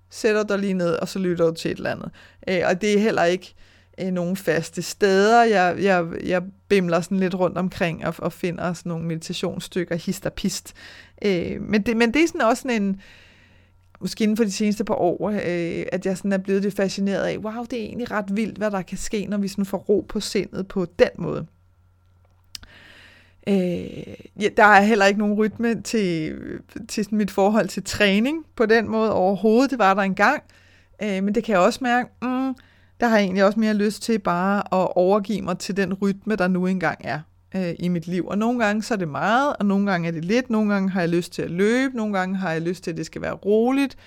sætter 0.10 0.44
dig 0.44 0.60
lige 0.60 0.74
ned, 0.74 0.94
og 0.94 1.08
så 1.08 1.20
lytter 1.20 1.46
du 1.46 1.54
til 1.54 1.72
et 1.72 1.78
eller 1.78 1.92
andet. 1.92 2.10
Øh, 2.48 2.62
og 2.70 2.82
det 2.82 2.94
er 2.94 3.00
heller 3.00 3.24
ikke, 3.24 3.56
øh, 3.58 3.77
nogle 4.12 4.36
faste 4.36 4.82
steder. 4.82 5.44
Jeg, 5.44 5.78
jeg, 5.80 6.06
jeg 6.24 6.44
bimler 6.68 7.02
sådan 7.02 7.20
lidt 7.20 7.36
rundt 7.36 7.58
omkring 7.58 8.06
og, 8.06 8.14
og 8.18 8.34
finder 8.34 8.74
sådan 8.74 8.90
nogle 8.90 9.06
meditationsstykker, 9.06 9.96
hist 9.96 10.26
og 10.26 10.34
pist. 10.34 10.74
Øh, 11.22 11.62
men, 11.62 11.82
det, 11.82 11.98
men 11.98 12.14
det 12.14 12.24
er 12.24 12.28
sådan 12.28 12.42
også 12.42 12.62
sådan 12.62 12.82
en, 12.82 13.02
måske 14.00 14.24
inden 14.24 14.38
for 14.38 14.44
de 14.44 14.52
seneste 14.52 14.84
par 14.84 14.96
år, 14.96 15.30
øh, 15.30 15.86
at 15.92 16.06
jeg 16.06 16.18
sådan 16.18 16.34
er 16.34 16.38
blevet 16.38 16.62
lidt 16.62 16.76
fascineret 16.76 17.24
af, 17.24 17.38
wow, 17.38 17.64
det 17.64 17.80
er 17.80 17.84
egentlig 17.84 18.12
ret 18.12 18.36
vildt, 18.38 18.58
hvad 18.58 18.72
der 18.72 18.82
kan 18.82 18.98
ske, 18.98 19.26
når 19.26 19.38
vi 19.38 19.48
sådan 19.48 19.66
får 19.66 19.78
ro 19.78 20.06
på 20.10 20.20
sindet 20.20 20.68
på 20.68 20.86
den 21.00 21.10
måde. 21.18 21.46
Øh, 23.48 24.16
ja, 24.42 24.50
der 24.58 24.64
er 24.64 24.82
heller 24.82 25.06
ikke 25.06 25.20
nogen 25.20 25.36
rytme 25.36 25.82
til, 25.82 26.36
til 26.88 27.04
sådan 27.04 27.18
mit 27.18 27.32
forhold 27.32 27.68
til 27.68 27.84
træning 27.84 28.46
på 28.56 28.66
den 28.66 28.90
måde 28.90 29.14
overhovedet. 29.14 29.72
Det 29.72 29.80
var 29.80 29.94
der 29.94 30.02
engang. 30.02 30.44
Øh, 31.04 31.24
men 31.24 31.36
det 31.36 31.44
kan 31.44 31.54
jeg 31.54 31.62
også 31.62 31.80
mærke, 31.82 32.10
mm, 32.22 32.56
der 33.00 33.08
har 33.08 33.18
jeg 33.18 33.24
egentlig 33.24 33.44
også 33.46 33.60
mere 33.60 33.74
lyst 33.74 34.02
til 34.02 34.20
bare 34.20 34.60
at 34.60 34.88
overgive 34.96 35.42
mig 35.42 35.58
til 35.58 35.78
den 35.78 35.94
rytme, 35.94 36.36
der 36.36 36.48
nu 36.48 36.68
engang 36.68 37.02
er 37.04 37.20
øh, 37.56 37.76
i 37.80 37.88
mit 37.88 38.08
liv. 38.08 38.28
Og 38.28 38.38
nogle 38.38 38.66
gange 38.66 38.84
så 38.84 38.94
er 38.94 38.98
det 38.98 39.08
meget, 39.08 39.56
og 39.60 39.66
nogle 39.66 39.92
gange 39.92 40.08
er 40.08 40.12
det 40.12 40.26
lidt. 40.26 40.50
Nogle 40.50 40.74
gange 40.74 40.90
har 40.90 41.00
jeg 41.00 41.10
lyst 41.10 41.34
til 41.34 41.42
at 41.42 41.52
løbe, 41.52 41.98
nogle 41.98 42.18
gange 42.18 42.36
har 42.36 42.52
jeg 42.52 42.62
lyst 42.62 42.84
til, 42.84 42.92
at 42.92 42.98
det 42.98 43.06
skal 43.06 43.22
være 43.22 43.34
roligt. 43.34 43.98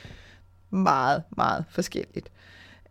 Meget, 0.71 1.23
meget 1.37 1.65
forskelligt. 1.71 2.31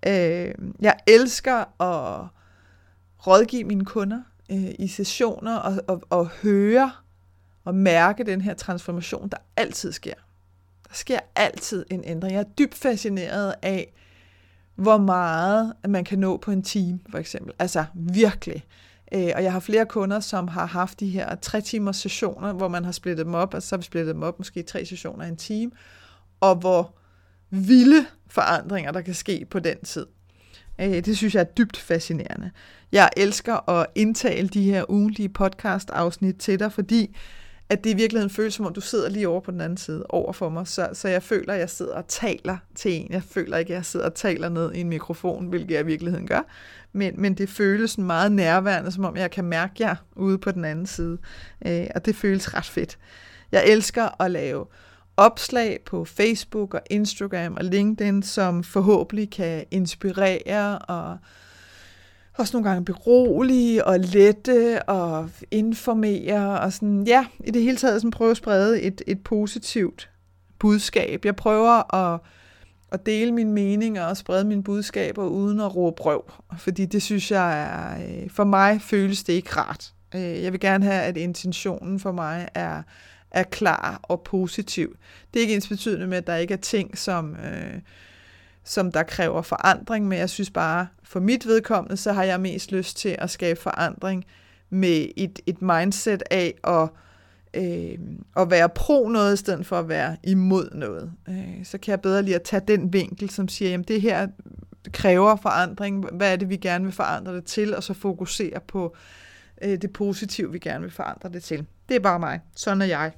Øh, 0.08 0.52
jeg 0.80 0.96
elsker 1.08 1.82
at 1.82 2.28
rådgive 3.28 3.64
mine 3.64 3.86
kunder 3.86 4.22
øh, 4.52 4.72
i 4.80 4.88
sessioner 4.88 5.56
og, 5.56 5.84
og, 5.88 6.04
og 6.10 6.28
høre 6.28 6.92
og 7.66 7.76
mærke 7.76 8.24
den 8.24 8.42
her 8.42 8.54
transformation, 8.54 9.30
der 9.30 9.38
altid 9.56 9.92
sker. 9.92 10.14
Der 10.88 10.94
sker 10.94 11.20
altid 11.36 11.86
en 11.92 12.04
ændring. 12.06 12.34
Jeg 12.34 12.40
er 12.40 12.54
dybt 12.60 12.76
fascineret 12.76 13.54
af, 13.62 13.94
hvor 14.80 14.98
meget 14.98 15.74
man 15.88 16.04
kan 16.04 16.20
nå 16.20 16.38
på 16.38 16.52
en 16.52 16.64
time, 16.64 17.00
for 17.10 17.18
eksempel. 17.18 17.54
Altså 17.60 17.86
virkelig. 17.94 18.66
Øh, 19.14 19.32
og 19.36 19.44
jeg 19.44 19.54
har 19.54 19.60
flere 19.60 19.86
kunder, 19.86 20.20
som 20.20 20.48
har 20.48 20.66
haft 20.66 21.00
de 21.00 21.10
her 21.10 21.36
tre 21.36 21.62
timers 21.62 21.98
sessioner, 21.98 22.54
hvor 22.54 22.68
man 22.68 22.86
har 22.86 22.92
splittet 22.92 23.26
dem 23.26 23.34
op, 23.34 23.54
og 23.54 23.64
så 23.64 23.76
har 23.76 23.78
vi 23.78 23.84
splittet 23.84 24.16
dem 24.16 24.24
op 24.24 24.38
måske 24.38 24.64
tre 24.64 24.86
sessioner 24.86 25.26
i 25.26 25.28
en 25.28 25.38
time, 25.38 25.72
og 26.40 26.56
hvor 26.56 26.94
vilde 27.50 28.06
forandringer, 28.28 28.92
der 28.92 29.02
kan 29.02 29.14
ske 29.14 29.46
på 29.50 29.60
den 29.60 29.78
tid. 29.84 30.06
Øh, 30.82 31.06
det 31.06 31.18
synes 31.18 31.36
jeg 31.36 31.42
er 31.42 31.54
dybt 31.58 31.78
fascinerende. 31.78 32.52
Jeg 32.92 33.10
elsker 33.18 33.70
at 33.70 33.88
indtale 33.96 34.48
de 34.48 34.64
her 34.64 34.90
ugentlige 34.90 35.30
podcast-afsnit 35.30 36.36
til 36.36 36.60
dig, 36.60 36.72
fordi 36.72 37.16
at 37.70 37.84
det 37.84 37.90
i 37.90 37.94
virkeligheden 37.94 38.30
føles 38.30 38.54
som 38.54 38.66
om, 38.66 38.74
du 38.74 38.82
sidder 38.82 39.10
lige 39.10 39.28
over 39.28 39.42
på 39.42 39.52
den 39.52 39.62
anden 39.62 39.78
side 39.78 40.06
over 40.10 40.34
for 40.34 40.50
mig. 40.50 40.68
Så, 40.68 40.90
så 40.94 41.08
jeg 41.08 41.24
føler, 41.24 41.54
at 41.54 41.60
jeg 41.60 41.70
sidder 41.70 41.94
og 41.94 42.08
taler 42.08 42.58
til 42.76 42.92
en. 42.92 43.08
Jeg 43.12 43.24
føler 43.24 43.58
ikke, 43.58 43.74
at 43.74 43.76
jeg 43.76 43.86
sidder 43.86 44.06
og 44.06 44.14
taler 44.14 44.50
ned 44.50 44.74
i 44.74 44.80
en 44.80 44.90
mikrofon, 44.90 45.48
hvilket 45.48 45.72
jeg 45.72 45.82
i 45.82 45.86
virkeligheden 45.86 46.28
gør. 46.28 46.42
Men, 46.94 47.14
men 47.22 47.34
det 47.34 47.50
føles 47.50 47.98
meget 47.98 48.32
nærværende, 48.32 48.92
som 48.92 49.06
om 49.06 49.18
jeg 49.18 49.32
kan 49.32 49.46
mærke 49.46 49.74
jer 49.80 49.96
ude 50.16 50.38
på 50.38 50.52
den 50.52 50.66
anden 50.66 50.86
side. 50.86 51.18
Øh, 51.68 51.88
og 51.96 52.06
det 52.06 52.16
føles 52.16 52.54
ret 52.54 52.66
fedt. 52.66 52.98
Jeg 53.52 53.64
elsker 53.68 54.22
at 54.22 54.32
lave 54.32 54.66
opslag 55.18 55.80
på 55.86 56.06
Facebook 56.06 56.74
og 56.74 56.82
Instagram 56.90 57.54
og 57.58 57.64
LinkedIn, 57.64 58.24
som 58.24 58.64
forhåbentlig 58.64 59.32
kan 59.32 59.66
inspirere 59.72 60.80
og 60.80 61.18
også 62.40 62.58
nogle 62.58 62.70
gange 62.70 62.86
berolige 62.86 63.86
og 63.86 64.00
lette 64.00 64.84
og 64.84 65.30
informere 65.52 66.60
og 66.60 66.74
sådan, 66.74 67.04
ja, 67.08 67.26
i 67.46 67.52
det 67.52 67.62
hele 67.62 67.78
taget 67.78 68.02
sådan 68.02 68.12
prøve 68.12 68.32
at 68.32 68.38
sprede 68.38 68.82
et, 68.82 69.02
et 69.08 69.24
positivt 69.24 70.10
budskab. 70.60 71.26
Jeg 71.26 71.36
prøver 71.36 71.96
at, 71.96 72.20
at 72.92 73.06
dele 73.06 73.32
mine 73.32 73.52
meninger 73.52 74.06
og 74.06 74.18
sprede 74.18 74.46
mine 74.46 74.64
budskaber 74.64 75.26
uden 75.26 75.60
at 75.60 75.76
råbe 75.76 76.02
røv, 76.02 76.32
fordi 76.58 76.86
det 76.86 77.02
synes 77.02 77.32
jeg 77.32 77.62
er, 77.62 78.08
øh, 78.08 78.30
for 78.30 78.44
mig 78.44 78.82
føles 78.82 79.24
det 79.24 79.34
ikke 79.34 79.56
rart. 79.58 79.94
Øh, 80.16 80.44
jeg 80.44 80.52
vil 80.52 80.60
gerne 80.60 80.86
have, 80.86 81.02
at 81.02 81.18
intentionen 81.18 82.00
for 82.00 82.12
mig 82.12 82.48
er, 82.56 82.84
er 83.32 83.44
klar 83.44 84.00
og 84.04 84.22
positiv. 84.22 84.96
Det 85.34 85.40
er 85.40 85.42
ikke 85.42 85.56
ens 85.56 85.68
betydende 85.68 86.08
med, 86.08 86.18
at 86.18 86.28
der 86.28 86.36
ikke 86.36 86.54
er 86.54 86.58
ting, 86.58 86.98
som... 86.98 87.36
Øh, 87.36 87.80
som 88.70 88.92
der 88.92 89.04
kræver 89.04 89.42
forandring, 89.42 90.08
men 90.08 90.20
jeg 90.20 90.30
synes 90.30 90.50
bare, 90.50 90.88
for 91.04 91.20
mit 91.20 91.48
vedkommende, 91.48 91.98
så 91.98 92.14
har 92.14 92.24
jeg 92.24 92.42
mest 92.42 92.72
lyst 92.72 92.98
til 92.98 93.16
at 93.20 93.30
skabe 93.30 93.62
forandring 93.62 94.26
med 94.70 95.08
et, 95.18 95.40
et 95.46 95.62
mindset 95.62 96.24
af 96.32 96.54
at, 96.64 96.90
øh, 97.54 97.98
at 98.38 98.52
være 98.52 98.70
pro 98.70 99.10
noget, 99.10 99.34
i 99.34 99.38
stedet 99.38 99.66
for 99.66 99.80
at 99.80 99.90
være 99.90 100.18
imod 100.24 100.70
noget. 100.74 101.12
Øh, 101.30 101.66
så 101.66 101.78
kan 101.78 101.92
jeg 101.92 102.02
bedre 102.02 102.24
lige 102.24 102.36
at 102.36 102.42
tage 102.42 102.62
den 102.68 102.94
vinkel, 102.94 103.30
som 103.30 103.48
siger, 103.48 103.72
jamen 103.72 103.86
det 103.88 104.02
her 104.02 104.28
kræver 104.94 105.36
forandring, 105.36 106.06
hvad 106.12 106.32
er 106.32 106.36
det, 106.36 106.50
vi 106.50 106.58
gerne 106.58 106.84
vil 106.86 106.94
forandre 106.94 107.36
det 107.36 107.46
til, 107.46 107.76
og 107.76 107.84
så 107.84 107.94
fokusere 107.94 108.60
på 108.68 108.96
øh, 109.62 109.82
det 109.82 109.94
positive, 109.94 110.52
vi 110.52 110.60
gerne 110.60 110.82
vil 110.82 110.92
forandre 110.92 111.30
det 111.30 111.44
til. 111.44 111.66
Det 111.90 111.96
er 111.96 112.00
bare 112.00 112.20
mig. 112.20 112.40
Sådan 112.56 112.82
er 112.82 112.86
jeg. 112.86 113.12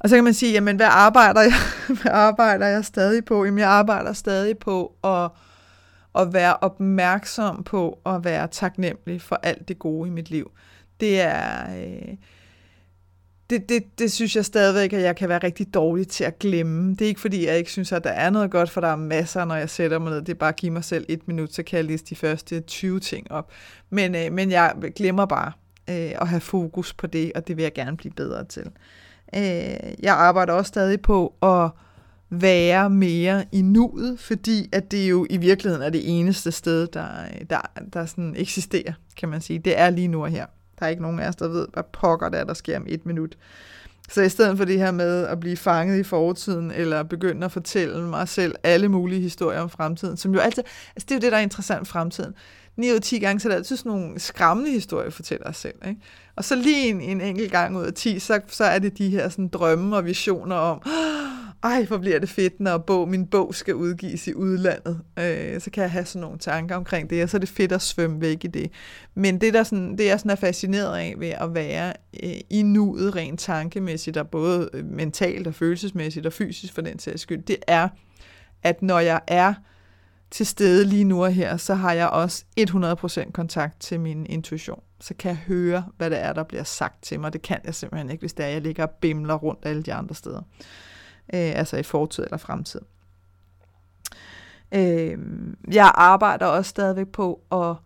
Og 0.00 0.08
så 0.08 0.14
kan 0.14 0.24
man 0.24 0.34
sige, 0.34 0.52
jamen 0.52 0.76
hvad 0.76 0.88
arbejder 0.90 1.40
jeg, 1.40 1.52
hvad 2.02 2.12
arbejder 2.12 2.66
jeg 2.66 2.84
stadig 2.84 3.24
på? 3.24 3.44
Jamen 3.44 3.58
jeg 3.58 3.68
arbejder 3.68 4.12
stadig 4.12 4.58
på 4.58 4.92
at, 5.04 5.30
at 6.22 6.32
være 6.32 6.56
opmærksom 6.56 7.64
på 7.64 7.98
at 8.06 8.24
være 8.24 8.48
taknemmelig 8.48 9.22
for 9.22 9.40
alt 9.42 9.68
det 9.68 9.78
gode 9.78 10.08
i 10.08 10.12
mit 10.12 10.30
liv. 10.30 10.50
Det 11.00 11.20
er... 11.20 11.76
Øh, 11.76 12.16
det, 13.50 13.68
det, 13.68 13.98
det 13.98 14.12
synes 14.12 14.36
jeg 14.36 14.44
stadigvæk, 14.44 14.92
at 14.92 15.02
jeg 15.02 15.16
kan 15.16 15.28
være 15.28 15.38
rigtig 15.38 15.74
dårlig 15.74 16.08
til 16.08 16.24
at 16.24 16.38
glemme. 16.38 16.90
Det 16.90 17.02
er 17.02 17.08
ikke 17.08 17.20
fordi, 17.20 17.46
jeg 17.46 17.58
ikke 17.58 17.70
synes, 17.70 17.92
at 17.92 18.04
der 18.04 18.10
er 18.10 18.30
noget 18.30 18.50
godt, 18.50 18.70
for 18.70 18.80
der 18.80 18.88
er 18.88 18.96
masser, 18.96 19.44
når 19.44 19.54
jeg 19.54 19.70
sætter 19.70 19.98
mig 19.98 20.10
ned. 20.10 20.20
Det 20.20 20.28
er 20.28 20.38
bare 20.38 20.48
at 20.48 20.56
give 20.56 20.72
mig 20.72 20.84
selv 20.84 21.04
et 21.08 21.28
minut, 21.28 21.54
så 21.54 21.62
kan 21.62 21.76
jeg 21.76 21.84
liste 21.84 22.10
de 22.10 22.16
første 22.16 22.60
20 22.60 23.00
ting 23.00 23.32
op. 23.32 23.52
Men, 23.90 24.14
øh, 24.14 24.32
men 24.32 24.50
jeg 24.50 24.74
glemmer 24.96 25.26
bare 25.26 25.52
øh, 25.90 26.12
at 26.20 26.28
have 26.28 26.40
fokus 26.40 26.94
på 26.94 27.06
det, 27.06 27.32
og 27.34 27.48
det 27.48 27.56
vil 27.56 27.62
jeg 27.62 27.72
gerne 27.72 27.96
blive 27.96 28.12
bedre 28.12 28.44
til. 28.44 28.70
Øh, 29.36 29.94
jeg 30.02 30.14
arbejder 30.14 30.52
også 30.52 30.68
stadig 30.68 31.00
på 31.00 31.34
at 31.42 31.70
være 32.30 32.90
mere 32.90 33.44
i 33.52 33.62
nuet, 33.62 34.20
fordi 34.20 34.68
at 34.72 34.90
det 34.90 35.10
jo 35.10 35.26
i 35.30 35.36
virkeligheden 35.36 35.86
er 35.86 35.90
det 35.90 36.18
eneste 36.18 36.52
sted, 36.52 36.86
der, 36.86 37.08
der, 37.50 37.60
der 37.92 38.06
sådan 38.06 38.34
eksisterer, 38.36 38.92
kan 39.16 39.28
man 39.28 39.40
sige. 39.40 39.58
Det 39.58 39.78
er 39.78 39.90
lige 39.90 40.08
nu 40.08 40.22
og 40.22 40.30
her. 40.30 40.46
Der 40.78 40.86
er 40.86 40.90
ikke 40.90 41.02
nogen 41.02 41.18
af 41.18 41.28
os, 41.28 41.36
der 41.36 41.48
ved, 41.48 41.66
hvad 41.72 41.82
pokker 41.92 42.28
der 42.28 42.38
er, 42.38 42.44
der 42.44 42.54
sker 42.54 42.76
om 42.76 42.84
et 42.88 43.06
minut. 43.06 43.36
Så 44.10 44.22
i 44.22 44.28
stedet 44.28 44.58
for 44.58 44.64
det 44.64 44.78
her 44.78 44.90
med 44.90 45.26
at 45.26 45.40
blive 45.40 45.56
fanget 45.56 45.98
i 45.98 46.02
fortiden, 46.02 46.70
eller 46.70 47.02
begynde 47.02 47.44
at 47.44 47.52
fortælle 47.52 48.02
mig 48.02 48.28
selv 48.28 48.54
alle 48.62 48.88
mulige 48.88 49.20
historier 49.20 49.60
om 49.60 49.70
fremtiden, 49.70 50.16
som 50.16 50.34
jo 50.34 50.40
altid, 50.40 50.64
altså 50.96 51.06
det 51.08 51.10
er 51.10 51.14
jo 51.14 51.20
det, 51.20 51.32
der 51.32 51.38
er 51.38 51.42
interessant 51.42 51.88
fremtiden. 51.88 52.34
9 52.76 52.90
ud 52.90 52.94
af 52.94 53.02
10 53.02 53.18
gange, 53.18 53.40
så 53.40 53.48
er 53.48 53.50
det 53.50 53.56
altid 53.56 53.76
sådan 53.76 53.92
nogle 53.92 54.20
skræmmende 54.20 54.70
historier, 54.70 55.10
fortæller 55.10 55.48
os 55.48 55.56
selv. 55.56 55.74
Ikke? 55.88 56.00
Og 56.36 56.44
så 56.44 56.56
lige 56.56 56.88
en, 56.88 57.00
en 57.00 57.20
enkelt 57.20 57.52
gang 57.52 57.76
ud 57.76 57.84
af 57.84 57.92
10, 57.92 58.18
så, 58.18 58.40
så 58.46 58.64
er 58.64 58.78
det 58.78 58.98
de 58.98 59.10
her 59.10 59.28
sådan, 59.28 59.48
drømme 59.48 59.96
og 59.96 60.04
visioner 60.04 60.56
om, 60.56 60.82
ej, 61.62 61.84
hvor 61.84 61.98
bliver 61.98 62.18
det 62.18 62.28
fedt, 62.28 62.60
når 62.60 62.78
bog, 62.78 63.08
min 63.08 63.26
bog 63.26 63.54
skal 63.54 63.74
udgives 63.74 64.26
i 64.26 64.34
udlandet. 64.34 65.00
Øh, 65.18 65.60
så 65.60 65.70
kan 65.70 65.82
jeg 65.82 65.90
have 65.90 66.04
sådan 66.04 66.20
nogle 66.20 66.38
tanker 66.38 66.76
omkring 66.76 67.10
det, 67.10 67.22
og 67.22 67.28
så 67.28 67.36
er 67.36 67.38
det 67.38 67.48
fedt 67.48 67.72
at 67.72 67.82
svømme 67.82 68.20
væk 68.20 68.44
i 68.44 68.46
det. 68.46 68.70
Men 69.14 69.40
det, 69.40 69.54
der 69.54 69.62
sådan, 69.62 69.98
det 69.98 70.06
jeg 70.06 70.18
sådan 70.18 70.30
er 70.30 70.36
fascineret 70.36 70.98
af 70.98 71.14
ved 71.18 71.28
at 71.28 71.54
være 71.54 71.92
øh, 72.22 72.30
i 72.50 72.62
nuet 72.62 73.16
rent 73.16 73.40
tankemæssigt, 73.40 74.16
og 74.16 74.28
både 74.28 74.70
øh, 74.72 74.84
mentalt 74.84 75.46
og 75.46 75.54
følelsesmæssigt 75.54 76.26
og 76.26 76.32
fysisk 76.32 76.74
for 76.74 76.82
den 76.82 76.98
sags 76.98 77.22
skyld, 77.22 77.42
det 77.42 77.56
er, 77.66 77.88
at 78.62 78.82
når 78.82 78.98
jeg 78.98 79.20
er 79.26 79.54
til 80.30 80.46
stede 80.46 80.84
lige 80.84 81.04
nu 81.04 81.24
og 81.24 81.32
her, 81.32 81.56
så 81.56 81.74
har 81.74 81.92
jeg 81.92 82.08
også 82.08 82.44
100% 82.60 83.30
kontakt 83.30 83.80
til 83.80 84.00
min 84.00 84.26
intuition. 84.26 84.82
Så 85.00 85.14
kan 85.14 85.28
jeg 85.28 85.36
høre, 85.36 85.84
hvad 85.96 86.10
det 86.10 86.18
er, 86.18 86.32
der 86.32 86.42
bliver 86.42 86.64
sagt 86.64 87.02
til 87.02 87.20
mig. 87.20 87.32
Det 87.32 87.42
kan 87.42 87.60
jeg 87.64 87.74
simpelthen 87.74 88.10
ikke, 88.10 88.22
hvis 88.22 88.32
det 88.32 88.46
er, 88.46 88.48
jeg 88.48 88.60
ligger 88.60 88.86
og 88.86 88.90
bimler 88.90 89.34
rundt 89.34 89.60
alle 89.62 89.82
de 89.82 89.94
andre 89.94 90.14
steder. 90.14 90.42
Øh, 91.34 91.52
altså 91.54 91.76
i 91.76 91.82
fortid 91.82 92.24
eller 92.24 92.36
fremtid. 92.36 92.80
Øh, 94.74 95.18
jeg 95.72 95.92
arbejder 95.94 96.46
også 96.46 96.68
stadigvæk 96.68 97.08
på 97.08 97.40
at 97.52 97.76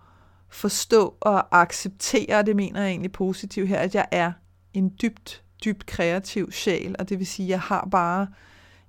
forstå 0.49 1.17
og 1.21 1.61
acceptere, 1.61 2.43
det 2.43 2.57
mener 2.57 2.81
jeg 2.81 2.91
egentlig 2.91 3.13
positivt 3.13 3.69
her, 3.69 3.79
at 3.79 3.95
jeg 3.95 4.07
er 4.11 4.33
en 4.73 4.95
dybt, 5.03 5.43
dybt 5.65 5.87
kreativ 5.87 6.53
sjæl, 6.53 6.97
og 6.99 7.09
det 7.09 7.19
vil 7.19 7.27
sige, 7.27 7.47
at 7.47 7.51
jeg 7.51 7.61
har 7.61 7.89
bare 7.91 8.27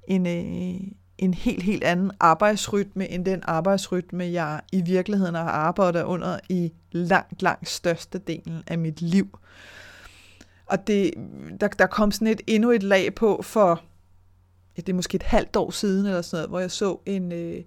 en, 0.08 0.28
øh, 0.28 0.92
en 1.18 1.34
helt, 1.34 1.64
helt 1.64 1.84
anden 1.84 2.12
arbejdsrytme, 2.20 3.10
end 3.10 3.26
den 3.26 3.44
arbejdsrytme, 3.44 4.24
jeg 4.24 4.62
i 4.72 4.82
virkeligheden 4.82 5.36
har 5.36 5.50
arbejdet 5.50 6.04
under 6.04 6.40
i 6.50 6.74
langt, 6.92 7.42
langt 7.42 7.70
største 7.70 8.18
delen 8.18 8.64
af 8.68 8.78
mit 8.78 9.02
liv. 9.02 9.40
Og 10.66 10.88
det, 10.88 11.12
der, 11.60 11.68
der 11.68 11.86
kom 11.86 12.12
sådan 12.12 12.28
et 12.28 12.42
endnu 12.48 12.72
et 12.72 12.84
lag 12.84 13.16
på 13.16 13.42
for, 13.44 13.82
ja, 14.78 14.82
det 14.82 14.90
er 14.90 14.96
måske 14.96 15.16
et 15.16 15.24
halvt 15.24 15.56
år 15.56 15.72
siden 15.72 16.06
eller 16.06 16.22
sådan 16.22 16.38
noget, 16.38 16.50
hvor 16.50 16.60
jeg 16.60 16.72
så 16.72 17.00
en, 17.06 17.32
øh, 17.32 17.64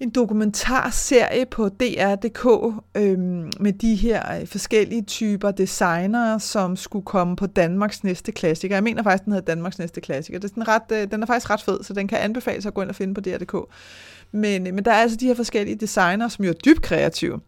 en 0.00 0.10
dokumentarserie 0.10 1.46
på 1.46 1.68
DR.dk 1.68 2.46
øhm, 2.94 3.50
med 3.60 3.72
de 3.72 3.94
her 3.94 4.40
øh, 4.40 4.46
forskellige 4.46 5.02
typer 5.02 5.50
designere, 5.50 6.40
som 6.40 6.76
skulle 6.76 7.04
komme 7.04 7.36
på 7.36 7.46
Danmarks 7.46 8.04
næste 8.04 8.32
klassiker. 8.32 8.76
Jeg 8.76 8.82
mener 8.82 9.02
faktisk, 9.02 9.24
den 9.24 9.32
hedder 9.32 9.44
Danmarks 9.44 9.78
næste 9.78 10.00
klassiker. 10.00 10.38
Det 10.38 10.44
er 10.44 10.48
sådan 10.48 10.68
ret, 10.68 10.82
øh, 10.92 11.10
den 11.10 11.22
er 11.22 11.26
faktisk 11.26 11.50
ret 11.50 11.62
fed, 11.62 11.82
så 11.82 11.92
den 11.92 12.08
kan 12.08 12.18
anbefales 12.18 12.66
at 12.66 12.74
gå 12.74 12.82
ind 12.82 12.90
og 12.90 12.96
finde 12.96 13.14
på 13.14 13.20
DR.dk. 13.20 13.54
Men, 14.32 14.66
øh, 14.66 14.74
men 14.74 14.84
der 14.84 14.92
er 14.92 14.96
altså 14.96 15.16
de 15.16 15.26
her 15.26 15.34
forskellige 15.34 15.76
designere, 15.76 16.30
som 16.30 16.44
jo 16.44 16.50
er 16.50 16.54
dybt 16.54 16.82
kreative. 16.82 17.40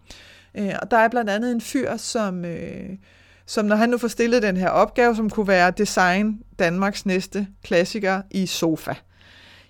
Øh, 0.54 0.72
og 0.82 0.90
der 0.90 0.96
er 0.96 1.08
blandt 1.08 1.30
andet 1.30 1.52
en 1.52 1.60
fyr, 1.60 1.96
som, 1.96 2.44
øh, 2.44 2.90
som 3.46 3.64
når 3.64 3.76
han 3.76 3.88
nu 3.88 3.98
får 3.98 4.08
stillet 4.08 4.42
den 4.42 4.56
her 4.56 4.68
opgave, 4.68 5.16
som 5.16 5.30
kunne 5.30 5.48
være 5.48 5.70
design 5.70 6.38
Danmarks 6.58 7.06
næste 7.06 7.46
klassiker 7.62 8.22
i 8.30 8.46
sofa 8.46 8.94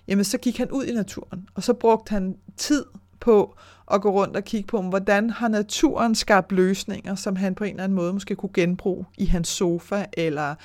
jamen 0.07 0.25
så 0.25 0.37
gik 0.37 0.57
han 0.57 0.71
ud 0.71 0.85
i 0.85 0.93
naturen, 0.93 1.47
og 1.55 1.63
så 1.63 1.73
brugte 1.73 2.11
han 2.11 2.35
tid 2.57 2.85
på 3.19 3.55
at 3.91 4.01
gå 4.01 4.11
rundt 4.11 4.35
og 4.35 4.43
kigge 4.43 4.67
på, 4.67 4.81
hvordan 4.81 5.29
har 5.29 5.47
naturen 5.47 6.15
skabt 6.15 6.51
løsninger, 6.51 7.15
som 7.15 7.35
han 7.35 7.55
på 7.55 7.63
en 7.63 7.69
eller 7.69 7.83
anden 7.83 7.95
måde 7.95 8.13
måske 8.13 8.35
kunne 8.35 8.53
genbruge 8.53 9.05
i 9.17 9.25
hans 9.25 9.47
sofa, 9.47 10.05
eller 10.13 10.55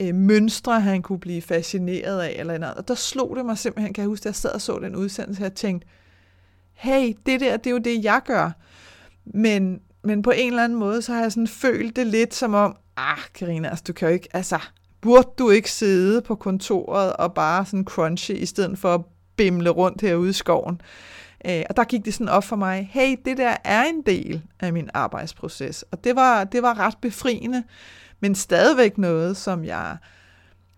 øh, 0.00 0.14
mønstre, 0.14 0.80
han 0.80 1.02
kunne 1.02 1.20
blive 1.20 1.42
fascineret 1.42 2.20
af. 2.20 2.34
Eller 2.38 2.58
noget. 2.58 2.74
Og 2.74 2.88
der 2.88 2.94
slog 2.94 3.36
det 3.36 3.46
mig 3.46 3.58
simpelthen, 3.58 3.94
kan 3.94 4.02
jeg 4.02 4.08
huske, 4.08 4.22
at 4.22 4.26
jeg 4.26 4.34
sad 4.34 4.50
og 4.50 4.60
så 4.60 4.78
den 4.78 4.96
udsendelse, 4.96 5.40
og 5.40 5.44
jeg 5.44 5.54
tænkte, 5.54 5.88
hey, 6.74 7.16
det 7.26 7.40
der, 7.40 7.56
det 7.56 7.66
er 7.66 7.70
jo 7.70 7.78
det, 7.78 8.04
jeg 8.04 8.20
gør. 8.24 8.50
Men, 9.24 9.80
men 10.04 10.22
på 10.22 10.30
en 10.30 10.48
eller 10.48 10.64
anden 10.64 10.78
måde, 10.78 11.02
så 11.02 11.12
har 11.12 11.20
jeg 11.20 11.32
sådan 11.32 11.48
følt 11.48 11.96
det 11.96 12.06
lidt 12.06 12.34
som 12.34 12.54
om, 12.54 12.76
ah, 12.96 13.18
Karina, 13.34 13.68
altså, 13.68 13.84
du 13.88 13.92
kan 13.92 14.08
jo 14.08 14.14
ikke, 14.14 14.28
altså, 14.32 14.58
burde 15.00 15.28
du 15.38 15.50
ikke 15.50 15.70
sidde 15.70 16.22
på 16.22 16.34
kontoret 16.34 17.12
og 17.12 17.34
bare 17.34 17.66
sådan 17.66 17.84
crunche, 17.84 18.36
i 18.36 18.46
stedet 18.46 18.78
for 18.78 18.94
at 18.94 19.00
bimle 19.36 19.70
rundt 19.70 20.00
herude 20.00 20.30
i 20.30 20.32
skoven? 20.32 20.80
Øh, 21.46 21.62
og 21.68 21.76
der 21.76 21.84
gik 21.84 22.04
det 22.04 22.14
sådan 22.14 22.28
op 22.28 22.44
for 22.44 22.56
mig, 22.56 22.88
hey, 22.92 23.16
det 23.24 23.36
der 23.36 23.56
er 23.64 23.84
en 23.84 24.02
del 24.06 24.42
af 24.60 24.72
min 24.72 24.90
arbejdsproces. 24.94 25.82
Og 25.82 26.04
det 26.04 26.16
var, 26.16 26.44
det 26.44 26.62
var 26.62 26.78
ret 26.78 26.96
befriende, 27.02 27.64
men 28.20 28.34
stadigvæk 28.34 28.98
noget, 28.98 29.36
som 29.36 29.64
jeg, 29.64 29.96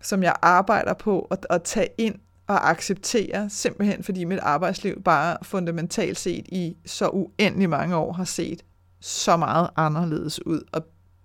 som 0.01 0.23
jeg 0.23 0.35
arbejder 0.41 0.93
på 0.93 1.27
at, 1.31 1.45
at 1.49 1.63
tage 1.63 1.87
ind 1.97 2.15
og 2.47 2.69
acceptere, 2.69 3.49
simpelthen 3.49 4.03
fordi 4.03 4.23
mit 4.23 4.39
arbejdsliv 4.39 5.01
bare 5.03 5.37
fundamentalt 5.43 6.19
set 6.19 6.45
i 6.47 6.77
så 6.85 7.07
uendelig 7.07 7.69
mange 7.69 7.95
år 7.95 8.13
har 8.13 8.23
set 8.23 8.63
så 8.99 9.37
meget 9.37 9.69
anderledes 9.75 10.45
ud, 10.45 10.61
og 10.71 10.81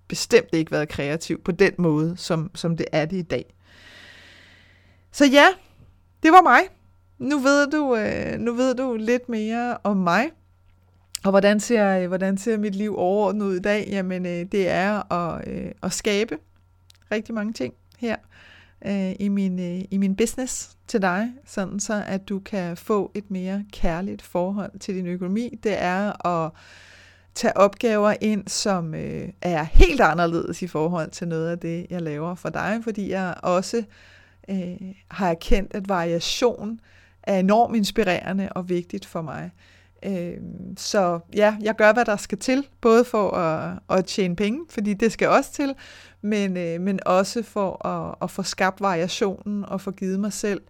bestemt 0.08 0.48
ikke 0.52 0.72
været 0.72 0.88
kreativ 0.88 1.42
på 1.42 1.52
den 1.52 1.72
måde, 1.78 2.16
som, 2.16 2.50
som 2.54 2.76
det 2.76 2.86
er 2.92 3.04
det 3.04 3.16
i 3.16 3.22
dag. 3.22 3.54
Så 5.12 5.24
ja, 5.24 5.46
det 6.22 6.32
var 6.32 6.42
mig. 6.42 6.60
Nu 7.18 7.38
ved 7.38 7.70
du, 7.70 7.96
øh, 7.96 8.38
nu 8.38 8.52
ved 8.52 8.74
du 8.74 8.96
lidt 8.96 9.28
mere 9.28 9.76
om 9.84 9.96
mig. 9.96 10.30
Og 11.24 11.30
hvordan 11.30 11.60
ser, 11.60 12.08
hvordan 12.08 12.38
ser 12.38 12.58
mit 12.58 12.74
liv 12.74 12.96
overordnet 12.98 13.46
ud 13.46 13.56
i 13.56 13.60
dag? 13.60 13.88
Jamen, 13.90 14.26
øh, 14.26 14.46
det 14.52 14.68
er 14.68 15.12
at, 15.12 15.48
øh, 15.48 15.70
at 15.82 15.92
skabe 15.92 16.38
rigtig 17.12 17.34
mange 17.34 17.52
ting 17.52 17.74
her 17.98 18.16
øh, 18.86 19.12
i, 19.20 19.28
min, 19.28 19.58
øh, 19.58 19.84
i 19.90 19.98
min 19.98 20.16
business 20.16 20.76
til 20.86 21.02
dig, 21.02 21.32
sådan 21.46 21.80
så 21.80 22.02
at 22.06 22.28
du 22.28 22.38
kan 22.38 22.76
få 22.76 23.10
et 23.14 23.30
mere 23.30 23.64
kærligt 23.72 24.22
forhold 24.22 24.78
til 24.78 24.94
din 24.94 25.06
økonomi. 25.06 25.58
Det 25.62 25.82
er 25.82 26.26
at 26.26 26.52
tage 27.36 27.56
opgaver 27.56 28.14
ind, 28.20 28.48
som 28.48 28.94
øh, 28.94 29.28
er 29.42 29.62
helt 29.62 30.00
anderledes 30.00 30.62
i 30.62 30.66
forhold 30.66 31.10
til 31.10 31.28
noget 31.28 31.50
af 31.50 31.58
det, 31.58 31.86
jeg 31.90 32.02
laver 32.02 32.34
for 32.34 32.48
dig, 32.48 32.80
fordi 32.84 33.10
jeg 33.10 33.34
også 33.42 33.82
øh, 34.50 34.94
har 35.10 35.30
erkendt, 35.30 35.74
at 35.74 35.88
variation 35.88 36.80
er 37.22 37.38
enormt 37.38 37.76
inspirerende 37.76 38.48
og 38.50 38.68
vigtigt 38.68 39.06
for 39.06 39.22
mig. 39.22 39.50
Øh, 40.02 40.36
så 40.76 41.20
ja, 41.34 41.56
jeg 41.62 41.74
gør, 41.74 41.92
hvad 41.92 42.04
der 42.04 42.16
skal 42.16 42.38
til, 42.38 42.66
både 42.80 43.04
for 43.04 43.30
at, 43.30 43.78
at 43.90 44.04
tjene 44.04 44.36
penge, 44.36 44.60
fordi 44.70 44.94
det 44.94 45.12
skal 45.12 45.28
også 45.28 45.52
til, 45.52 45.74
men, 46.22 46.56
øh, 46.56 46.80
men 46.80 47.00
også 47.06 47.42
for 47.42 47.86
at, 47.86 48.14
at 48.22 48.30
få 48.30 48.42
skabt 48.42 48.80
variationen 48.80 49.64
og 49.64 49.80
få 49.80 49.90
givet 49.90 50.20
mig 50.20 50.32
selv 50.32 50.60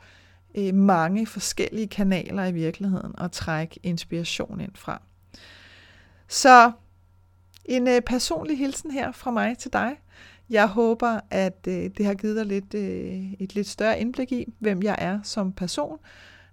øh, 0.55 0.75
mange 0.75 1.27
forskellige 1.27 1.89
kanaler 1.89 2.45
i 2.45 2.53
virkeligheden 2.53 3.19
og 3.19 3.33
trække 3.33 3.81
inspiration 3.83 4.61
ind 4.61 4.73
fra. 4.75 5.03
Så 6.29 6.73
en 7.65 7.89
øh, 7.89 8.01
personlig 8.01 8.59
hilsen 8.59 8.91
her 8.91 9.13
fra 9.13 9.31
mig 9.31 9.59
til 9.59 9.73
dig. 9.73 9.97
Jeg 10.51 10.69
håber, 10.69 11.21
at 11.31 11.67
øh, 11.69 11.91
det 11.97 12.07
har 12.07 12.15
givet 12.15 12.37
dig 12.37 12.47
lidt, 12.47 12.75
øh, 12.75 13.33
et 13.33 13.55
lidt 13.55 13.67
større 13.67 14.01
indblik 14.01 14.33
i, 14.33 14.53
hvem 14.59 14.83
jeg 14.83 14.97
er 14.99 15.21
som 15.23 15.53
person. 15.53 15.99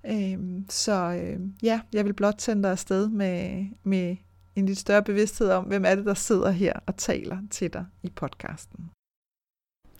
Øh, 0.05 0.37
så 0.69 0.93
øh, 0.93 1.39
ja, 1.63 1.81
jeg 1.93 2.05
vil 2.05 2.13
blot 2.13 2.41
sende 2.41 2.63
dig 2.63 2.71
afsted 2.71 3.09
med, 3.09 3.65
med 3.83 4.15
en 4.55 4.65
lidt 4.65 4.77
større 4.77 5.03
bevidsthed 5.03 5.49
om, 5.49 5.63
hvem 5.63 5.85
er 5.85 5.95
det, 5.95 6.05
der 6.05 6.13
sidder 6.13 6.51
her 6.51 6.73
og 6.85 6.97
taler 6.97 7.37
til 7.51 7.73
dig 7.73 7.85
i 8.03 8.09
podcasten. 8.09 8.89